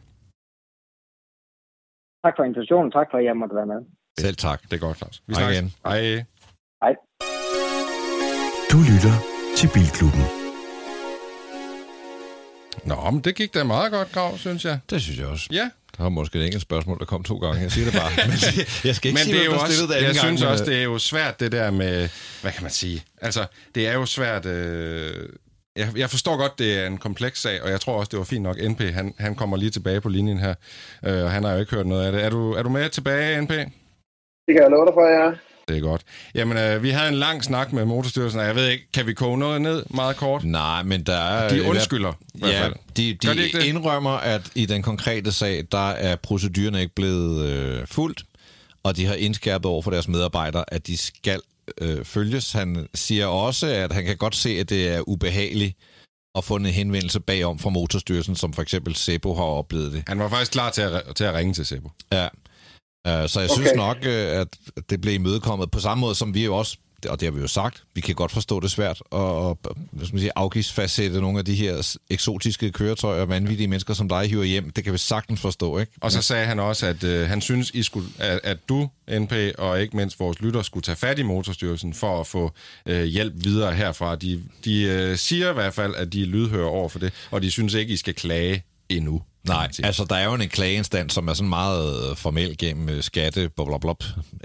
[2.24, 2.90] Tak for invitationen.
[2.92, 3.80] Tak for, at jeg måtte være med.
[4.18, 4.62] Selv tak.
[4.62, 5.22] Det er godt, Claus.
[5.26, 5.72] Vi snakkes igen.
[5.86, 6.00] Hej.
[6.82, 6.92] Hej.
[8.72, 9.16] Du lytter
[9.56, 10.45] til Bilklubben.
[12.86, 14.78] Nå, men det gik da meget godt, Grav, synes jeg.
[14.90, 15.48] Det synes jeg også.
[15.52, 15.70] Ja.
[15.96, 17.60] Der var måske et enkelt spørgsmål, der kom to gange.
[17.62, 18.10] Jeg siger det bare.
[18.28, 18.38] Men
[18.84, 20.76] jeg skal ikke men sige, det er jo også, det Jeg gang, synes også, det
[20.78, 22.08] er jo svært, det der med...
[22.42, 23.04] Hvad kan man sige?
[23.22, 24.46] Altså, det er jo svært...
[24.46, 25.28] Øh,
[25.76, 28.24] jeg, jeg forstår godt, det er en kompleks sag, og jeg tror også, det var
[28.24, 28.56] fint nok.
[28.62, 30.54] NP, han, han kommer lige tilbage på linjen her,
[31.06, 32.24] øh, og han har jo ikke hørt noget af det.
[32.24, 33.50] Er du, er du med tilbage, NP?
[33.50, 35.30] Det kan jeg love dig for, ja.
[35.68, 36.02] Det er godt.
[36.34, 39.14] Jamen, øh, vi havde en lang snak med Motorstyrelsen, og jeg ved ikke, kan vi
[39.14, 40.44] koge noget ned meget kort?
[40.44, 41.48] Nej, men der er...
[41.48, 42.12] De undskylder.
[42.40, 47.46] Ja, de, de, de indrømmer, at i den konkrete sag, der er procedurerne ikke blevet
[47.46, 48.24] øh, fuldt,
[48.82, 51.40] og de har indskærpet over for deres medarbejdere, at de skal
[51.80, 52.52] øh, følges.
[52.52, 55.76] Han siger også, at han kan godt se, at det er ubehageligt
[56.34, 60.02] og fundet en henvendelse bagom fra Motorstyrelsen, som for eksempel Sebo har oplevet det.
[60.08, 61.90] Han var faktisk klar til at, til at ringe til Sebo.
[62.12, 62.28] Ja.
[63.06, 63.60] Uh, så jeg okay.
[63.60, 64.48] synes nok, uh, at
[64.90, 66.76] det blev imødekommet på samme måde, som vi jo også
[67.08, 69.20] og det har vi jo sagt, vi kan godt forstå det svært at,
[69.92, 74.08] hvad skal man sige, afgiftsfastsætte nogle af de her eksotiske køretøjer og vanvittige mennesker, som
[74.08, 74.70] dig hiver hjem.
[74.70, 75.92] Det kan vi sagtens forstå, ikke?
[76.00, 79.32] Og så sagde han også, at øh, han synes, I skulle, at, at du, NP,
[79.58, 82.52] og ikke mindst vores lytter, skulle tage fat i Motorstyrelsen for at få
[82.86, 84.16] øh, hjælp videre herfra.
[84.16, 87.42] De, de øh, siger i hvert fald, at de er lydhører over for det, og
[87.42, 89.22] de synes ikke, I skal klage endnu.
[89.46, 93.02] Nej, altså der er jo en klageinstans, som er sådan meget øh, formel gennem øh,
[93.02, 93.92] skatte, blablabla,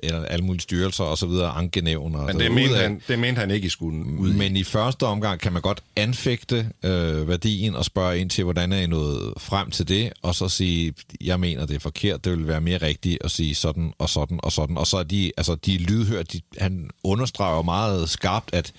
[0.03, 3.40] eller alle mulige styrelser og så videre, ankenævn og Men det mente, han, det mente
[3.40, 7.76] han ikke, I skulle ud Men i første omgang kan man godt anfægte øh, værdien
[7.76, 11.40] og spørge ind til, hvordan er I nået frem til det, og så sige, jeg
[11.40, 14.52] mener, det er forkert, det vil være mere rigtigt at sige sådan og sådan og
[14.52, 14.78] sådan.
[14.78, 18.73] Og så er de, altså de lydhørt, de, han understreger meget skarpt, at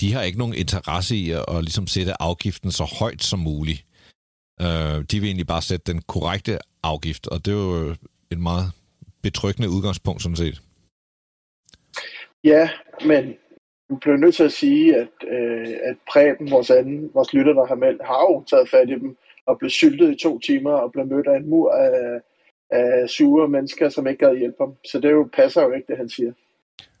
[0.00, 3.84] de har ikke nogen interesse i at, at ligesom sætte afgiften så højt som muligt.
[4.60, 7.94] Øh, de vil egentlig bare sætte den korrekte afgift, og det er jo
[8.30, 8.72] et meget
[9.22, 10.62] betryggende udgangspunkt, sådan set.
[12.44, 12.70] Ja,
[13.04, 13.24] men
[13.88, 17.66] vi bliver nødt til at sige, at, øh, at Preben, vores anden, vores lytter, der
[17.66, 19.16] har meldt, har jo taget fat i dem
[19.46, 22.20] og blev syltet i to timer og blev mødt af en mur af,
[22.70, 24.74] af sure mennesker, som ikke gad hjælpe ham.
[24.90, 26.32] Så det jo passer jo ikke, det han siger.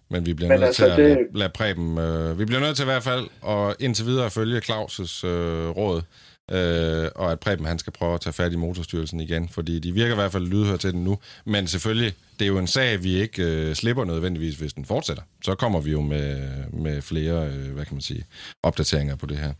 [0.08, 1.16] Men vi bliver Men nødt altså, til at det...
[1.16, 1.98] lade, lade Preben...
[1.98, 6.02] Øh, vi bliver nødt til i hvert fald at indtil videre følge Claus' øh, råd
[6.50, 9.92] øh, og at Preben han skal prøve at tage fat i motorstyrelsen igen, fordi de
[9.92, 11.18] virker i hvert fald lydhør til den nu.
[11.44, 15.22] Men selvfølgelig, det er jo en sag, vi ikke øh, slipper nødvendigvis, hvis den fortsætter.
[15.44, 18.24] Så kommer vi jo med, med flere, øh, hvad kan man sige,
[18.62, 19.52] opdateringer på det her.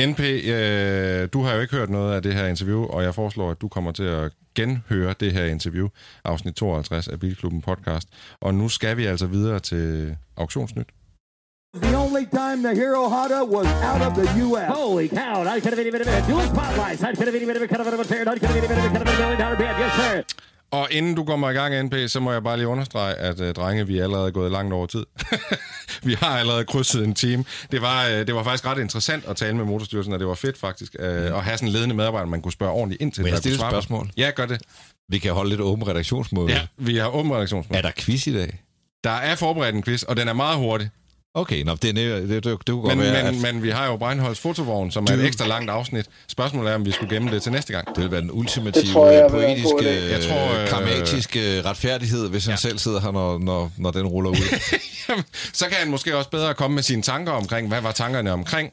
[0.00, 3.50] NP, øh, du har jo ikke hørt noget af det her interview, og jeg foreslår,
[3.50, 5.88] at du kommer til at genhøre det her interview,
[6.24, 8.08] afsnit 52 af Bilklubben podcast.
[8.40, 10.86] Og nu skal vi altså videre til auktionsnyt.
[11.92, 12.01] Jo
[12.62, 14.68] time the Hero Hada was out of the U.S.
[14.70, 15.42] Holy cow!
[15.42, 17.02] I could have been a dual spotlights.
[17.02, 18.28] I could have been a cut of a tear.
[18.28, 19.66] I could have been a cut of a million dollar bid.
[19.66, 20.24] Yes, sir.
[20.70, 23.50] Og inden du kommer i gang, NP, så må jeg bare lige understrege, at uh,
[23.50, 25.04] drenge, vi er allerede gået langt over tid.
[26.08, 27.44] vi har allerede krydset en team.
[27.72, 30.34] Det var, uh, det var faktisk ret interessant at tale med Motorstyrelsen, og det var
[30.34, 31.10] fedt faktisk uh, mm.
[31.10, 33.22] at have sådan en ledende medarbejder, man kunne spørge ordentligt ind til.
[33.22, 34.10] Må jeg stille et spørgsmål?
[34.16, 34.62] Ja, gør det.
[35.08, 36.48] Vi kan holde lidt åben redaktionsmøde.
[36.48, 37.78] Ja, vi har åben redaktionsmøde.
[37.78, 38.62] Er der quiz i dag?
[39.04, 40.90] Der er forberedt en quiz, og den er meget hurtig.
[41.34, 43.24] Okay, nå, det, det, det, det, det kunne godt men, være...
[43.24, 43.54] Men, at...
[43.54, 45.12] men vi har jo Breinholds fotovogn, som du...
[45.12, 46.06] er et ekstra langt afsnit.
[46.28, 47.88] Spørgsmålet er, om vi skulle gemme det til næste gang.
[47.88, 50.68] Det vil være den ultimative, jeg, poetiske, jeg tror, øh...
[50.68, 52.56] krammatiske retfærdighed, hvis han ja.
[52.56, 54.58] selv sidder her, når, når, når den ruller ud.
[55.08, 58.32] Jamen, så kan han måske også bedre komme med sine tanker omkring, hvad var tankerne
[58.32, 58.72] omkring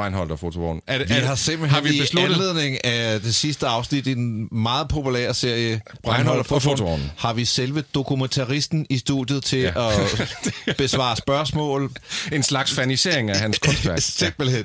[0.00, 0.82] Breinholt og fotovognen.
[0.86, 2.30] Er, vi er, har simpelthen har vi besluttet...
[2.30, 7.32] i anledning af det sidste afsnit i den meget populære serie Breinholt og fotovognen, har
[7.32, 9.88] vi selve dokumentaristen i studiet til ja.
[9.88, 11.90] at besvare spørgsmål.
[12.32, 13.98] En slags fanisering af hans kunstværk.
[14.22, 14.64] simpelthen.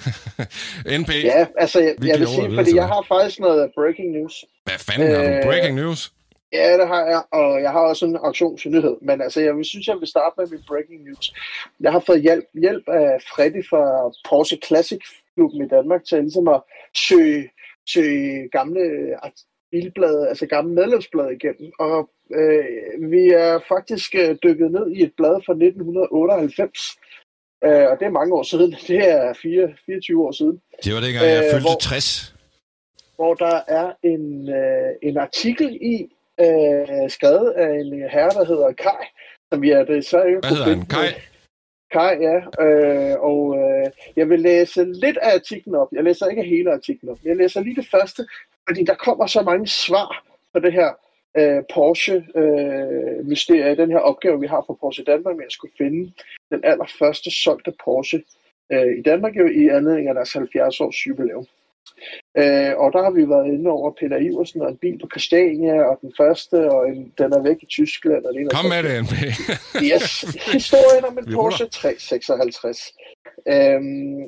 [1.02, 1.10] NP.
[1.10, 4.46] Ja, altså jeg, jeg vil sige, fordi jeg har faktisk noget breaking news.
[4.64, 5.48] Hvad fanden øh, har du?
[5.48, 6.12] Breaking news?
[6.54, 8.96] Ja, det har jeg, og jeg har også en auktionsnyhed.
[9.02, 11.34] Men altså, jeg vil, synes, jeg vil starte med min breaking news.
[11.80, 13.84] Jeg har fået hjælp, hjælp af Freddy fra
[14.30, 15.02] Porsche Classic
[15.36, 16.62] klubben i Danmark til ligesom at
[16.96, 17.50] søge,
[17.88, 18.82] søge gamle
[19.72, 21.72] bilblade, altså gamle medlemsblade igennem.
[21.80, 22.10] Og
[22.40, 22.66] øh,
[23.12, 26.80] vi er faktisk øh, dykket ned i et blad fra 1998.
[27.66, 28.72] Øh, og det er mange år siden.
[28.88, 30.62] Det er 4, 24 år siden.
[30.84, 32.36] Det var dengang, jeg øh, fyldte hvor, 60.
[33.16, 35.96] Hvor der er en, øh, en artikel i,
[36.46, 39.06] øh, skrevet af en herre, der hedder Kai,
[39.50, 40.86] som vi er det så ikke Hvad hedder han?
[40.86, 41.10] Kai?
[41.96, 42.38] Kai, ja.
[42.66, 43.86] Øh, og øh,
[44.16, 45.88] jeg vil læse lidt af artiklen op.
[45.92, 47.18] Jeg læser ikke hele artiklen op.
[47.24, 48.28] Jeg læser lige det første,
[48.68, 50.90] fordi der kommer så mange svar på det her
[51.38, 56.12] øh, Porsche-mysterie, øh, den her opgave, vi har for Porsche Danmark med at skulle finde
[56.52, 58.24] den allerførste solgte Porsche
[58.72, 61.46] øh, i Danmark jo i anledning af deres 70 års jubilæum.
[62.42, 65.76] Øh, og der har vi været inde over Peter Iversen og en bil på Christiania,
[65.90, 68.26] og den første, og en, den er væk i Tyskland.
[68.26, 69.14] Og den Kom med det, NP.
[69.92, 70.06] yes.
[70.58, 72.94] Historien om en Porsche 356.
[73.54, 74.22] Øhm,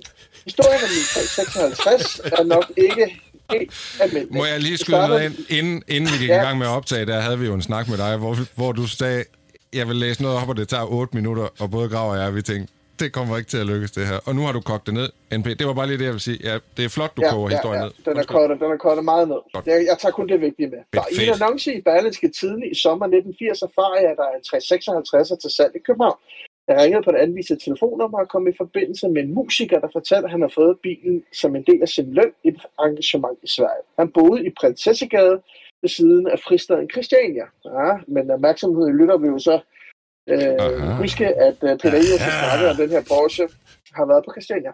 [0.50, 3.06] historien om en 356 er nok ikke
[3.52, 3.72] helt.
[4.32, 5.36] Må jeg lige skyde noget ind?
[5.50, 6.42] Inden, inden vi gik ja.
[6.42, 8.72] i gang med at optage, der havde vi jo en snak med dig, hvor, hvor
[8.72, 9.24] du sagde,
[9.74, 12.36] jeg vil læse noget op, og det tager 8 minutter, og både Grav og jeg,
[12.36, 14.19] vi tænkte, det kommer ikke til at lykkes, det her.
[14.28, 15.10] Og nu har du kogt det ned,
[15.40, 15.48] NP.
[15.60, 16.40] Det var bare lige det, jeg vil sige.
[16.49, 17.86] Ja, det er flot, du ja, koger ja, historien ja.
[17.86, 17.94] ned.
[18.07, 19.41] Den er, kortet, den er kortet meget ned.
[19.65, 20.82] Jeg, jeg tager kun det vigtige med.
[20.94, 24.36] Der, I en annonce i Berlinske Tiden i sommer 1980 erfarer jeg, at der er
[24.40, 26.19] en 356 til salg i København.
[26.68, 30.26] Jeg ringede på det anviste telefonnummer og kom i forbindelse med en musiker, der fortalte,
[30.26, 33.48] at han har fået bilen som en del af sin løn i et engagement i
[33.48, 33.84] Sverige.
[33.99, 35.36] Han boede i Prinsessegade
[35.82, 37.45] ved siden af fristaden Christiania.
[37.65, 39.60] Ja, men opmærksomhed lytter vi jo så
[40.28, 43.49] Øh, huske, at uh, Peter Iversen snakkede om den her Porsche,
[43.94, 44.72] har været på Christiania.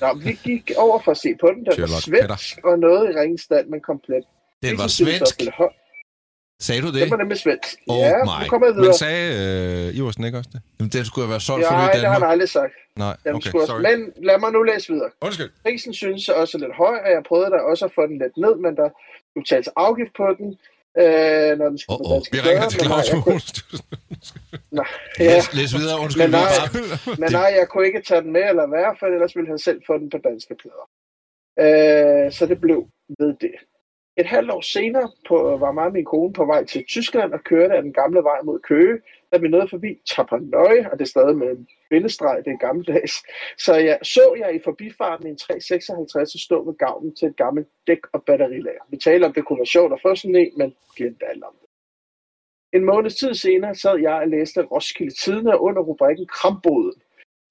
[0.00, 1.60] Nå, vi gik over for at se på den.
[1.64, 4.24] Den var svensk og noget i ringestand, men komplet.
[4.62, 5.42] Den var svensk.
[6.60, 7.02] Sagde du det?
[7.02, 7.78] Den var nemlig svensk.
[7.88, 8.66] Oh ja, my.
[8.66, 9.24] jeg Men sagde
[9.88, 10.60] øh, Iversen ikke også det?
[10.78, 12.74] Jamen, den skulle have været solgt for ny det har han aldrig sagt.
[12.96, 13.82] Nej, Den okay, skulle sorry.
[13.88, 15.10] Men lad mig nu læse videre.
[15.20, 15.50] Undskyld.
[15.64, 18.36] Prisen synes også er lidt høj, og jeg prøvede da også at få den lidt
[18.44, 18.88] ned, men der
[19.30, 20.48] skulle tages afgift på den,
[21.02, 22.12] øh, når den skulle åh.
[22.12, 23.08] danske Vi ringer til Claus.
[24.70, 26.22] Nej, ja, Læs, læs videre, undskyld.
[26.22, 26.52] Men nej.
[27.22, 29.80] men nej, jeg kunne ikke tage den med eller være, for ellers ville han selv
[29.86, 30.86] få den på danske plader.
[31.64, 32.78] Øh, så det blev
[33.18, 33.54] ved det.
[34.20, 37.40] Et halvt år senere på, var mig og min kone på vej til Tyskland og
[37.44, 38.98] kørte af den gamle vej mod Køge,
[39.32, 43.12] da vi nåede forbi Tapanøje, og det er stadig med en bindestreg, det er gammeldags.
[43.58, 48.10] Så jeg så jeg i forbifarten en 356 stå ved gavnen til et gammelt dæk-
[48.12, 48.84] og batterilager.
[48.88, 51.54] Vi taler om, det kunne være sjovt at få sådan en, men glemte alt om
[51.60, 51.68] det.
[52.72, 57.02] En måneds tid senere sad jeg og læste Roskilde Tidene under rubrikken Kramboden,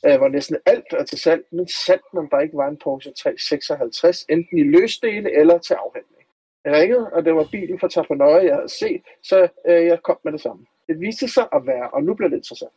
[0.05, 3.11] øh, hvor næsten alt er til salg, men sandt man der ikke var en Porsche
[3.11, 6.27] 356, enten i løsdele eller til afhandling.
[6.65, 10.17] Jeg ringede, og det var bilen fra Tappernøje, jeg havde set, så øh, jeg kom
[10.23, 10.65] med det samme.
[10.87, 12.71] Det viste sig at være, og nu bliver det interessant,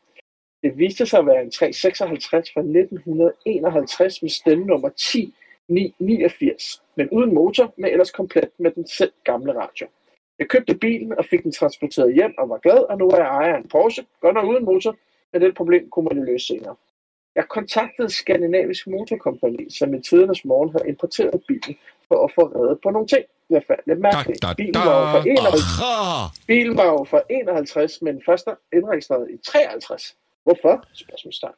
[0.62, 7.74] det viste sig at være en 356 fra 1951 med stemmenummer 10989, men uden motor,
[7.76, 9.86] men ellers komplet med den selv gamle radio.
[10.39, 13.26] Jeg købte bilen og fik den transporteret hjem og var glad, og nu er jeg
[13.26, 14.97] ejer af en Porsche, godt nok uden motor,
[15.32, 16.76] men det problem kunne man løse senere.
[17.35, 21.76] Jeg kontaktede Skandinavisk Motorkompagni, som i tidernes morgen havde importeret bilen
[22.09, 23.24] for at få reddet på nogle ting.
[23.51, 24.43] Jeg fandt lidt mærkeligt.
[24.43, 28.55] Da, da, Bilen var fra 51, Ah, bilen var jo fra 51, men først er
[28.72, 30.16] indregistreret i 53.
[30.44, 30.85] Hvorfor?
[30.94, 31.55] Spørgsmålstegn.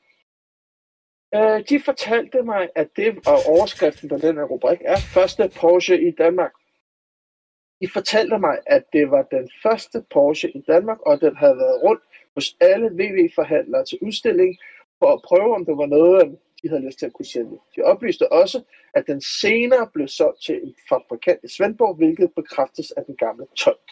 [1.35, 6.09] Øh, de fortalte mig, at det og overskriften på den her rubrik er første Porsche
[6.09, 6.53] i Danmark.
[7.81, 11.83] De fortalte mig, at det var den første Porsche i Danmark, og den havde været
[11.83, 12.03] rundt
[12.35, 14.59] hos alle VV-forhandlere til udstilling
[14.99, 17.59] for at prøve, om det var noget, de havde lyst til at kunne sælge.
[17.77, 18.63] De oplyste også,
[18.95, 23.47] at den senere blev solgt til en fabrikant i Svendborg, hvilket bekræftes af den gamle
[23.57, 23.87] tolk.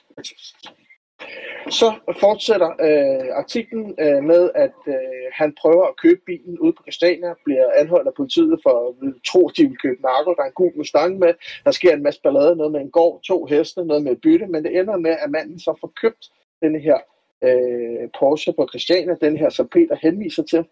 [1.71, 4.95] Så fortsætter øh, artiklen øh, med, at øh,
[5.33, 9.49] han prøver at købe bilen ude på Christiania, bliver anholdt af politiet for at tro,
[9.49, 10.35] at de vil købe narko.
[10.35, 11.35] Der er en gul Mustang med.
[11.65, 14.65] Der sker en masse ballade, noget med en gård, to heste, noget med bytte, men
[14.65, 16.25] det ender med, at manden så får købt
[16.63, 16.99] den her
[17.45, 20.65] øh, Porsche på Christiania, den her, som Peter henviser til,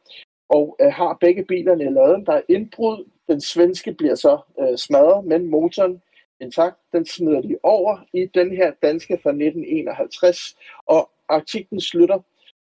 [0.48, 2.26] og øh, har begge bilerne i laden.
[2.26, 3.04] Der er indbrud.
[3.28, 6.02] Den svenske bliver så øh, smadret, men motoren
[6.40, 6.76] intakt.
[6.92, 10.56] Den smider de over i den her danske fra 1951,
[10.86, 12.18] og artiklen slutter.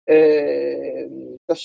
[0.10, 1.10] Øh,
[1.48, 1.56] der,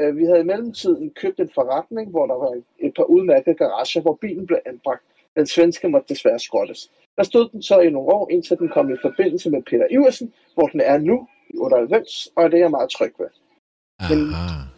[0.00, 4.00] øh, vi havde i mellemtiden købt en forretning, hvor der var et par udmærkede garager,
[4.00, 5.02] hvor bilen blev anbragt.
[5.36, 6.90] Den svenske måtte desværre skrottes.
[7.16, 10.32] Der stod den så i nogle år, indtil den kom i forbindelse med Peter Iversen,
[10.54, 13.43] hvor den er nu i 98, og det er jeg meget tryg ved
[14.00, 14.14] aha.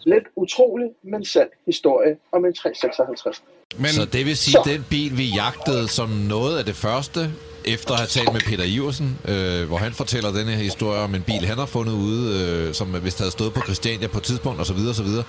[0.06, 3.42] Lidt utrolig, men sand historie om en 356.
[3.78, 4.58] Men Så det vil sige, Så.
[4.58, 7.30] at den bil, vi jagtede som noget af det første,
[7.64, 11.14] efter at have talt med Peter Iversen, øh, hvor han fortæller denne her historie om
[11.14, 14.24] en bil, han har fundet ude, øh, som hvis havde stået på Christiania på et
[14.24, 14.76] tidspunkt, osv.
[14.90, 15.06] osv.
[15.06, 15.22] der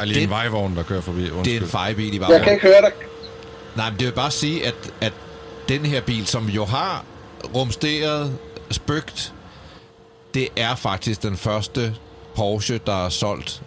[0.00, 1.20] er lige det- en vejvogn, der kører forbi.
[1.22, 1.62] Det er Undskyld.
[1.62, 2.92] en fejebil i Jeg kan ikke høre dig.
[3.76, 5.12] Nej, men det vil bare sige, at, at
[5.68, 7.04] den her bil, som jo har
[7.54, 8.38] rumsteret,
[8.70, 9.32] spøgt,
[10.34, 11.94] det er faktisk den første
[12.36, 13.62] Porsche, der er solgt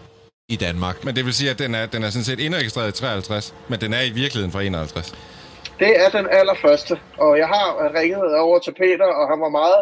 [0.49, 1.05] i Danmark.
[1.05, 3.81] Men det vil sige, at den er, den er sådan set indregistreret i 53, men
[3.81, 5.15] den er i virkeligheden fra 51.
[5.79, 7.67] Det er den allerførste, og jeg har
[7.99, 9.81] ringet over til Peter, og han var meget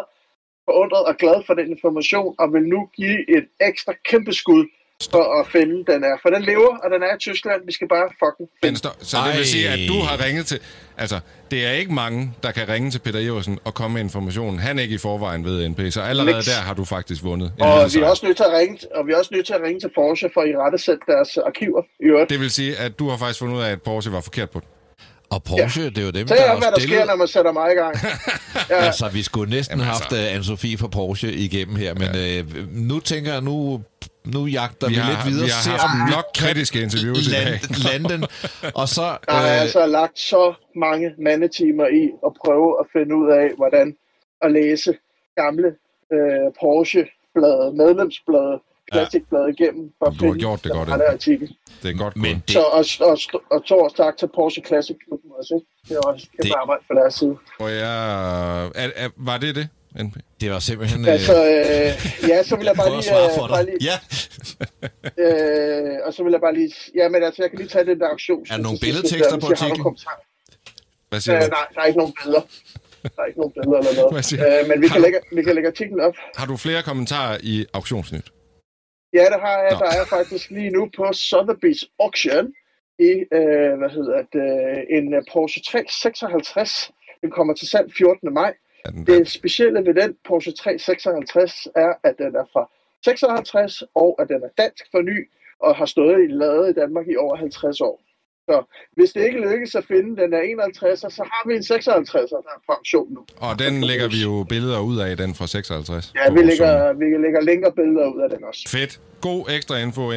[0.64, 4.64] forundret og glad for den information, og vil nu give et ekstra kæmpe skud
[5.12, 6.16] for at finde den er.
[6.22, 7.60] For den lever, og den er i Tyskland.
[7.66, 9.36] Vi skal bare fucking Den finde står, så det Ej.
[9.36, 10.58] vil sige, at du har ringet til...
[10.98, 11.20] Altså,
[11.50, 14.58] det er ikke mange, der kan ringe til Peter Iversen og komme med informationen.
[14.58, 16.46] Han er ikke i forvejen ved NP, så allerede Niks.
[16.46, 17.52] der har du faktisk vundet.
[17.60, 19.60] Og vi er også nødt til at ringe, og vi er også nødt til at
[19.62, 22.30] ringe til Porsche for at i rette sætte deres arkiver i øvrigt.
[22.30, 24.60] Det vil sige, at du har faktisk fundet ud af, at Porsche var forkert på
[24.60, 24.68] den.
[25.30, 25.88] Og Porsche, ja.
[25.88, 27.18] det er jo dem, Se der om, hvad har der sker, når stillet...
[27.18, 27.96] man sætter mig i gang.
[28.70, 30.50] Ja, Altså, vi skulle næsten have haft altså.
[30.50, 32.38] uh, Anne-Sophie fra Porsche igennem her, men ja.
[32.38, 33.82] øh, nu tænker jeg, nu,
[34.34, 35.44] nu jagter vi, Vi har- lidt videre.
[35.44, 37.44] vi har ser, haft om nok kritiske interviews i dag.
[37.50, 38.22] land, lande den.
[38.74, 39.02] Og så...
[39.28, 43.46] der er Øh, altså lagt så mange mandetimer i at prøve at finde ud af,
[43.56, 43.96] hvordan
[44.42, 44.90] at læse
[45.36, 45.68] gamle
[46.12, 48.56] øh, Porsche-blade, medlemsblade,
[48.92, 49.92] klassikblade igennem.
[49.98, 51.02] For at Du har finde gjort det den godt, Emil.
[51.02, 51.48] artikel.
[51.82, 53.18] Det er godt men det, Så, og, og,
[53.50, 55.54] og Thors tak til Porsche Classic Klubben også.
[55.54, 55.66] Ikke?
[55.88, 57.36] Det er også et kæmpe Det- arbejde for deres side.
[57.58, 59.68] Og jeg, er, er, var det det,
[60.04, 60.16] NP?
[60.40, 61.00] det var simpelthen...
[61.04, 63.02] Øh, Altså, øh, ja, så vil jeg bare lige...
[63.02, 63.96] svare Øh, for bare lige Ja,
[65.24, 66.72] øh, og så vil jeg bare lige...
[66.94, 68.46] Ja, men altså, jeg kan lige tage den der auktion.
[68.50, 69.96] Er der nogle billedtekster på har artiklen?
[71.08, 71.48] Hvad siger Øh, du?
[71.48, 72.44] nej, der er ikke nogen billeder.
[73.16, 74.62] Der er ikke nogen billeder eller noget.
[74.62, 76.14] Øh, men vi Har kan, du- lægge, vi kan lægge artiklen op.
[76.40, 78.26] Har du flere kommentarer i auktionsnyt?
[79.18, 79.72] Ja, det har jeg.
[79.72, 79.78] Nå.
[79.84, 82.44] Der er faktisk lige nu på Sotheby's Auction
[82.98, 84.48] i, øh, hvad hedder det,
[84.96, 86.90] en Porsche 356.
[87.22, 88.34] Den kommer til salg 14.
[88.34, 88.52] maj.
[88.90, 92.70] Den Det specielle ved den Porsche 356 er, at den er fra
[93.04, 95.30] 56, og at den er dansk for ny,
[95.60, 98.06] og har stået i ladet i Danmark i over 50 år.
[98.48, 98.56] Så
[98.96, 102.36] hvis det ikke lykkes at finde den er 51, så har vi en 56, der
[102.36, 103.20] er auktion nu.
[103.36, 106.12] Og den lægger vi jo billeder ud af, den fra 56.
[106.14, 108.62] Ja, vi lægger, vi lægger længere billeder ud af den også.
[108.68, 109.00] Fedt.
[109.20, 110.12] God ekstra info, uh,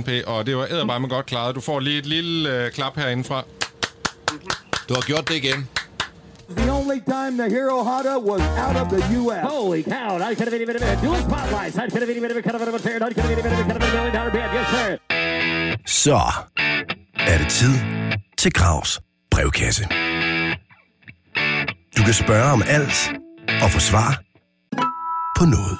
[0.00, 1.54] NP, og det var edderbarme godt klaret.
[1.54, 3.44] Du får lige et lille uh, klap herindefra.
[4.88, 5.60] Du har gjort det igen.
[6.48, 9.44] The only time the Hero Honda was out of the U.S.
[9.44, 11.76] Holy cow, I could have been even a dual spotlights.
[11.76, 13.52] I could have been even a kind of a fair, I could have been even
[13.52, 14.40] a kind of a million dollar bid.
[14.54, 14.98] Yes, sir.
[15.86, 16.20] Så
[17.14, 17.72] er det tid
[18.38, 19.00] til Gravs
[19.30, 19.84] brevkasse.
[21.96, 23.10] Du kan spørge om alt
[23.62, 24.22] og få svar
[25.38, 25.78] på noget.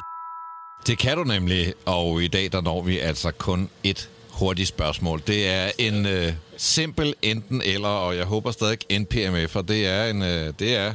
[0.86, 5.22] Det kan du nemlig, og i dag der når vi altså kun et hurtigt spørgsmål.
[5.26, 10.04] Det er en øh, simpel enten eller, og jeg håber stadig NPMF, for det er
[10.04, 10.92] en øh, det er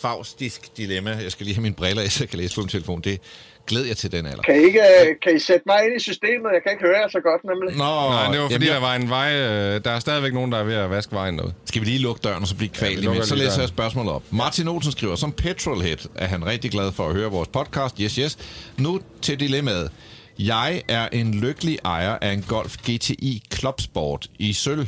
[0.00, 1.10] faustisk dilemma.
[1.22, 3.00] Jeg skal lige have mine briller af, så jeg kan læse på min telefon.
[3.00, 3.20] Det
[3.66, 4.42] glæder jeg til den alder.
[4.42, 6.48] Kan I, ikke, øh, kan I sætte mig ind i systemet?
[6.52, 7.76] Jeg kan ikke høre jer så godt, nemlig.
[7.76, 9.32] Nå, Nej, det var fordi, jamen, der var en vej...
[9.34, 11.54] Øh, der er stadigvæk nogen, der er ved at vaske vejen noget.
[11.64, 13.22] Skal vi lige lukke døren, og så blive kvalt ja?
[13.22, 14.22] Så læser jeg spørgsmålet op.
[14.30, 17.98] Martin Olsen skriver, som petrolhead er han rigtig glad for at høre vores podcast.
[17.98, 18.38] Yes, yes.
[18.76, 19.90] Nu til dilemmaet.
[20.38, 24.86] Jeg er en lykkelig ejer af en Golf GTI Clubsport i sølv.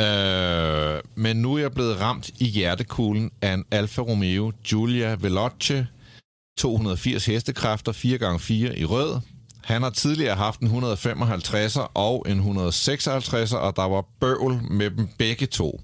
[0.00, 5.86] Øh, men nu er jeg blevet ramt i hjertekuglen af en Alfa Romeo Giulia Veloce
[6.58, 9.20] 280 hestekræfter 4x4 i rød.
[9.64, 15.08] Han har tidligere haft en 155'er og en 156'er, og der var bøvl med dem
[15.18, 15.80] begge to.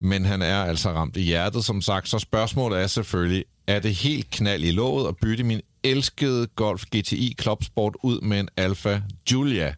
[0.00, 3.94] Men han er altså ramt i hjertet, som sagt, så spørgsmålet er selvfølgelig, er det
[3.94, 8.48] helt knald i låget at bytte min elskede Golf GTI Club Sport ud med en
[8.56, 9.74] Alfa Giulia?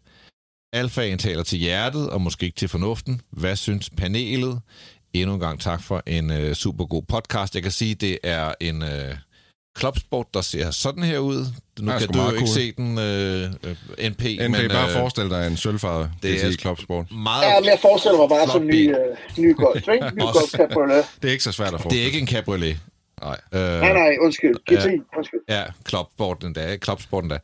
[0.72, 3.20] Alfaen taler til hjertet, og måske ikke til fornuften.
[3.30, 4.60] Hvad synes panelet?
[5.14, 7.54] Endnu en gang tak for en øh, super god podcast.
[7.54, 9.14] Jeg kan sige, det er en øh,
[9.74, 11.46] klubsport, der ser sådan her ud.
[11.80, 12.54] Nu kan du jo meget ikke cool.
[12.54, 16.56] se den øh, NP, NP, men bare øh, forestil dig en sølvfarvet det er GTI
[16.56, 17.06] Club Sport.
[17.12, 17.42] meget...
[17.42, 20.10] Ja, men jeg forestiller mig bare som ny, øh, ny golf, ikke?
[20.14, 21.04] Ny golf cabriolet.
[21.22, 22.76] Det er ikke så svært at Det er forestille ikke en cabriolet.
[23.22, 23.40] Nej.
[23.52, 24.54] Øh, Nej, nej, undskyld.
[24.66, 25.40] GTI, undskyld.
[25.48, 27.38] Ja, klubsporten da, klubsporten da.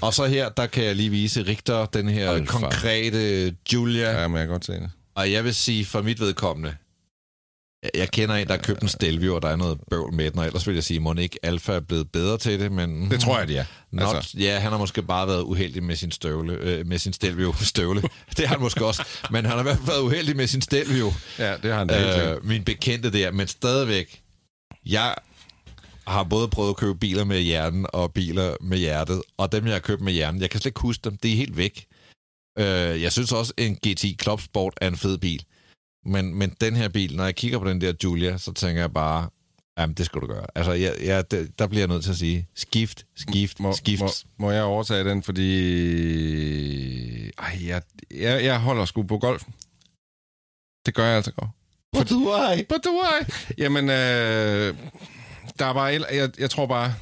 [0.00, 4.20] Og så her, der kan jeg lige vise Richter, den her Hold konkrete Julia.
[4.20, 4.90] Ja, men jeg kan godt se det.
[5.14, 6.74] Og jeg vil sige, for mit vedkommende,
[7.82, 10.30] jeg- jeg kender en, der har købt en Stelvio, og der er noget bøvl med
[10.30, 13.10] den, og ellers vil jeg sige, må ikke Alfa er blevet bedre til det, men...
[13.10, 13.64] Det tror jeg, de er.
[13.92, 14.36] Not, Altså.
[14.38, 18.02] Ja, han har måske bare været uheldig med sin støvle, øh, med sin Stelvio støvle.
[18.36, 20.60] det har han måske også, men han har i hvert fald været uheldig med sin
[20.62, 21.12] Stelvio.
[21.38, 22.36] Ja, det har han da helt sikkert.
[22.36, 24.19] Øh, min bekendte der, men stadigvæk,
[24.86, 25.14] jeg
[26.06, 29.72] har både prøvet at købe biler med hjernen og biler med hjertet, og dem, jeg
[29.72, 31.86] har købt med hjernen, jeg kan slet ikke huske dem, det er helt væk.
[32.58, 35.44] Øh, jeg synes også, en GT Club Sport er en fed bil,
[36.04, 38.92] men, men den her bil, når jeg kigger på den der Julia, så tænker jeg
[38.92, 39.28] bare,
[39.78, 40.46] jamen det skal du gøre.
[40.54, 44.02] Altså, jeg, jeg, det, der bliver jeg nødt til at sige, skift, skift, Må, skift.
[44.02, 45.50] må, må jeg overtage den, fordi...
[47.38, 49.54] Ej, jeg, jeg, jeg holder sgu på golfen.
[50.86, 51.50] Det gør jeg altså godt.
[51.92, 52.62] But do I?
[52.68, 53.24] But do I?
[53.58, 54.74] Jamen, øh,
[55.58, 55.84] der er bare...
[56.12, 56.94] Jeg, jeg tror bare...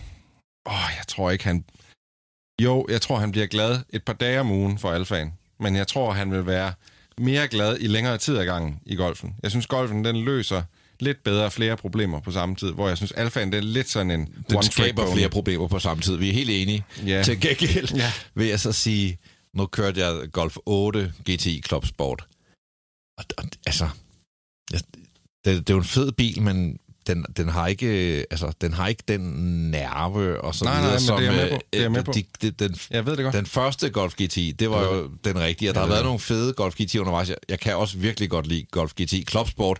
[0.66, 1.64] Åh, jeg tror ikke, han...
[2.62, 5.32] Jo, jeg tror, han bliver glad et par dage om ugen for alfaen.
[5.60, 6.72] Men jeg tror, han vil være
[7.18, 9.34] mere glad i længere tid ad gangen i golfen.
[9.42, 10.62] Jeg synes, golfen den løser
[11.00, 14.10] lidt bedre flere problemer på samme tid, hvor jeg synes, alfaen det er lidt sådan
[14.10, 16.16] en Den skaber flere problemer på samme tid.
[16.16, 16.84] Vi er helt enige.
[17.06, 17.22] Ja.
[17.22, 18.12] Til gengæld Ja.
[18.34, 19.18] vil jeg så sige,
[19.54, 22.26] nu kørte jeg Golf 8 GTI Club Sport.
[23.18, 23.88] Og, og altså,
[24.70, 24.82] det,
[25.44, 27.86] det er jo en fed bil, men den, den har ikke
[28.30, 29.20] altså den har ikke den
[29.70, 31.58] nerve og så Nej, nej, videre som det er med øh, på.
[31.72, 32.12] Det er med på.
[32.12, 33.34] de, de, den, Jeg ved det godt.
[33.34, 36.06] den første Golf GTI, det var jo den rigtige, og der Jeg har været det.
[36.06, 37.28] nogle fede Golf GTI undervejs.
[37.28, 39.78] Jeg, jeg kan også virkelig godt lide Golf GTI Club Sport.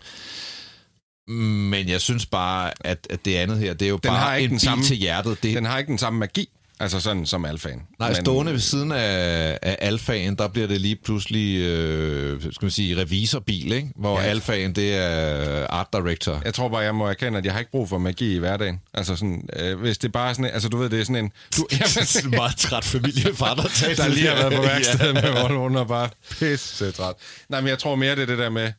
[1.27, 4.41] Men jeg synes bare, at, at det andet her, det er jo Den har bare
[4.41, 5.43] ikke en den samme- til hjertet.
[5.43, 6.49] Det, Den har ikke den samme magi,
[6.79, 7.81] altså sådan som alfaen.
[7.99, 12.65] Nej, Men, stående ved siden af, af alfaen, der bliver det lige pludselig, øh, skal
[12.65, 13.89] man sige, revisorbil, ikke?
[13.95, 14.23] Hvor Ja.
[14.25, 14.29] ja.
[14.29, 16.41] alfaen, det er art director.
[16.45, 18.81] Jeg tror bare, jeg må erkende, at jeg har ikke brug for magi i hverdagen.
[18.93, 21.15] Altså sådan, øh, hvis det bare er sådan en, altså du ved, det er sådan
[21.25, 21.31] en...
[21.57, 23.61] Du, er en meget træt familiefar, der
[23.97, 24.67] der lige har været på Ja.
[24.67, 27.13] værkstedet med Volvoen og bare pisse træt.
[27.49, 28.71] Nej, men jeg tror mere, det er det der med...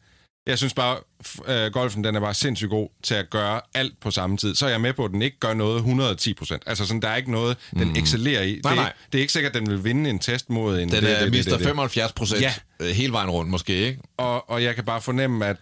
[0.47, 0.99] Jeg synes bare,
[1.47, 4.55] øh, golfen den er bare sindssygt god til at gøre alt på samme tid.
[4.55, 6.63] Så er jeg med på, at den ikke gør noget 110 procent.
[6.67, 7.97] Altså sådan, der er ikke noget, den mm.
[7.97, 8.61] excellerer i.
[8.65, 8.93] Nej, det, er, nej.
[9.13, 10.89] det er ikke sikkert, at den vil vinde en test mod en...
[10.91, 11.67] Den det, er det, mister det, det.
[11.67, 12.53] 75 procent Ja.
[12.81, 12.93] ja.
[12.93, 14.01] hele vejen rundt, måske, ikke?
[14.17, 15.57] Og, og jeg kan bare fornemme, at...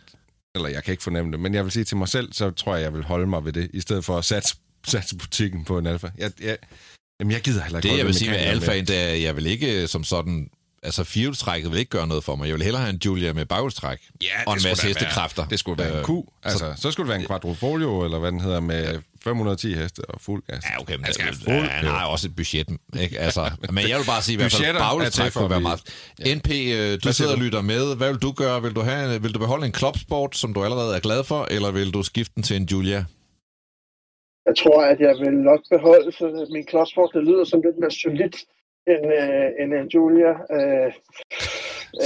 [0.54, 2.74] Eller jeg kan ikke fornemme det, men jeg vil sige til mig selv, så tror
[2.74, 4.56] jeg, jeg vil holde mig ved det, i stedet for at satse,
[4.86, 6.08] satse butikken på en alfa.
[6.18, 6.56] Jeg, jeg,
[7.20, 9.46] jamen, jeg gider heller ikke Det, jeg vil sige med alfaen, det er, jeg vil
[9.46, 10.50] ikke som sådan
[10.82, 12.46] altså firehjulstrækket vil ikke gøre noget for mig.
[12.46, 15.42] Jeg vil hellere have en Julia med baghjulstræk Ja, og en masse hestekræfter.
[15.42, 16.28] Være, det skulle være en Øh, Q.
[16.42, 20.00] Altså, så, så skulle det være en Quadrofolio, eller hvad den hedder, med 510 heste
[20.08, 20.64] og fuld gas.
[20.64, 22.68] Ja, okay, men skal han, have ja, fuld han har jo også et budget.
[23.00, 23.18] Ikke?
[23.18, 25.60] Altså, men jeg vil bare sige, i hvert fald er baghjulstræk til for, kunne være
[25.60, 25.80] meget.
[26.36, 27.96] NP, øh, du sidder og lytter med.
[27.96, 28.62] Hvad vil du gøre?
[28.62, 31.70] Vil du, have, vil du beholde en klopsport, som du allerede er glad for, eller
[31.70, 33.04] vil du skifte den til en Julia?
[34.48, 37.10] Jeg tror, at jeg vil nok beholde så min klodsfort.
[37.14, 38.36] Det lyder som lidt mere solidt
[38.94, 40.32] end, øh, end en Julia.
[40.56, 40.92] Øh,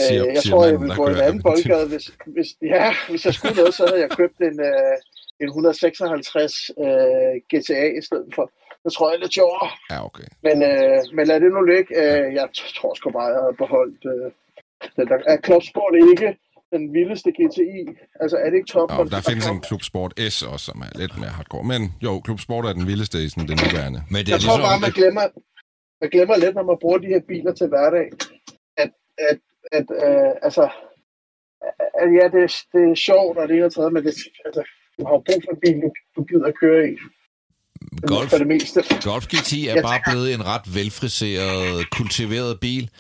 [0.07, 1.87] Siger- øh, jeg siger tror, jeg manden, vil der gå i en anden boldgade.
[1.93, 4.97] Hvis, hvis, ja, hvis jeg skulle noget, så havde jeg købt en, øh,
[5.43, 8.45] en 156 øh, GTA i stedet for.
[8.85, 9.69] Det tror jeg er lidt sjovere.
[9.93, 10.29] Ja, okay.
[10.47, 11.89] Men, øh, men lad det nu ligge.
[12.03, 12.47] Øh, jeg
[12.79, 14.27] tror sgu bare, jeg havde beholdt øh,
[14.97, 15.19] den der.
[15.33, 16.29] Er Clubsport ikke
[16.75, 17.81] den vildeste GTI?
[18.23, 18.89] Altså, er det ikke top?
[18.99, 21.65] Og der findes en Klub Sport S også, som er lidt mere hardcore.
[21.73, 24.01] Men jo, Klub Sport er den vildeste i sådan den nuværende.
[24.13, 25.25] Men det er Jeg tror ligesom, bare, man glemmer,
[26.03, 28.07] man glemmer lidt, når man bruger de her biler til hverdag,
[28.83, 28.91] at,
[29.31, 29.39] at,
[29.79, 30.65] at øh, altså,
[32.03, 34.15] at, ja, det, er- det er sjovt, og det og tredje, men det,
[34.47, 34.63] altså,
[34.99, 36.95] du har brug for en bil, du, du gider at køre i.
[38.07, 38.79] Golf, For det meste.
[39.05, 42.91] Golf GT er Jeg bare tænker- blevet en ret velfriseret, kultiveret bil.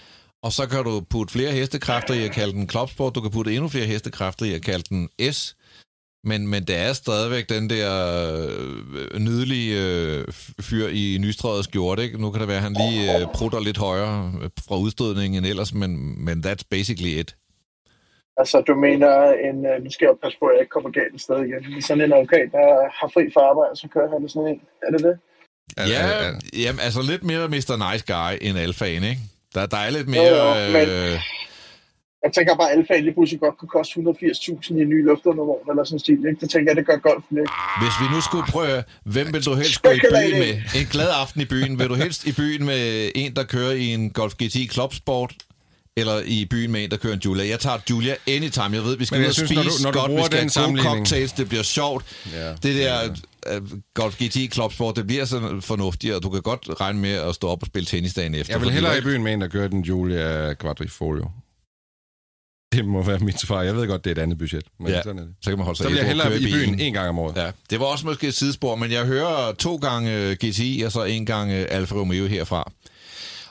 [0.42, 3.14] Og så kan du putte flere hestekræfter i at kalde den Klopsport.
[3.14, 5.56] Du kan putte endnu flere hestekræfter i at kalde den S.
[6.24, 7.90] Men, men det er stadigvæk den der
[9.12, 10.24] øh, nydelige øh,
[10.60, 12.02] fyr i nystrøget skjorte.
[12.02, 12.20] Ikke?
[12.20, 15.46] Nu kan det være, at han lige øh, prutter lidt højere øh, fra udstødningen end
[15.46, 17.36] ellers, men, men that's basically it.
[18.36, 19.12] Altså, du mener,
[19.48, 21.82] en, øh, nu skal jeg passe på, at jeg ikke kommer galt et sted igen.
[21.82, 22.66] Sådan en advokat, der
[23.00, 24.60] har fri for arbejde, så kører han sådan en.
[24.86, 25.14] Er det det?
[25.76, 27.74] Er- Ja, er- jamen, altså lidt mere Mr.
[27.84, 29.20] Nice Guy end alfaen, ikke?
[29.54, 30.22] Der, der er lidt mere...
[30.22, 31.18] Jo, jo, men- øh,
[32.24, 35.70] Jeg tænker bare, at Alfa lige pludselig godt kunne koste 180.000 i en ny luftundervogn
[35.70, 36.18] eller sådan stil.
[36.28, 36.40] Ikke?
[36.40, 37.52] Det tænker jeg, det gør golf ikke.
[37.82, 40.54] Hvis vi nu skulle prøve, hvem vil du helst gå i byen med?
[40.80, 41.78] En glad aften i byen.
[41.78, 45.34] Vil du helst i byen med en, der kører i en Golf GT Clubsport?
[45.96, 47.48] Eller i byen med en, der kører en Julia?
[47.48, 48.70] Jeg tager Julia anytime.
[48.72, 50.10] Jeg ved, vi skal ud og spise når du- når du godt.
[50.12, 51.32] Vi skal have gode cocktails.
[51.32, 52.04] Det bliver sjovt.
[52.34, 52.50] Ja.
[52.52, 53.08] Det der
[53.56, 57.34] uh, Golf GT Clubsport, det bliver sådan fornuftigt, og du kan godt regne med at
[57.34, 58.52] stå op og spille tennis dagen efter.
[58.52, 61.30] Jeg vil hellere i byen med en, der kører den Julia Quadrifoglio.
[62.72, 63.62] Det må være mit svar.
[63.62, 65.02] Jeg ved godt, det er et andet budget, men Ja.
[65.02, 65.34] sådan er det.
[65.42, 67.36] Så kan man holde sig Så vil jeg hellere i byen en gang om året.
[67.36, 71.04] Ja, det var også måske et sidespor, men jeg hører to gange GTI og så
[71.04, 72.72] en gang øh, Alfa Romeo herfra.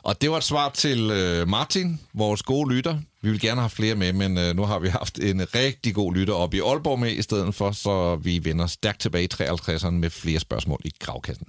[0.04, 2.98] Og det var et svar til øh, Martin, vores gode lytter.
[3.22, 6.14] Vi vil gerne have flere med, men øh, nu har vi haft en rigtig god
[6.16, 9.90] lytter op i Aalborg med i stedet for, så vi vender stærkt tilbage i 53'eren
[9.90, 11.48] med flere spørgsmål i gravkassen.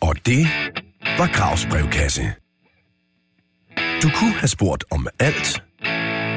[0.00, 0.46] Og det
[1.18, 2.32] var Gravs brevkasse.
[4.02, 5.62] Du kunne have spurgt om alt,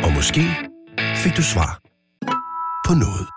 [0.04, 0.42] og måske
[1.16, 1.80] fik du svar
[2.88, 3.28] på noget.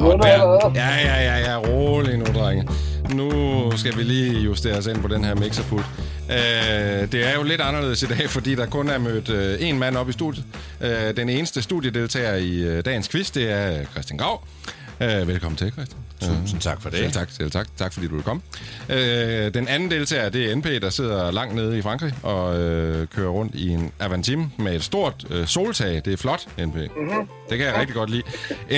[0.00, 0.72] Vundet allerede?
[0.74, 1.58] Ja, ja, ja, ja.
[1.58, 2.68] Rolig nu, drenge.
[3.14, 3.30] Nu
[3.76, 5.86] skal vi lige justere os ind på den her mixerpult.
[6.30, 9.78] Øh, det er jo lidt anderledes i dag, fordi der kun er mødt øh, en
[9.78, 10.44] mand op i studiet.
[10.80, 14.40] Øh, den eneste studiedeltager i øh, dagens quiz, det er Christian Grav.
[15.02, 16.02] Øh, velkommen til, Christian.
[16.20, 16.98] Tusind tak for det.
[16.98, 17.66] Selv tak, selv tak.
[17.76, 18.42] Tak fordi du komme.
[18.88, 23.06] Øh, den anden deltager, det er NP, der sidder langt nede i Frankrig og øh,
[23.06, 26.02] kører rundt i en Avantime med et stort øh, soltag.
[26.04, 26.74] Det er flot, NP.
[26.76, 27.28] Mm-hmm.
[27.50, 28.22] Det kan jeg rigtig godt lide.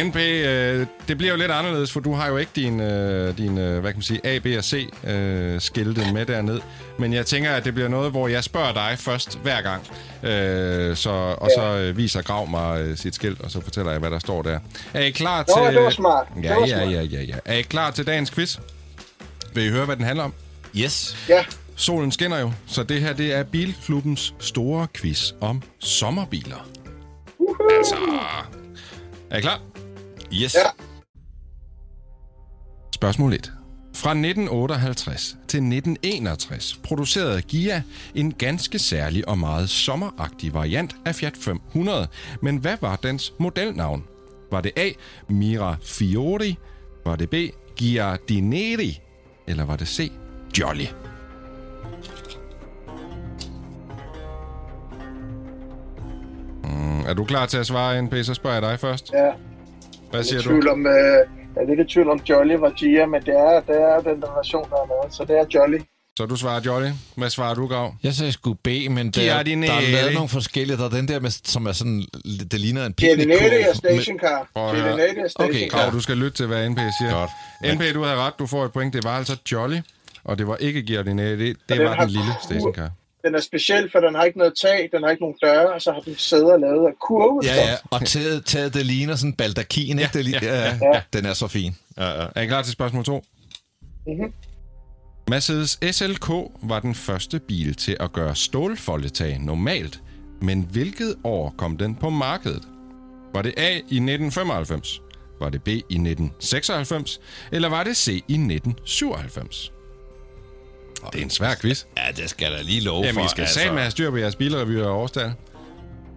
[0.05, 3.59] NP, øh, det bliver jo lidt anderledes, for du har jo ikke din, øh, din
[3.59, 6.60] øh, hvad kan man sige, A, B og C øh, skilte med derned.
[6.98, 9.82] Men jeg tænker, at det bliver noget, hvor jeg spørger dig først hver gang.
[10.22, 14.01] Øh, så, og så øh, viser Grav mig øh, sit skilt, og så fortæller jeg,
[14.01, 14.59] hvad der står der.
[14.94, 15.62] Er I klar til...
[15.62, 16.14] Nå, det var smart.
[16.36, 16.93] Det Ja, var ja, smart.
[16.93, 17.36] ja, ja, ja.
[17.45, 18.59] Er I klar til dagens quiz?
[19.55, 20.32] Vil I høre, hvad den handler om?
[20.77, 21.16] Yes.
[21.28, 21.45] Ja,
[21.77, 26.69] Solen skinner jo, så det her det er Bilklubbens store quiz om sommerbiler.
[27.78, 27.95] Altså,
[29.31, 29.61] er I klar?
[30.32, 30.55] Yes.
[30.55, 30.61] Ja.
[32.95, 33.53] Spørgsmål 1.
[33.95, 37.82] Fra 1958 til 1961 producerede Gia
[38.15, 42.09] en ganske særlig og meget sommeragtig variant af Fiat 500.
[42.43, 44.05] Men hvad var dens modelnavn?
[44.55, 44.89] Var det A.
[45.28, 46.56] Mira Fiori?
[47.05, 47.35] Var det B.
[47.76, 49.01] Giardineri?
[49.48, 50.12] Eller var det C.
[50.60, 50.86] Jolly?
[56.64, 58.14] Mm, er du klar til at svare, NP?
[58.22, 59.12] Så spørger jeg dig først.
[59.12, 59.32] ja.
[60.10, 60.68] Hvad Jeg siger er, i du?
[60.70, 60.93] om, øh,
[61.55, 64.20] jeg er lidt i tvivl om Jolly var Gia, men det er, det er den
[64.22, 65.78] der version, der er lavet, så det er Jolly.
[66.19, 66.91] Så du svarer Jolly.
[67.16, 67.95] Hvad svarer du, Grav?
[68.03, 69.66] Jeg sagde sgu B, men der, Giardinelli.
[69.74, 70.77] der er lavet nogle forskellige.
[70.77, 73.70] Der er den der, med, som er sådan, det ligner en Giardinelli picnickurv.
[73.70, 74.49] er stationcar.
[74.57, 74.74] Høre.
[74.74, 75.78] Giardinelli er Okay, stationcar.
[75.78, 77.12] Grav, du skal lytte til, hvad NP siger.
[77.62, 77.74] Godt.
[77.74, 78.32] NP, du havde ret.
[78.39, 78.95] Du får et point.
[78.95, 79.78] Det var altså Jolly.
[80.24, 81.49] Og det var ikke Giardinelli.
[81.49, 82.91] Det, det den var har den lille stationcar.
[83.24, 85.82] Den er speciel, for den har ikke noget tag, den har ikke nogen døre, og
[85.82, 87.41] så har den sæder lavet af kurve.
[87.45, 90.11] Ja, ja, og taget, taget det ligner sådan en baldakin, ikke?
[90.15, 91.01] Det, li- ja, ja, ja.
[91.12, 91.77] Den er så fin.
[91.99, 92.27] Ja, ja.
[92.36, 93.24] Er I klar til spørgsmål 2?
[94.07, 94.32] Mhm.
[95.30, 96.28] Mercedes SLK
[96.62, 100.02] var den første bil til at gøre stålfoldetag normalt,
[100.42, 102.68] men hvilket år kom den på markedet?
[103.34, 105.01] Var det A i 1995?
[105.40, 107.20] Var det B i 1996?
[107.52, 109.72] Eller var det C i 1997?
[111.12, 111.84] Det er en svær quiz.
[111.96, 113.24] Ja, det skal der lige love Jamen, for.
[113.24, 113.72] I skal altså...
[113.72, 115.32] med have styr på jeres bilrevyer og årstal.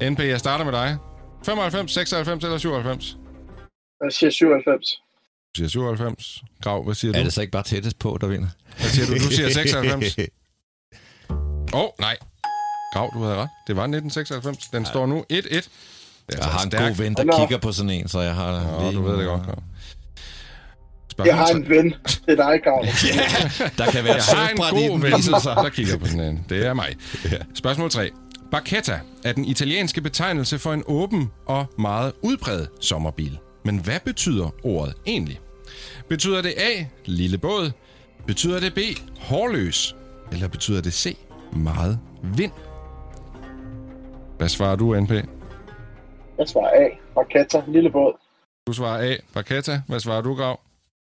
[0.01, 0.97] NP, jeg starter med dig.
[1.45, 3.17] 95, 96 eller 97?
[4.03, 5.06] Jeg siger 97.
[5.57, 6.43] Siger 97.
[6.61, 7.19] Grav, hvad siger du?
[7.19, 8.47] Er det så ikke bare tættest på, der vinder?
[8.77, 9.13] Hvad siger du?
[9.13, 10.17] Du siger 96.
[11.73, 12.17] Åh, oh, nej.
[12.93, 13.49] Grav, du havde ret.
[13.67, 14.57] Det var 1996.
[14.67, 15.25] Den står nu 1-1.
[15.33, 15.61] Det er
[16.37, 17.33] Jeg har en god ven, der Nå.
[17.37, 18.81] kigger på sådan en, så jeg har...
[18.81, 19.63] Nå, du ved det godt, Grav.
[21.25, 21.93] Jeg har Spørgsmål en ven.
[22.25, 22.85] Det er dig, Gavl.
[23.07, 25.11] Ja, der kan være Jeg har en god ven,
[25.63, 26.45] der kigger på sådan en.
[26.49, 26.95] Det er mig.
[27.55, 28.09] Spørgsmål 3.
[28.51, 33.37] Barchetta er den italienske betegnelse for en åben og meget udbredt sommerbil.
[33.65, 35.39] Men hvad betyder ordet egentlig?
[36.09, 37.71] Betyder det A, lille båd?
[38.27, 38.77] Betyder det B,
[39.19, 39.95] hårløs?
[40.31, 41.17] Eller betyder det C,
[41.53, 42.51] meget vind?
[44.37, 45.11] Hvad svarer du, NP?
[46.37, 46.89] Jeg svarer A.
[47.15, 48.13] Marketta, lille båd.
[48.67, 49.81] Du svarer A, Barchetta.
[49.87, 50.59] Hvad svarer du, Grav?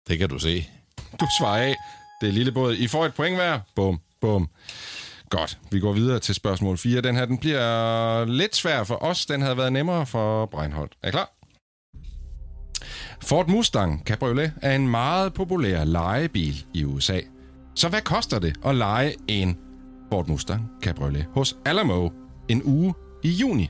[0.07, 0.67] Det kan du se.
[1.19, 1.73] Du svarer A.
[2.21, 2.73] Det er lille båd.
[2.75, 3.59] I får et point hver.
[3.75, 4.49] Bum, bum.
[5.29, 5.57] Godt.
[5.71, 7.01] Vi går videre til spørgsmål 4.
[7.01, 9.25] Den her den bliver lidt svær for os.
[9.25, 10.93] Den havde været nemmere for Breinholt.
[11.03, 11.31] Er I klar?
[13.23, 17.19] Ford Mustang Cabriolet er en meget populær lejebil i USA.
[17.75, 19.57] Så hvad koster det at lege en
[20.11, 22.09] Ford Mustang Cabriolet hos Alamo
[22.47, 22.93] en uge
[23.23, 23.69] i juni?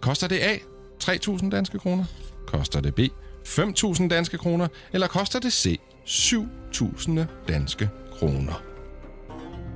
[0.00, 0.56] Koster det A
[1.04, 2.04] 3.000 danske kroner?
[2.46, 3.00] Koster det B
[3.48, 4.68] 5.000 danske kroner?
[4.92, 7.88] Eller koster det C 7.000 danske
[8.18, 8.62] kroner?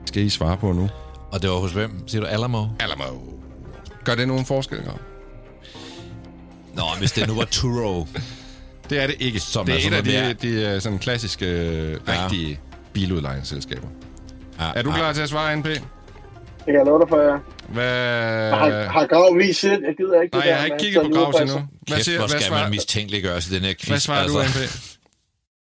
[0.06, 0.88] Skal I svare på nu?
[1.32, 2.08] Og det var hos hvem?
[2.08, 2.66] Siger du Alamo?
[2.80, 3.04] Alamo.
[4.04, 4.82] Gør det nogen forskel?
[4.84, 4.98] Grav?
[6.74, 8.06] Nå, hvis det nu var Turo.
[8.90, 9.40] Det er det ikke.
[9.40, 12.22] Som det er er et af sådan de, de øh, sådan klassiske, øh, Ja.
[12.24, 12.60] rigtige
[12.92, 13.88] biludlejningsselskaber.
[14.60, 15.64] Ja, Er du klar til at svare, NP?
[15.64, 15.80] Det
[16.66, 17.38] kan jeg love dig for, jer.
[17.68, 18.50] Hvad...
[18.50, 19.64] Har, har Grav vist?
[19.64, 21.56] Jeg gider ikke Nej, det jeg der har ikke kigget på Gravs lurepasser.
[21.56, 21.68] endnu.
[21.88, 23.88] Hvad, Kæft, siger, hvor hvad, skal man svarer, mistænkeliggøres i den her quiz.
[23.88, 24.58] hvad svarer du, NP?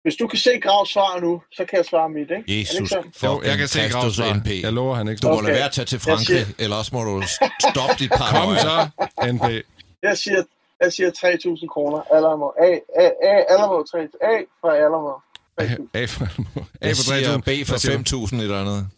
[0.02, 2.44] Hvis du kan se Gravs svar nu, så kan jeg svare mit, ikke?
[2.48, 3.10] Det Jesus, ikke?
[3.24, 4.34] Jo, jeg kan se Kristus svar.
[4.34, 4.48] NP.
[4.62, 5.40] Jeg lover, han ikke Du må står.
[5.42, 5.58] lade Okay.
[5.58, 7.22] være at tage til Jeg Frankrig, siger- eller også må du
[7.70, 8.76] stoppe dit par Kom så,
[9.32, 9.46] NP.
[10.02, 10.42] Jeg siger,
[10.82, 12.00] jeg siger 3.000 kroner.
[12.16, 12.46] Alamo.
[12.68, 12.70] A,
[13.04, 13.98] A, A, Alamo 3.
[14.22, 15.12] A fra Alamo.
[15.60, 15.86] 3.000.
[15.94, 16.24] A for,
[16.80, 17.40] A for siger 3.000.
[17.40, 18.26] B for Hvad siger du?
[18.26, 18.88] 5.000 eller andet.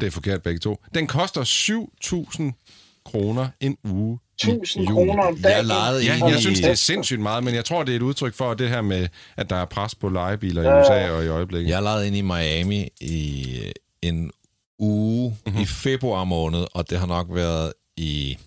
[0.00, 0.76] Det er forkert begge to.
[0.94, 4.18] Den koster 7.000 kroner en uge.
[4.42, 4.86] i 1.000 juni.
[4.86, 5.56] kroner om dagen.
[5.56, 8.02] Jeg lejede Ja, jeg synes, det er sindssygt meget, men jeg tror, det er et
[8.02, 10.80] udtryk for det her med, at der er pres på lejebiler i Ja.
[10.80, 11.70] USA og i øjeblikket.
[11.70, 13.46] Jeg lejede ind i Miami i
[14.02, 14.30] en
[14.78, 15.36] uge Mhm.
[15.46, 15.62] mm-hmm.
[15.62, 18.38] i februar måned, og det har nok været i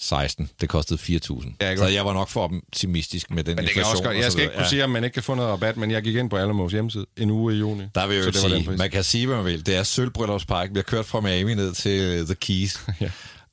[0.00, 0.50] 16.
[0.60, 1.52] Det kostede 4.000.
[1.60, 4.16] Ja, så jeg var nok for optimistisk med den Men det kan også godt.
[4.16, 6.16] Jeg skal ikke kunne sige, at man ikke kan få noget rabat, men jeg gik
[6.16, 7.84] ind på Alamos hjemmeside en uge i juni.
[7.94, 9.66] Der vil jeg jo sige, man kan sige, hvad man vil.
[9.66, 10.68] Det er sølvbryllupspark.
[10.70, 12.80] Vi har kørt fra Miami ned til The Keys.
[13.00, 13.10] Ja.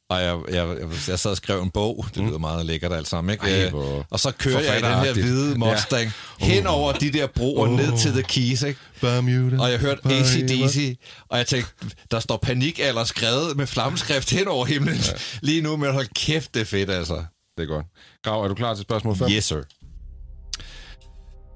[0.10, 2.06] Og jeg, jeg, jeg, jeg sad og skrev en bog.
[2.15, 3.44] Det lyder meget lækkert alt sammen, ikke?
[3.44, 7.11] Ej, Øh, hvor og så kører jeg i den her hvide Mustang hen over de
[7.11, 8.80] der broer ned til The Keys, ikke?
[9.02, 9.61] Bermuda.
[9.61, 10.98] Og jeg hørte ACDC,
[11.30, 11.72] og jeg tænkte,
[12.11, 15.11] der står panikalder skrevet med flammeskrift hen over himlen ja.
[15.41, 17.26] lige nu, men hold kæft, det er fedt, altså.
[17.57, 17.86] Det er godt.
[18.23, 19.27] Grav, er du klar til spørgsmål 5?
[19.32, 19.61] Yes, sir.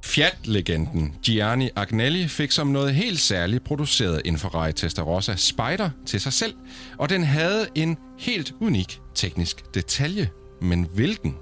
[0.10, 6.34] Fiat-legenden Gianni Agnelli fik som noget helt særligt produceret en Ferrari Testarossa Spider til sig
[6.34, 6.54] selv,
[6.98, 10.30] og den havde en helt unik teknisk detalje.
[10.62, 11.38] Men hvilken?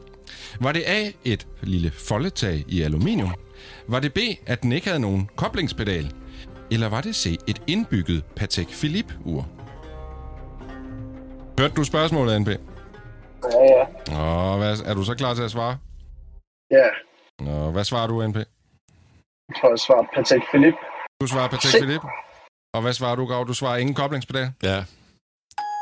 [0.61, 3.33] Var det A, et lille foldetag i aluminium?
[3.87, 6.11] Var det B, at den ikke havde nogen koblingspedal?
[6.71, 9.47] Eller var det C, et indbygget Patek Philippe-ur?
[11.59, 12.47] Hørte du spørgsmålet, NP?
[12.47, 12.57] Ja,
[14.09, 14.17] ja.
[14.19, 15.77] Og hvad, er du så klar til at svare?
[16.71, 16.87] Ja.
[17.39, 18.37] Og hvad svarer du, NP?
[19.49, 20.77] Jeg tror, jeg svarer Patek Philippe.
[21.21, 21.77] Du svarer Patek Se.
[21.79, 22.07] Philippe.
[22.73, 23.45] Og hvad svarer du, Grav?
[23.47, 24.51] Du svarer ingen koblingspedal.
[24.63, 24.83] Ja.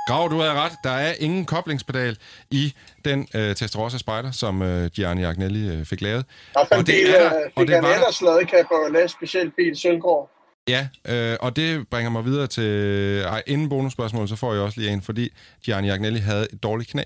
[0.07, 0.71] Grav, du havde ret.
[0.83, 2.17] Der er ingen koblingspedal
[2.51, 2.73] i
[3.05, 6.25] den øh, Testarossa Spider, som øh, Gianni Agnelli øh, fik lavet.
[6.53, 9.11] Der Og fandt det bil, er der- øh, og det var der- ellers lavet Cabriolet,
[9.11, 10.31] speciel bil, Sølvgård.
[10.67, 13.21] Ja, øh, og det bringer mig videre til...
[13.21, 15.29] Ej, inden bonusspørgsmålet, så får jeg også lige en, fordi
[15.65, 17.03] Gianni Agnelli havde et dårligt knæ,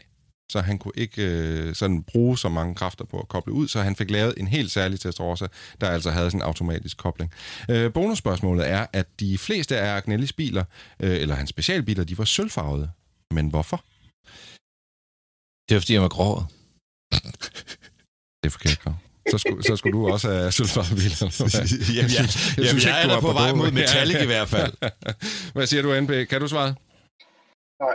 [0.50, 3.82] så han kunne ikke øh, sådan bruge så mange kræfter på at koble ud, så
[3.82, 5.48] han fik lavet en helt særlig Testarossa,
[5.82, 7.32] der altså havde sådan en automatisk kobling.
[7.70, 10.64] Øh, bonusspørgsmålet er, at de fleste af Agnellis biler,
[11.00, 12.90] øh, eller hans specialbiler, de var sølvfarvede.
[13.32, 13.84] Men hvorfor?
[15.70, 16.44] Det er fordi, jeg var grå.
[18.44, 18.96] Det er forkert, Grav.
[19.32, 21.18] Så skulle, så skulle du også have sølvfarvede biler.
[21.98, 22.30] jamen, jeg,
[22.66, 24.74] jamen, jeg er du der var på vej mod metallic i hvert fald.
[25.54, 26.30] Hvad siger du, NP?
[26.30, 26.76] Kan du svare?
[27.82, 27.94] Nej,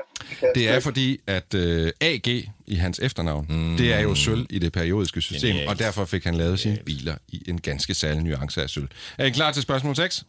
[0.55, 2.29] det er fordi, at øh, AG
[2.67, 3.55] i hans efternavn, Mm.
[3.57, 3.77] mm.
[3.77, 5.69] det er jo sølv i det periodiske system, Genialt.
[5.71, 8.89] og derfor fik han lavet sine biler i en ganske særlig nuance af sølv.
[9.19, 10.25] Er I klar til spørgsmål 6?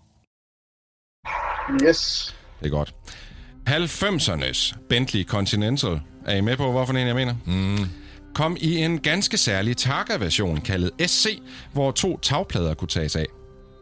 [1.88, 2.36] Yes.
[2.60, 2.94] Det er godt.
[3.70, 6.00] 90'ernes Bentley Continental.
[6.26, 7.36] Er I med på, hvorfor en jeg mener?
[7.46, 7.86] Mm.
[8.36, 11.42] Kom i en ganske særlig Targa-version kaldet SC,
[11.74, 13.26] hvor to tagplader kunne tages af.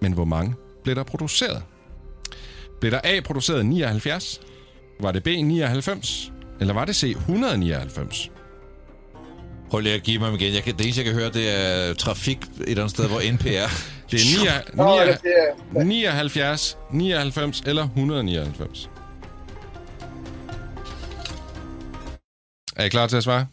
[0.01, 1.63] Men hvor mange blev der produceret?
[2.79, 4.41] Blev der A produceret 79?
[5.03, 6.31] Var det B 99?
[6.59, 8.31] Eller var det C 199?
[9.69, 10.53] Prøv lige at give mig dem igen.
[10.53, 11.49] Jeg kan, det eneste, jeg kan høre, det
[11.89, 13.67] er trafik et eller andet sted, hvor NP er.
[14.11, 14.99] Det er 9, Nå,
[15.81, 18.89] det 9, er, 79, 99 eller 199.
[22.75, 23.47] Er I klar til at svare?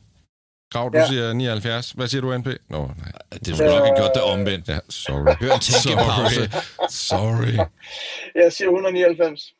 [0.72, 1.06] Grav, du Ja.
[1.09, 1.90] siger 79.
[1.90, 2.47] Hvad siger du, NP?
[2.68, 3.12] Nå, nej.
[3.44, 4.68] Det skulle nok have gjort det omvendt.
[4.68, 5.35] Ja, sorry.
[5.40, 6.52] Hør en tænkepause.
[6.90, 7.52] Sorry.
[8.43, 9.55] jeg siger 199.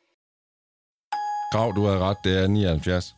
[1.51, 2.17] Grav, du havde ret.
[2.23, 3.15] Det er 79.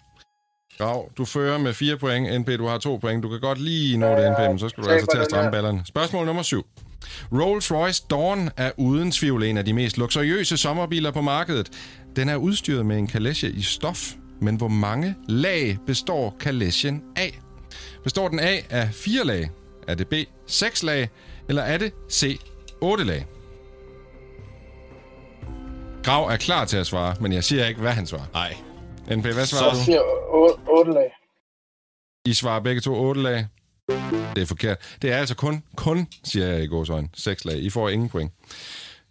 [0.77, 2.41] Grav, du fører med 4 point.
[2.41, 3.23] NP, du har 2 point.
[3.23, 5.51] Du kan godt lige nå det, NP, men så skal du altså til at stramme
[5.51, 5.81] ballerne.
[5.85, 6.65] Spørgsmål nummer 7.
[7.33, 11.69] Rolls-Royce Dawn er uden tvivl en af de mest luksuriøse sommerbiler på markedet.
[12.15, 17.39] Den er udstyret med en kalesje i stof, men hvor mange lag består kalesjen af?
[18.03, 19.49] Består den A af 4 lag?
[19.87, 20.13] Er det B
[20.47, 21.09] 6 lag?
[21.49, 22.39] Eller er det C
[22.81, 23.25] 8 lag?
[26.03, 28.25] Grav er klar til at svare, men jeg siger ikke, hvad han svarer.
[28.33, 28.55] Nej.
[29.17, 29.83] NP, hvad svarer Jeg du?
[29.83, 30.01] siger
[30.79, 31.11] 8 lag.
[32.25, 33.47] I svarer begge to 8 lag.
[34.35, 34.77] Det er forkert.
[35.01, 37.57] Det er altså kun, kun, siger jeg i gåsøjne, 6 lag.
[37.57, 38.31] I får ingen point.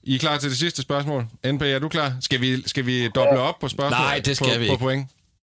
[0.02, 1.26] I er klar til det sidste spørgsmål?
[1.46, 2.12] NP, er du klar?
[2.20, 4.00] Skal vi, skal vi doble op på spørgsmål?
[4.00, 4.82] Nej, det skal på, vi På ikke.
[4.82, 5.08] point?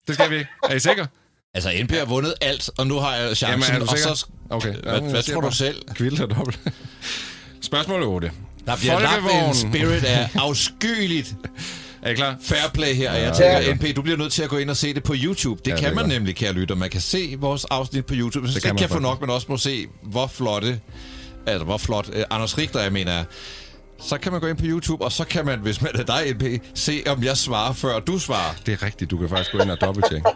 [0.07, 0.49] Det skal vi ikke.
[0.63, 1.07] Er I sikre?
[1.53, 3.61] Altså, NP har vundet alt, og nu har jeg chancen.
[3.73, 4.13] Jamen, er du og sikker?
[4.13, 4.73] så, Okay.
[4.73, 5.85] Hvad, hvad tror du selv?
[5.93, 6.59] Kvildt og dobbelt.
[7.61, 8.31] Spørgsmål 8.
[8.69, 11.35] Der bliver lagt en spirit af afskyeligt
[12.01, 12.35] Er I klar?
[12.43, 13.13] fair play her.
[13.13, 13.61] Jeg Ja.
[13.61, 15.61] tænker, NP, du bliver nødt til at gå ind og se det på YouTube.
[15.65, 16.13] Det Ja, ja, det kan er man godt.
[16.13, 16.75] nemlig, kære lytter.
[16.75, 18.45] Man kan se vores afsnit på YouTube.
[18.45, 20.79] Hvis Det det kan man kan få nok, men også må se, hvor flotte,
[21.45, 23.23] altså hvor flot uh, Anders Richter, jeg mener, er.
[24.01, 26.33] Så kan man gå ind på YouTube, og så kan man, hvis man er dig,
[26.35, 28.55] NP, se, om jeg svarer, før du svarer.
[28.65, 29.11] Det er rigtigt.
[29.11, 30.27] Du kan faktisk gå ind og dobbelttjekke.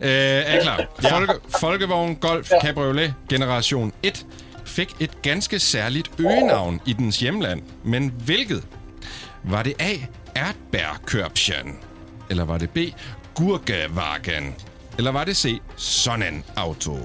[0.00, 0.80] øh, er I klar?
[1.10, 4.26] Folke, Folkevogn Golf Cabriolet Generation 1
[4.70, 7.62] fik et ganske særligt øgenavn i dens hjemland.
[7.84, 8.66] Men hvilket?
[9.44, 9.92] Var det A.
[10.34, 11.78] Erdbærkörbchen?
[12.30, 12.78] Eller var det B.
[13.34, 14.54] Gurkewagen?
[14.98, 15.60] Eller var det C.
[15.76, 16.96] Sonnenauto?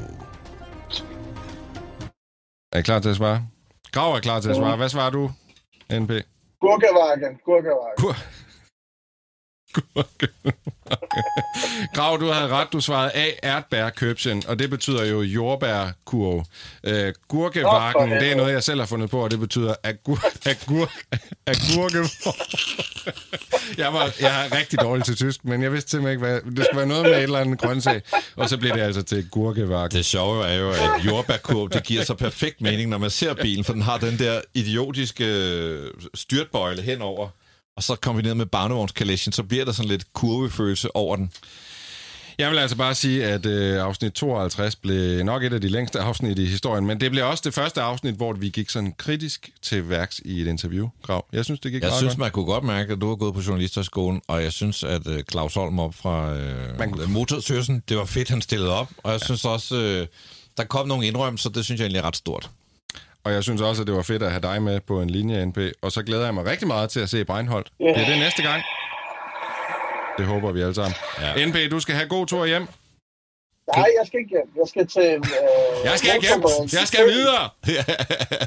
[2.71, 3.47] Er I klar til at svare?
[3.91, 4.77] Grav er klar til at svare.
[4.77, 5.31] Hvad svarer du,
[5.91, 6.11] NP?
[6.61, 7.39] Gurkevagen.
[7.45, 7.95] Gurkevagen.
[7.97, 8.15] Kur...
[11.93, 12.67] Grav, du havde ret.
[12.73, 16.45] Du svarede A, erdbærkøbsen, og det betyder jo jordbærkurv.
[16.83, 17.49] Øh, for
[18.19, 20.91] det er noget, jeg selv har fundet på, og det betyder agur, agur,
[21.45, 21.97] agurke.
[23.83, 26.55] jeg, var, jeg er rigtig dårlig til tysk, men jeg vidste simpelthen ikke, hvad...
[26.55, 28.01] Det skulle være noget med et eller andet grøntsag,
[28.35, 29.91] og så blev det altså til gurkevagen.
[29.91, 33.63] Det sjove er jo, at jordbærkurv, det giver så perfekt mening, når man ser bilen,
[33.63, 37.29] for den har den der idiotiske øh, styrtbøjle henover,
[37.77, 41.31] og så kombineret med barnevognskalesjen, så bliver der sådan lidt kurvefølelse over den.
[42.37, 45.99] Jeg vil altså bare sige, at øh, afsnit 52 blev nok et af de længste
[45.99, 49.49] afsnit i historien, men det blev også det første afsnit, hvor vi gik sådan kritisk
[49.61, 51.25] til værks i et interview, Grav.
[51.33, 52.19] Jeg synes, det gik Jeg synes, godt.
[52.19, 55.23] man kunne godt mærke, at du har gået på journalisterskolen, og jeg synes, at øh,
[55.31, 59.11] Claus Holm op fra Man øh, kunne- Motorstyrelsen, det var fedt, han stillede op, og
[59.11, 60.07] jeg synes også, øh,
[60.57, 62.49] der kom nogle indrømmelser, det synes jeg egentlig er ret stort.
[63.25, 65.45] Og jeg synes også, at det var fedt at have dig med på en linje,
[65.45, 65.57] NP.
[65.81, 67.67] Og så glæder jeg mig rigtig meget til at se Breinholt.
[67.79, 67.93] Ja.
[67.93, 68.63] Bliver det næste gang?
[70.17, 70.95] Det håber vi alle sammen.
[71.21, 71.45] Ja.
[71.45, 72.67] NP, du skal have god tur hjem.
[73.75, 74.49] Nej, jeg skal ikke hjem.
[74.61, 75.01] Jeg skal til...
[75.01, 76.41] Øh, Jeg skal ikke hjem.
[76.79, 77.43] Jeg skal videre.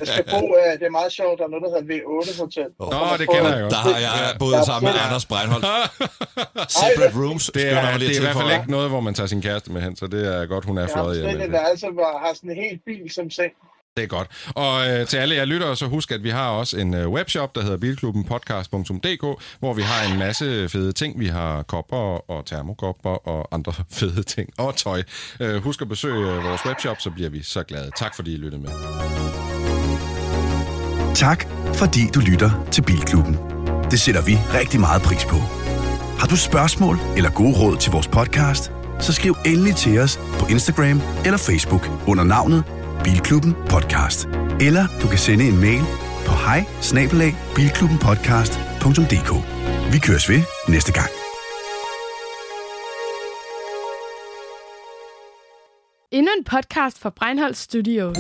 [0.00, 0.40] Jeg skal bo...
[0.60, 1.38] Øh, det er meget sjovt.
[1.38, 2.68] Der er noget, der hedder V8 Hotel.
[2.94, 3.68] Nå, det kender jeg jo.
[3.68, 5.00] Der har jeg boet sammen med.
[5.06, 5.64] Anders Breinholt.
[6.82, 9.42] Separate rooms, Det er, det er i hvert fald ikke noget, hvor man tager sin
[9.42, 11.40] kæreste med hen, så det er godt, hun er Jeg har fløjet sådan hjem.
[11.46, 13.52] et værelse, hvor har sådan en helt bil som seng.
[13.96, 14.28] Det er godt.
[14.54, 17.54] Og øh, til alle jer lyttere, så husk, at vi har også en øh, webshop,
[17.54, 21.20] der hedder bilklubbenpodcast.dk, hvor vi har en masse fede ting.
[21.20, 25.02] Vi har kopper og termokopper og andre fede ting og tøj.
[25.40, 27.90] Øh, husk at besøge øh, vores webshop, så bliver vi så glade.
[27.96, 28.70] Tak fordi I lyttede med.
[31.14, 31.44] Tak,
[31.74, 33.36] fordi du lytter til Bilklubben.
[33.90, 35.36] Det sætter vi rigtig meget pris på.
[36.18, 40.46] Har du spørgsmål eller gode råd til vores podcast, så skriv endelig til os på
[40.46, 42.64] Instagram eller Facebook under navnet
[43.04, 44.28] Bilklubben Podcast.
[44.60, 45.82] Eller du kan sende en mail
[46.26, 46.64] på hej
[49.92, 51.10] Vi køres ved næste gang.
[56.12, 58.18] Endnu en podcast fra Breinholt Studios.